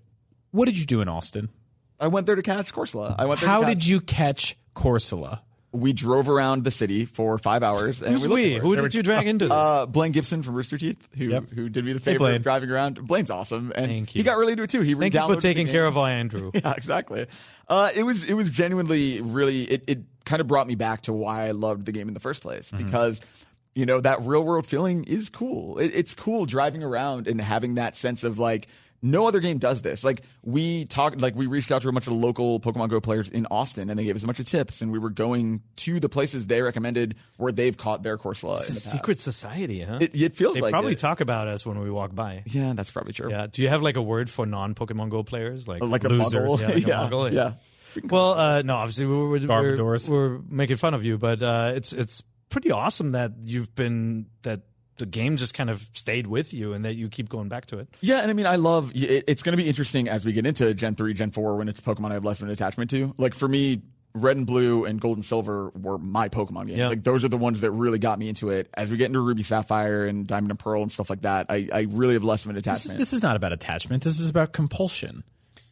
[0.52, 1.48] What did you do in Austin?
[2.00, 3.14] I went there to catch Corsola.
[3.18, 3.48] I went there.
[3.48, 5.40] How to catch- did you catch Corsola?
[5.72, 8.02] we drove around the city for five hours.
[8.02, 8.42] And Who's we, we?
[8.54, 8.76] looked for it.
[8.78, 9.52] Who did you drag into this?
[9.52, 11.50] Uh, Blaine Gibson from Rooster Teeth, who Yep.
[11.50, 12.34] who did me the favor Blaine.
[12.34, 13.06] of driving around.
[13.06, 14.80] Blaine's awesome, and Thank he got really into it too.
[14.80, 16.50] He Thank you for taking care of our Andrew.
[16.54, 17.26] Yeah, exactly.
[17.68, 21.12] Uh, it was it was genuinely really it, it kind of brought me back to
[21.12, 22.86] why I loved the game in the first place Mm-hmm.
[22.86, 23.20] because
[23.74, 25.78] you know that real world feeling is cool.
[25.78, 28.68] It, it's cool driving around and having that sense of like
[29.02, 30.04] no other game does this.
[30.04, 33.28] Like we talked, like we reached out to a bunch of local Pokemon Go players
[33.28, 36.00] in Austin, and they gave us a bunch of tips, and we were going to
[36.00, 38.56] the places they recommended where they've caught their Corsola.
[38.56, 38.92] It's in a the past.
[38.92, 39.98] secret society, huh?
[40.00, 40.98] It, it feels they like probably it.
[40.98, 42.42] talk about us when we walk by.
[42.46, 43.30] Yeah, that's probably true.
[43.30, 43.46] Yeah.
[43.50, 46.34] Do you have like a word for non-Pokemon Go players, like like losers?
[46.34, 46.60] muggle.
[46.60, 47.32] Yeah, like yeah, a muggle.
[47.32, 47.52] yeah.
[48.04, 51.92] Well, uh, no, obviously we're we're, we're, we're making fun of you, but uh, it's
[51.92, 54.60] it's pretty awesome that you've been that
[54.98, 57.78] the game just kind of stayed with you and that you keep going back to
[57.78, 57.88] it.
[58.02, 58.92] Yeah, and I mean, I love.
[58.94, 61.68] it- It's going to be interesting as we get into Gen three, Gen four, when
[61.68, 63.14] it's Pokemon I have less of an attachment to.
[63.16, 63.80] Like for me,
[64.14, 66.78] Red and Blue and Gold and Silver were my Pokemon games.
[66.80, 66.88] Yeah.
[66.88, 68.68] Like those are the ones that really got me into it.
[68.74, 71.68] As we get into Ruby, Sapphire, and Diamond and Pearl and stuff like that, I,
[71.72, 72.98] I really have less of an This is, attachment.
[72.98, 74.02] this is not about attachment.
[74.02, 75.22] This is about compulsion.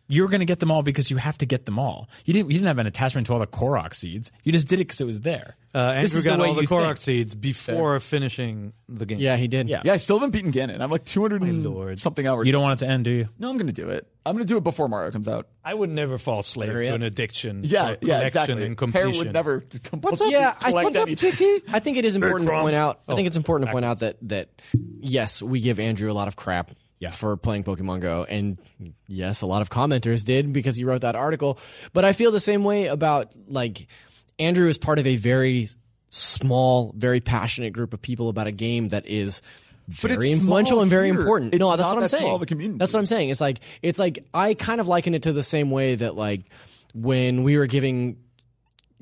[0.09, 2.09] You're going to get them all because you have to get them all.
[2.25, 2.49] You didn't.
[2.51, 4.33] You didn't have an attachment to all the Korok seeds.
[4.43, 5.57] You just did it because it was there.
[5.75, 6.99] Uh, This Andrew is the got all the you Korok think.
[6.99, 9.19] seeds before finishing the game.
[9.19, 9.69] yeah, he did.
[9.69, 9.83] Yeah.
[9.85, 10.81] yeah, I still haven't beaten Ganon.
[10.81, 11.99] I'm like 200 and lord.
[12.01, 12.47] something hours.
[12.47, 13.29] You don't want it to end, do you?
[13.39, 14.07] No, I'm going to do it.
[14.25, 15.47] I'm going to do it before Mario comes out.
[15.65, 16.97] I would never fall slave Hurry to up.
[16.97, 17.61] an addiction.
[17.65, 18.87] Yeah, for yeah, collection exactly.
[18.87, 19.65] and Hair would never.
[20.01, 20.31] What's up?
[20.33, 21.63] Yeah, I, what's up, Tiki?
[21.71, 23.01] I think it is important to point out.
[23.09, 24.49] I think it's important to point out that that
[25.01, 27.11] yes, we give Andrew a lot of crap Yeah.
[27.11, 28.59] for playing Pokemon Go, and
[29.07, 31.59] yes, a lot of commenters did because he wrote that article.
[31.93, 33.87] But I feel the same way about like
[34.39, 35.69] Andrew is part of a very
[36.11, 39.43] small, very passionate group of people about a game that is.
[39.91, 41.19] Very influential and very here.
[41.19, 41.55] important.
[41.55, 42.23] It's no, that's what I'm that saying.
[42.25, 42.77] small of a community.
[42.79, 43.31] That's what I'm saying.
[43.31, 46.43] It's like it's like I kind of liken it to the same way that like
[46.95, 48.19] when we were giving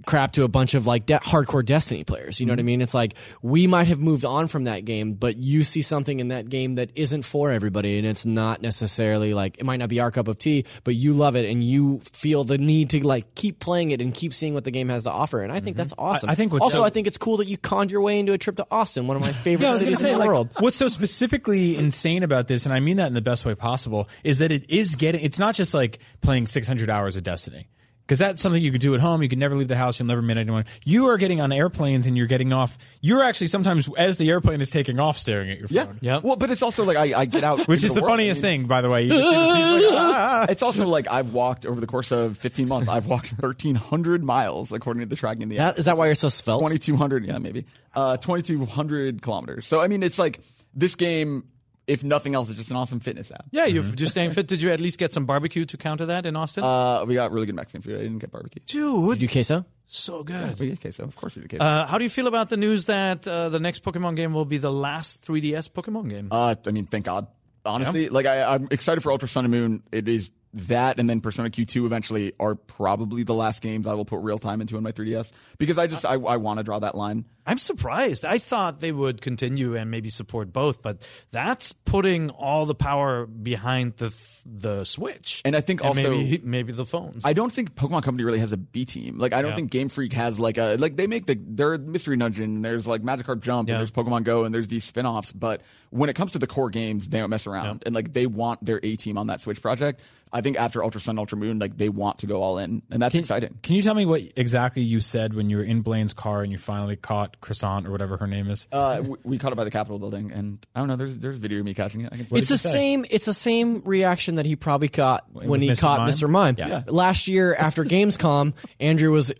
[0.04, 2.38] crap to a bunch of like de- hardcore Destiny players.
[2.40, 2.66] You know what I Mm-hmm.
[2.66, 2.80] mean?
[2.82, 6.28] It's like we might have moved on from that game, but you see something in
[6.28, 10.00] that game that isn't for everybody, and it's not necessarily like it might not be
[10.00, 13.34] our cup of tea, but you love it and you feel the need to like
[13.34, 15.42] keep playing it and keep seeing what the game has to offer.
[15.42, 16.28] And I think that's awesome.
[16.28, 18.18] I- I think what's also so- I think it's cool that you conned your way
[18.18, 20.06] into a trip to Austin, one of my favorite Yeah, I was going to cities
[20.08, 20.50] say, in the like, world.
[20.60, 24.08] what's so specifically insane about this, and I mean that in the best way possible,
[24.24, 25.24] is that it is getting.
[25.24, 27.68] It's not just like playing 600 hours of Destiny.
[28.06, 29.20] Because that's something you could do at home.
[29.20, 29.98] You can never leave the house.
[29.98, 30.64] You'll never meet anyone.
[30.84, 32.78] You are getting on airplanes and you're getting off.
[33.00, 35.76] You're actually sometimes as the airplane is taking off, staring at your phone.
[35.76, 35.84] Yeah.
[35.86, 35.98] phone.
[36.02, 36.22] Yep.
[36.22, 38.12] Well, but it's also like I, I get out, Which is the world.
[38.12, 39.02] funniest I mean, thing, by the way.
[39.02, 40.46] You just see like, ah.
[40.48, 42.88] It's also like I've walked over the course of 15 months.
[42.88, 45.74] I've walked 1,300 miles according to the tracking in the app.
[45.74, 46.60] That, is that why you're so svelte?
[46.60, 47.66] 2,200, yeah, maybe.
[47.94, 49.66] Uh, 2,200 kilometers.
[49.66, 50.40] So, I mean, it's like
[50.74, 51.44] this game,
[51.86, 53.46] if nothing else, it's just an awesome fitness app.
[53.52, 54.48] Yeah, you've just staying fit.
[54.48, 56.64] Did you at least get some barbecue to counter that in Austin?
[56.64, 57.96] Uh, we got really good Mexican food.
[57.96, 58.62] I didn't get barbecue.
[58.66, 59.64] Dude, Did you queso?
[59.86, 60.58] so good.
[60.58, 61.04] We get queso.
[61.04, 61.64] Of course we did queso.
[61.64, 64.44] Uh, how do you feel about the news that uh, the next Pokemon game will
[64.44, 66.28] be the last 3DS Pokemon game?
[66.30, 67.28] Uh, I mean, thank God.
[67.64, 69.82] Honestly, like I, I'm excited for Ultra Sun and Moon.
[69.90, 74.04] It is that, and then Persona Q2 eventually are probably the last games I will
[74.04, 76.78] put real time into on my 3DS because I just I, I want to draw
[76.78, 77.26] that line.
[77.46, 78.24] I'm surprised.
[78.24, 83.26] I thought they would continue and maybe support both, but that's putting all the power
[83.26, 84.14] behind the
[84.44, 85.42] the Switch.
[85.44, 87.24] And I think also- maybe maybe the phones.
[87.24, 89.18] I don't think Pokemon Company really has a B team.
[89.18, 89.56] Like I don't Yeah.
[89.56, 92.62] think Game Freak has like a like they make the their Mystery Dungeon.
[92.62, 93.68] There's like Magikarp Jump.
[93.68, 93.74] Yeah.
[93.76, 95.32] And there's Pokemon Go, and there's these spin-offs.
[95.32, 97.82] But when it comes to the core games, they don't mess around.
[97.86, 100.00] And like they want their A team on that Switch project.
[100.32, 103.00] I think after Ultra Sun, Ultra Moon, like they want to go all in, and
[103.00, 103.58] that's exciting.
[103.62, 106.50] Can you tell me what exactly you said when you were in Blaine's car and
[106.50, 108.66] you finally caught Croissant or whatever her name is?
[108.72, 110.96] Uh, we, we caught it by the Capitol building, and I don't know.
[110.96, 112.12] There's there's video of me catching it.
[112.12, 112.68] I can It's the say?
[112.70, 113.04] same.
[113.10, 115.80] It's the same reaction that he probably got when he Mr.
[115.80, 116.08] caught Mime?
[116.10, 116.28] Mr.
[116.30, 116.82] Mime Yeah.
[116.86, 118.54] last year after Gamescom.
[118.80, 119.32] Andrew was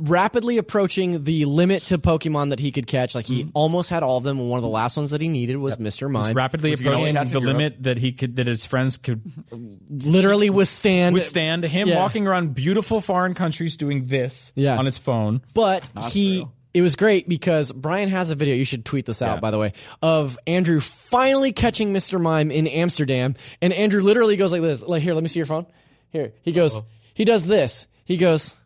[0.00, 3.14] rapidly approaching the limit to Pokemon that he could catch.
[3.14, 5.28] Like he almost had all of them, and one of the last ones that he
[5.28, 6.10] needed was Mr.
[6.10, 6.34] Mime.
[6.34, 7.56] Rapidly you can only approaching the you're up.
[7.56, 9.20] limit that he could that his friends could
[9.90, 11.14] Literally withstand.
[11.14, 11.64] withstand.
[11.64, 11.96] Him Yeah.
[11.96, 14.76] walking around beautiful foreign countries doing this Yeah.
[14.78, 15.42] on his phone.
[15.54, 16.38] But he.
[16.38, 16.52] real.
[16.72, 18.54] It was great because Brian has a video.
[18.54, 19.72] You should tweet this out, by the way,
[20.02, 22.20] of Andrew finally catching Mr.
[22.20, 23.34] Mime in Amsterdam.
[23.60, 24.82] And Andrew literally goes like this.
[24.82, 25.66] Like, here, let me see your phone.
[26.10, 26.32] Here.
[26.42, 26.80] He goes,
[27.14, 27.86] he does this.
[28.04, 28.56] He goes,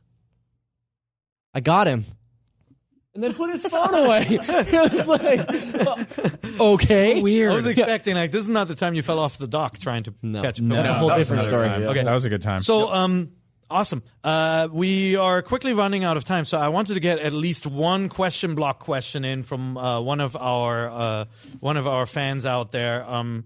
[1.55, 2.05] I got him.
[3.15, 4.27] And then put his phone away.
[4.29, 7.23] it was like, okay.
[7.23, 7.53] Weird.
[7.53, 10.03] I was expecting like this is not the time you fell off the dock trying
[10.05, 10.43] to No.
[10.43, 10.61] catch.
[10.61, 10.79] No, Pokemon.
[10.83, 11.69] that's a whole that different story.
[11.69, 11.83] time.
[11.85, 12.63] Okay, that was a good time.
[12.63, 13.31] So, um,
[13.75, 14.05] awesome.
[14.23, 17.67] Uh, we are quickly running out of time, so I wanted to get at least
[17.67, 21.25] one question block question in from uh, one of our uh,
[21.59, 23.05] one of our fans out there.
[23.05, 23.45] Um,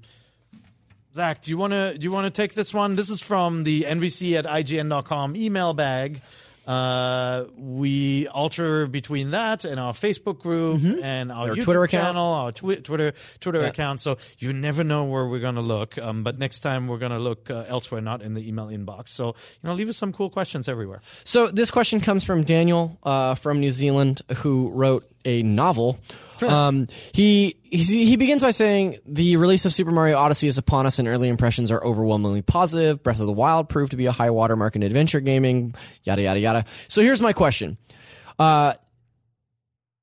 [1.14, 2.94] Zach, do you want to do you want to take this one?
[2.94, 6.20] This is from the NVC at IGN.com email bag.
[6.68, 12.04] Uh, we alter between that and our Facebook group and our, Our YouTube Twitter account.
[12.08, 14.00] channel, our twi- Twitter Twitter account.
[14.00, 15.96] So you never know where we're gonna look.
[15.96, 19.08] Um, but next time we're gonna look uh, elsewhere, not in the email inbox.
[19.08, 19.34] So you
[19.68, 21.00] know, leave us some cool questions everywhere.
[21.24, 25.98] So this question comes from Daniel uh, from New Zealand, who wrote a novel.
[26.42, 30.98] Um, he he begins by saying the release of Super Mario Odyssey is upon us,
[30.98, 33.02] and early impressions are overwhelmingly positive.
[33.02, 35.74] Breath of the Wild proved to be a high watermark in adventure gaming.
[36.04, 36.64] Yada yada yada.
[36.88, 37.76] So here's my question.
[38.38, 38.74] Uh,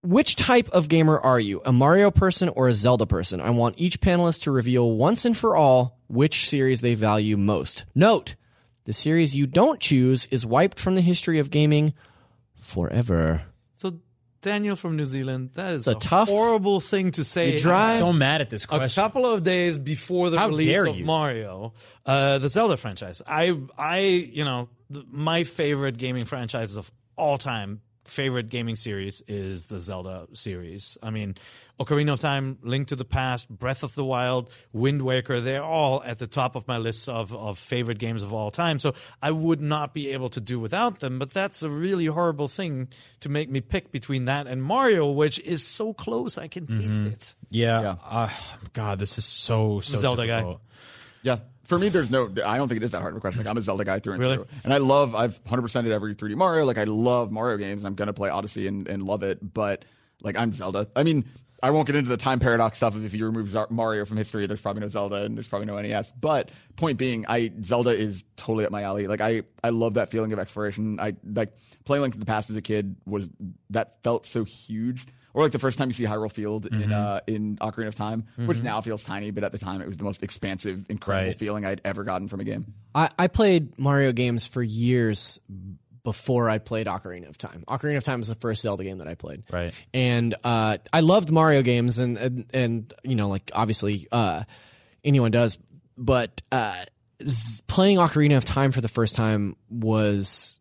[0.05, 1.61] which type of gamer are you?
[1.65, 3.41] A Mario person or a Zelda person?
[3.41, 7.85] I want each panelist to reveal once and for all which series they value most.
[7.95, 8.35] Note,
[8.83, 11.95] the series you don't choose is wiped from the history of gaming
[12.55, 13.45] forever.
[14.45, 17.53] So Daniel from New Zealand, that is a tough- horrible thing to say.
[17.53, 19.01] You drive- I'm so mad at this question.
[19.01, 21.05] a couple of days before the How release of you.
[21.05, 21.73] Mario,
[22.05, 23.21] uh, the Zelda franchise.
[23.27, 29.23] I, I, you know, th- my favorite gaming franchises of all time, favorite gaming series
[29.27, 30.95] is the Zelda series.
[31.01, 31.35] I mean,
[31.79, 36.01] Ocarina of Time, Link to the Past, Breath of the Wild, Wind Waker, they're all
[36.03, 38.79] at the top of my list of, of favorite games of all time.
[38.79, 42.47] So I would not be able to do without them, but that's a really horrible
[42.47, 42.87] thing
[43.19, 46.93] to make me pick between that and Mario, which is so close I can taste
[46.93, 47.35] it.
[47.49, 47.81] Yeah.
[47.81, 47.95] Yeah.
[48.09, 48.29] Uh,
[48.73, 50.55] God, this is so so Zelda guy.
[51.23, 51.39] Yeah.
[51.65, 52.31] For me, there's no.
[52.45, 53.39] I don't think it is that hard of a question.
[53.39, 54.35] Like I'm a Zelda guy through and Really?
[54.35, 55.15] through, and I love.
[55.15, 56.63] I've 100 percented every 3D Mario.
[56.63, 57.83] Like I love Mario games.
[57.85, 59.39] I'm gonna play Odyssey and, and love it.
[59.53, 59.83] But
[60.21, 60.87] like I'm Zelda.
[60.95, 61.25] I mean,
[61.63, 64.45] I won't get into the time paradox stuff of if you remove Mario from history,
[64.45, 66.11] there's probably no Zelda and there's probably no NES.
[66.11, 69.07] But point being, I Zelda is totally up my alley.
[69.07, 70.99] Like I I love that feeling of exploration.
[70.99, 71.53] I like
[71.85, 73.29] playing Link to the Past as a kid was
[73.71, 75.05] that felt so huge.
[75.33, 78.23] Or like the first time you see Hyrule Field in uh, in Ocarina of Time,
[78.37, 81.35] which now feels tiny, but at the time it was the most expansive, incredible Right.
[81.37, 82.73] feeling I'd ever gotten from a game.
[82.93, 85.41] I, I played Mario games for years
[86.05, 87.65] before I played Ocarina of Time.
[87.67, 89.43] Ocarina of Time was the first Zelda game that I played.
[89.51, 89.73] Right.
[89.93, 94.43] And uh, I loved Mario games, and, and and you know, like obviously uh,
[95.03, 95.57] anyone does,
[95.97, 96.81] but uh,
[97.21, 100.59] z- playing Ocarina of Time for the first time was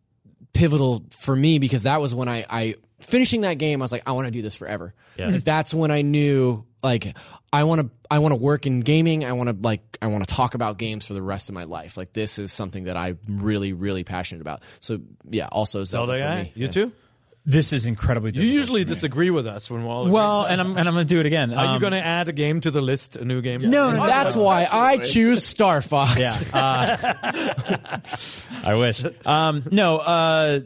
[0.51, 3.81] pivotal for me because that was when I, I finishing that game.
[3.81, 4.93] I was like, I want to do this forever.
[5.17, 5.37] Yeah.
[5.43, 6.65] That's when I knew.
[6.85, 7.17] Like
[7.51, 9.25] I want to I want to work in gaming.
[9.25, 11.63] I want to like I want to talk about games for the rest of my
[11.65, 11.97] life.
[11.97, 14.61] Like this is something that I'm really really passionate about.
[14.79, 14.99] So
[15.29, 16.51] yeah, also Zelda, Zelda for me.
[16.55, 16.91] you too.
[17.47, 18.31] This is incredibly.
[18.31, 18.93] You usually for me.
[18.95, 21.53] disagree with us when we're all Well, and I'm and I'm gonna do it again.
[21.53, 23.17] Are you Um, going to add a game to the list?
[23.17, 23.61] A new game?
[23.61, 26.17] No, no, that's why I choose Star Fox.
[26.17, 26.35] Yeah.
[26.51, 27.99] Uh,
[28.63, 29.03] I wish.
[29.25, 30.59] Um, no, uh,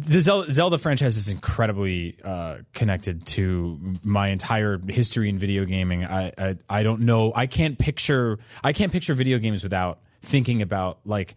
[0.00, 6.04] the Zelda, franchise is incredibly uh, connected to my entire history in video gaming.
[6.04, 7.32] I, I I don't know.
[7.34, 8.38] I can't picture.
[8.62, 11.34] I can't picture video games without thinking about like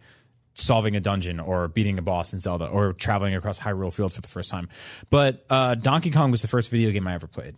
[0.54, 4.20] solving a dungeon or beating a boss in Zelda or traveling across Hyrule Field for
[4.20, 4.68] the first time.
[5.08, 7.54] But uh, Donkey Kong was the first video game I ever played.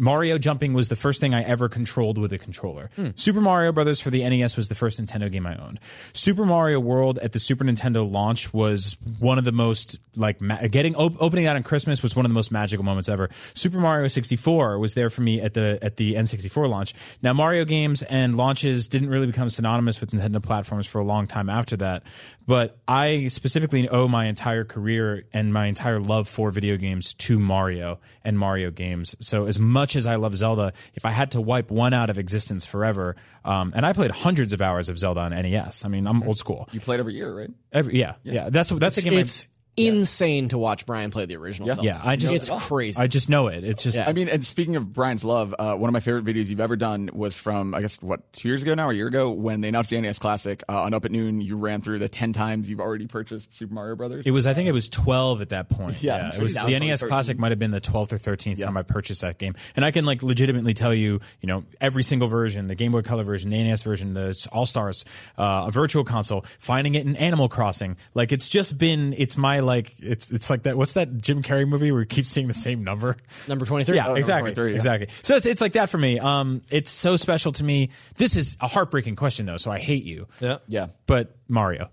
[0.00, 2.90] Mario jumping was the first thing I ever controlled with a controller.
[2.96, 3.10] Hmm.
[3.16, 5.78] Super Mario Brothers for the NES was the first Nintendo game I owned.
[6.14, 10.66] Super Mario World at the Super Nintendo launch was one of the most like ma-
[10.68, 13.28] getting op- opening that on Christmas was one of the most magical moments ever.
[13.54, 16.94] Super Mario 64 was there for me at the at the N64 launch.
[17.22, 21.26] Now Mario games and launches didn't really become synonymous with Nintendo platforms for a long
[21.26, 22.02] time after that,
[22.50, 27.38] but I specifically owe my entire career and my entire love for video games to
[27.38, 29.14] Mario and Mario games.
[29.20, 32.18] So as much as I love Zelda, if I had to wipe one out of
[32.18, 33.14] existence forever,
[33.44, 35.84] um, and I played hundreds of hours of Zelda on NES.
[35.84, 36.68] I mean, I'm old school.
[36.72, 37.50] You played every year, right?
[37.72, 39.20] Every, yeah, yeah, That's that's a game.
[39.20, 41.68] It's insane to watch Brian play the original.
[41.68, 41.82] Zelda.
[41.82, 43.00] yeah, I just it's crazy.
[43.00, 43.64] I just know it.
[43.64, 44.08] It's just Yeah.
[44.08, 46.76] I mean, and speaking of Brian's love, uh, one of my favorite videos you've ever
[46.76, 49.60] done was from, I guess, what, two years ago now, or a year ago, when
[49.60, 51.40] they announced the NES Classic uh, on Up at Noon.
[51.40, 54.24] You ran through the 10 times you've already purchased Super Mario Brothers.
[54.26, 56.02] It was, I think it was 12 at that point.
[56.02, 56.30] Yeah, Yeah.
[56.34, 58.76] I'm it was the NES like Classic might have been the 12th or 13th time
[58.76, 59.54] I purchased that game.
[59.76, 63.02] And I can like legitimately tell you, you know, every single version, the Game Boy
[63.02, 65.04] Color version, the NES version, the All Stars,
[65.38, 67.96] uh, a virtual console, finding it in Animal Crossing.
[68.14, 70.76] Like it's just been, it's my like, it's, it's like that.
[70.76, 73.16] What's that Jim Carrey movie where he keeps seeing the same number?
[73.48, 73.96] Number twenty three.
[73.96, 74.74] Yeah, number exactly, yeah.
[74.74, 75.08] exactly.
[75.22, 76.18] So it's, it's like that for me.
[76.18, 77.90] Um, it's so special to me.
[78.16, 80.26] This is a heartbreaking question though, so I hate you.
[80.40, 80.58] Yeah.
[80.66, 80.86] yeah.
[81.06, 81.90] But Mario.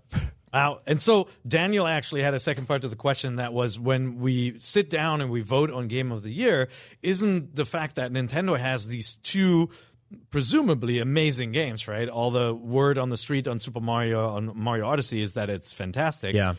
[0.52, 0.80] Wow.
[0.86, 4.58] And so Daniel actually had a second part to the question that was when we
[4.58, 6.68] sit down and we vote on game of the year,
[7.02, 9.68] isn't the fact that Nintendo has these two
[10.30, 12.08] presumably amazing games, right?
[12.08, 15.70] All the word on the street on Super Mario on Mario Odyssey is that it's
[15.70, 16.34] fantastic.
[16.34, 16.54] Yeah.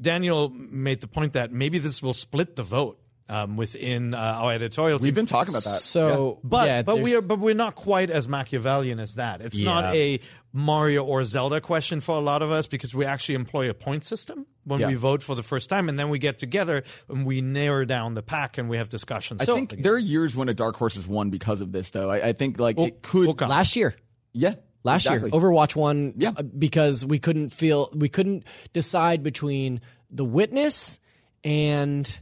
[0.00, 3.00] Daniel made the point that maybe this will split the vote
[3.30, 5.04] um, within uh, our editorial team.
[5.04, 5.80] We've been talking about that.
[5.80, 9.40] So, But yeah, but we are but we're not quite as Machiavellian as that.
[9.40, 10.20] It's not a
[10.52, 14.04] Mario or Zelda question for a lot of us because we actually employ a point
[14.04, 14.88] system when Yeah.
[14.88, 18.14] we vote for the first time, and then we get together and we narrow down
[18.14, 19.42] the pack and we have discussions.
[19.42, 22.10] I think there are years when a dark horse has won because of this, though.
[22.10, 23.40] I, I think like it could.
[23.40, 23.94] last year.
[24.32, 24.54] yeah.
[24.88, 25.30] Last exactly.
[25.32, 26.32] year, Overwatch won Yeah.
[26.36, 30.98] uh, because we couldn't feel we couldn't decide between The Witness
[31.44, 32.20] and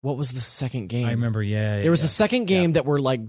[0.00, 1.06] what was the second game?
[1.06, 1.80] I remember, yeah.
[1.80, 3.20] There was a second game that were like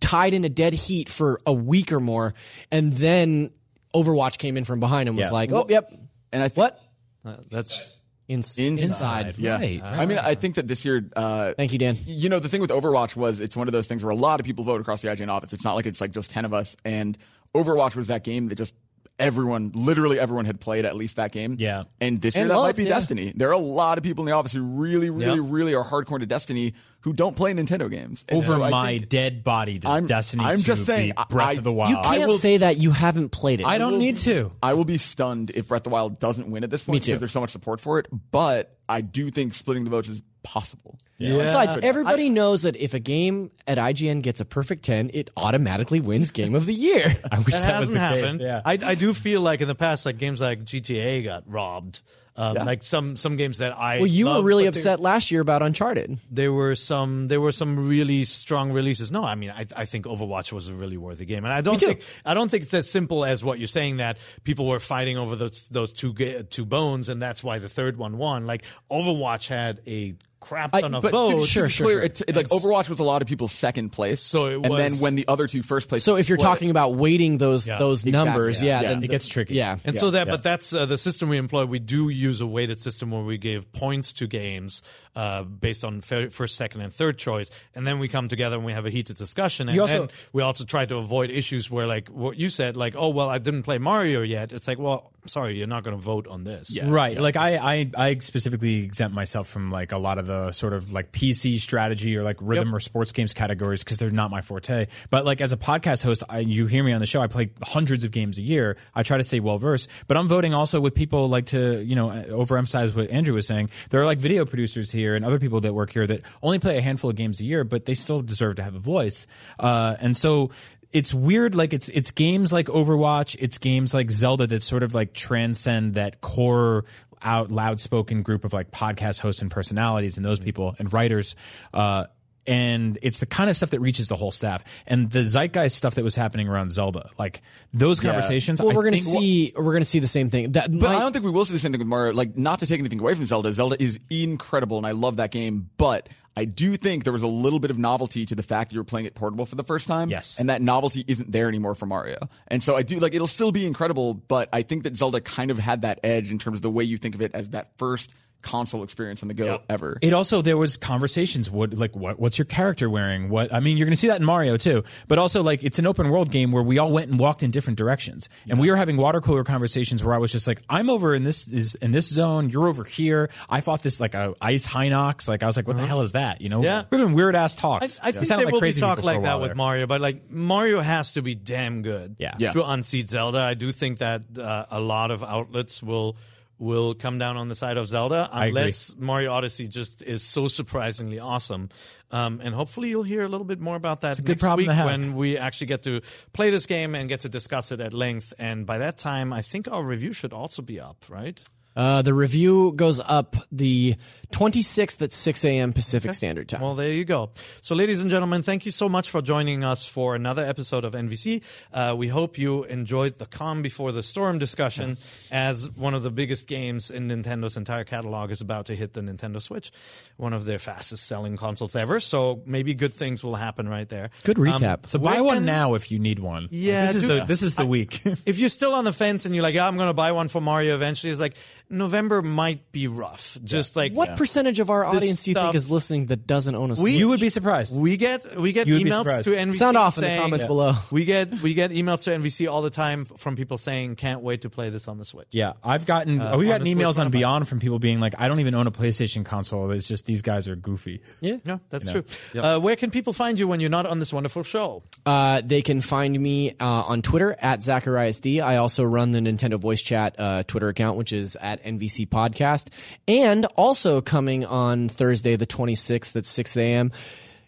[0.00, 2.34] tied in a dead heat for a week or more,
[2.72, 3.50] and then
[3.94, 5.32] Overwatch came in from behind and was Yeah.
[5.32, 5.88] like, "Oh, yep,
[6.32, 6.80] And I think what
[7.24, 8.80] Uh, that's Inside.
[8.80, 9.58] inside?" Yeah.
[9.58, 9.80] Right.
[9.84, 11.96] I mean, I think that this year, uh, Thank you, Dan.
[12.04, 14.40] you know, the thing with Overwatch was it's one of those things where a lot
[14.40, 15.52] of people vote across the IGN office.
[15.52, 16.74] It's not like it's like just 10 of us.
[16.84, 17.16] And
[17.54, 18.74] Overwatch was that game that just
[19.18, 21.54] everyone, literally everyone had played at least that game.
[21.60, 21.84] Yeah.
[22.00, 22.88] And this year And that love, might be yeah.
[22.90, 23.32] Destiny.
[23.36, 25.52] There are a lot of people in the office who really, really, Yep.
[25.52, 28.24] really are hardcore to Destiny who don't play Nintendo games.
[28.28, 31.46] And Over so my think- dead body does I'm- Destiny I'm just saying, beat Breath
[31.48, 31.90] I- of the you Wild.
[31.90, 33.66] You can't will- say that you haven't played it.
[33.66, 34.50] I don't need to.
[34.62, 37.00] I will be stunned if Breath of the Wild doesn't win at this point Me
[37.00, 37.12] too.
[37.12, 38.08] because there's so much support for it.
[38.32, 40.98] But I do think splitting the votes is possible.
[41.18, 46.00] Besides, everybody knows that if a game at IGN gets a perfect 10, it automatically
[46.00, 47.04] wins Game of the Year.
[47.32, 48.20] I wish that that, was hasn't the case.
[48.20, 48.40] happened.
[48.40, 48.60] Yeah.
[48.64, 52.02] I, I do feel like in the past, like games like GTA got robbed.
[52.36, 52.64] Um, Yeah.
[52.64, 55.30] Like some some games that I well, you love, were really but they- upset last
[55.30, 56.18] year about Uncharted.
[56.32, 59.12] there were some there were some really strong releases.
[59.12, 61.78] No, I mean I, I think Overwatch was a really worthy game, and I don't
[61.78, 65.16] think I don't think it's as simple as what you're saying that people were fighting
[65.16, 66.12] over those those two
[66.50, 68.46] two bones, and that's why the third one won.
[68.46, 71.52] Like Overwatch had a crap I- ton of But to- votes.
[71.54, 74.20] to be clear, it, it- like Overwatch was a lot of people's second place.
[74.20, 76.04] So it was, and then when the other two first place.
[76.04, 77.78] So if you're split- talking about weighting those Yeah.
[77.78, 78.68] those Exactly, numbers, yeah.
[78.68, 78.88] yeah, Yeah.
[78.94, 79.54] then It gets tricky.
[79.54, 81.64] Yeah, And so that, but that's uh, the system we employ.
[81.64, 84.82] We do use a weighted system where we give points to games
[85.16, 88.64] uh, based on fir- first, second, and third choice, and then we come together and
[88.64, 89.68] we have a heated discussion.
[89.68, 92.76] And, You also- and we also try to avoid issues where, like what you said,
[92.76, 94.52] like, oh well, I didn't play Mario yet.
[94.52, 96.76] It's like, well, sorry, you're not going to vote on this.
[96.86, 97.18] right.
[97.18, 100.92] like I, I i specifically exempt myself from like a lot of the sort of
[100.92, 104.86] like pc strategy or like rhythm or sports games categories because they're not my forte.
[105.10, 107.50] But like as a podcast host I, you hear me on the show i play
[107.62, 108.76] hundreds of games a year.
[108.94, 109.88] I try to stay well versed.
[110.06, 113.70] But i'm voting also with people like to you know overemphasize what andrew was saying.
[113.90, 116.78] There are like video producers here and other people that work here that only play
[116.78, 119.26] a handful of games a year but they still deserve to have a voice.
[119.58, 120.50] Uh, and so
[120.94, 124.94] it's weird like it's it's games like overwatch it's games like zelda that sort of
[124.94, 126.86] like transcend that core
[127.20, 131.34] out loud spoken group of like podcast hosts and personalities and those people and writers
[131.74, 132.06] uh
[132.46, 135.94] and it's the kind of stuff that reaches the whole staff and the zeitgeist stuff
[135.94, 137.40] that was happening around zelda like
[137.72, 140.52] those conversations Well, I we're gonna think- see we're gonna see the same thing.
[140.52, 142.12] That But my- I don't think we will see the same thing with Mario.
[142.12, 143.50] Like, not to take anything away from Zelda.
[143.52, 145.70] Zelda is incredible, and I love that game.
[145.78, 148.74] But I do think there was a little bit of novelty to the fact that
[148.74, 150.10] you were playing it portable for the first time.
[150.10, 150.40] Yes.
[150.40, 152.28] And that novelty isn't there anymore for Mario.
[152.48, 155.50] And so I do like it'll still be incredible, but I think that Zelda kind
[155.50, 157.76] of had that edge in terms of the way you think of it as that
[157.78, 158.14] first
[158.44, 159.98] console experience on the go ever.
[160.02, 163.76] it also there was conversations what like what what's your character wearing what i mean
[163.78, 166.30] you're going to see that in mario too but also like it's an open world
[166.30, 169.20] game where we all went and walked in different directions and we were having water
[169.20, 172.50] cooler conversations where i was just like i'm over in this is in this zone
[172.50, 175.76] you're over here i fought this like a ice hinox like i was like what
[175.76, 176.84] the hell is that you know Yeah.
[176.90, 178.96] we're having weird ass I, talks I It think sounded there like will be talk
[178.98, 179.54] people for a like that with there.
[179.56, 182.34] Mario, but like Mario has to be damn good Yeah.
[182.38, 182.52] Yeah.
[182.52, 183.38] to unseat Zelda.
[183.38, 186.16] I do think that uh, a lot of outlets will
[186.58, 191.18] will come down on the side of Zelda unless Mario Odyssey just is so surprisingly
[191.18, 191.68] awesome.
[192.10, 195.16] Um, and hopefully you'll hear a little bit more about that good next week when
[195.16, 196.00] we actually get to
[196.32, 198.32] play this game and get to discuss it at length.
[198.38, 201.40] And by that time, I think our review should also be up, right?
[201.76, 203.94] Uh, the review goes up the
[204.32, 205.72] 26th at 6 a.m.
[205.72, 206.60] Pacific Standard Time.
[206.60, 207.30] Well, there you go.
[207.60, 210.94] So, ladies and gentlemen, thank you so much for joining us for another episode of
[210.94, 211.42] NVC.
[211.72, 214.96] Uh, we hope you enjoyed the calm before the storm discussion,
[215.30, 219.02] as one of the biggest games in Nintendo's entire catalog is about to hit the
[219.02, 219.70] Nintendo Switch,
[220.16, 222.00] one of their fastest selling consoles ever.
[222.00, 224.10] So, maybe good things will happen right there.
[224.24, 224.86] Good recap.
[224.88, 227.42] so buy one can- now if you need one Yeah, this is do- the this
[227.42, 229.88] is the week If you're still on the fence and you're like, yeah, I'm going
[229.88, 231.34] to buy one for Mario eventually, it's like
[231.74, 233.36] November might be rough.
[233.44, 236.54] Just like what percentage of our audience do you think stuff- is listening that doesn't
[236.54, 236.94] own a Switch?
[236.94, 239.24] you would be surprised We get we get You would be emails surprised.
[239.24, 240.72] to NVC Sound off in the saying- comments below.
[240.90, 244.20] We get we get emails to NVC all the time f- from people saying can't
[244.22, 245.26] wait to play this on the Switch.
[245.30, 247.12] Yeah, I've gotten Uh, we've gotten the Switch emails on Renaissance.
[247.12, 249.70] Beyond from people being like, I don't even own a PlayStation console.
[249.70, 251.00] It's just these guys are goofy.
[251.20, 251.36] yeah.
[251.44, 252.04] No, that's true.
[252.40, 254.82] Uh, where can people find you when you're not on this wonderful show?
[255.06, 258.40] Uh, they can find me uh, on Twitter at Zacharias D.
[258.40, 262.68] I also run the Nintendo Voice Chat uh, Twitter account, which is at NVC Podcast.
[263.08, 266.92] And also coming on Thursday, the 26th at 6 a.m.,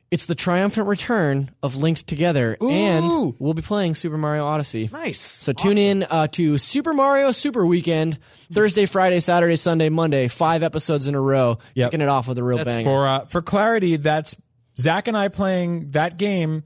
[0.08, 2.56] it's the triumphant return of Linked Together.
[2.60, 4.88] And we'll be playing Super Mario Odyssey.
[4.92, 5.20] Nice.
[5.20, 8.18] So tune in uh, to Super Mario Super Weekend,
[8.52, 11.90] Thursday, Friday, Saturday, Sunday, Monday, five episodes in a row, Yep.
[11.90, 12.84] kicking it off with a real bang.
[12.84, 14.36] For uh, for clarity, that's
[14.78, 16.62] Zach and I playing that game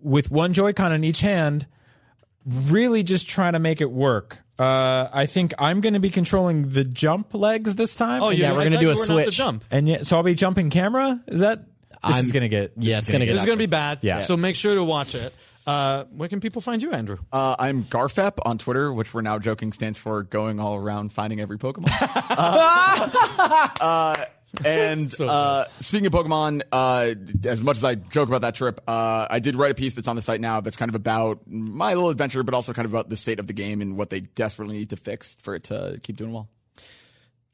[0.00, 1.66] with one Joy-Con in each hand,
[2.46, 4.38] really just trying to make it work.
[4.58, 8.22] Uh, I think I'm going to be controlling the jump legs this time.
[8.22, 9.36] Oh, and you- yeah, we're gonna do a were not to switch.
[9.36, 9.64] Jump.
[9.70, 11.20] and yeah, so I'll be jumping camera.
[11.26, 12.72] Is that this I'm- is going to get?
[12.76, 13.98] yeah, it's gonna get This is going to be bad.
[14.02, 14.20] Yeah.
[14.20, 15.34] So make sure to watch it.
[15.66, 17.18] Uh, where can people find you, Andrew?
[17.32, 21.40] Uh, I'm Garfep on Twitter, which we're now joking stands for going all around finding
[21.40, 21.88] every Pokemon.
[23.80, 24.24] uh,
[24.64, 27.14] and uh, speaking of Pokemon, uh,
[27.48, 30.08] as much as I joke about that trip, uh, I did write a piece that's
[30.08, 32.92] on the site now that's kind of about my little adventure, but also kind of
[32.92, 35.64] about the state of the game and what they desperately need to fix for it
[35.64, 36.48] to keep doing well.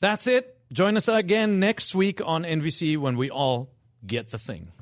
[0.01, 0.59] That's it.
[0.73, 3.70] Join us again next week on NVC when we all
[4.07, 4.73] get the thing.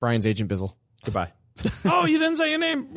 [0.00, 0.74] Brian's Agent Bizzle.
[1.04, 1.32] Goodbye.
[1.84, 2.96] oh, you didn't say your name.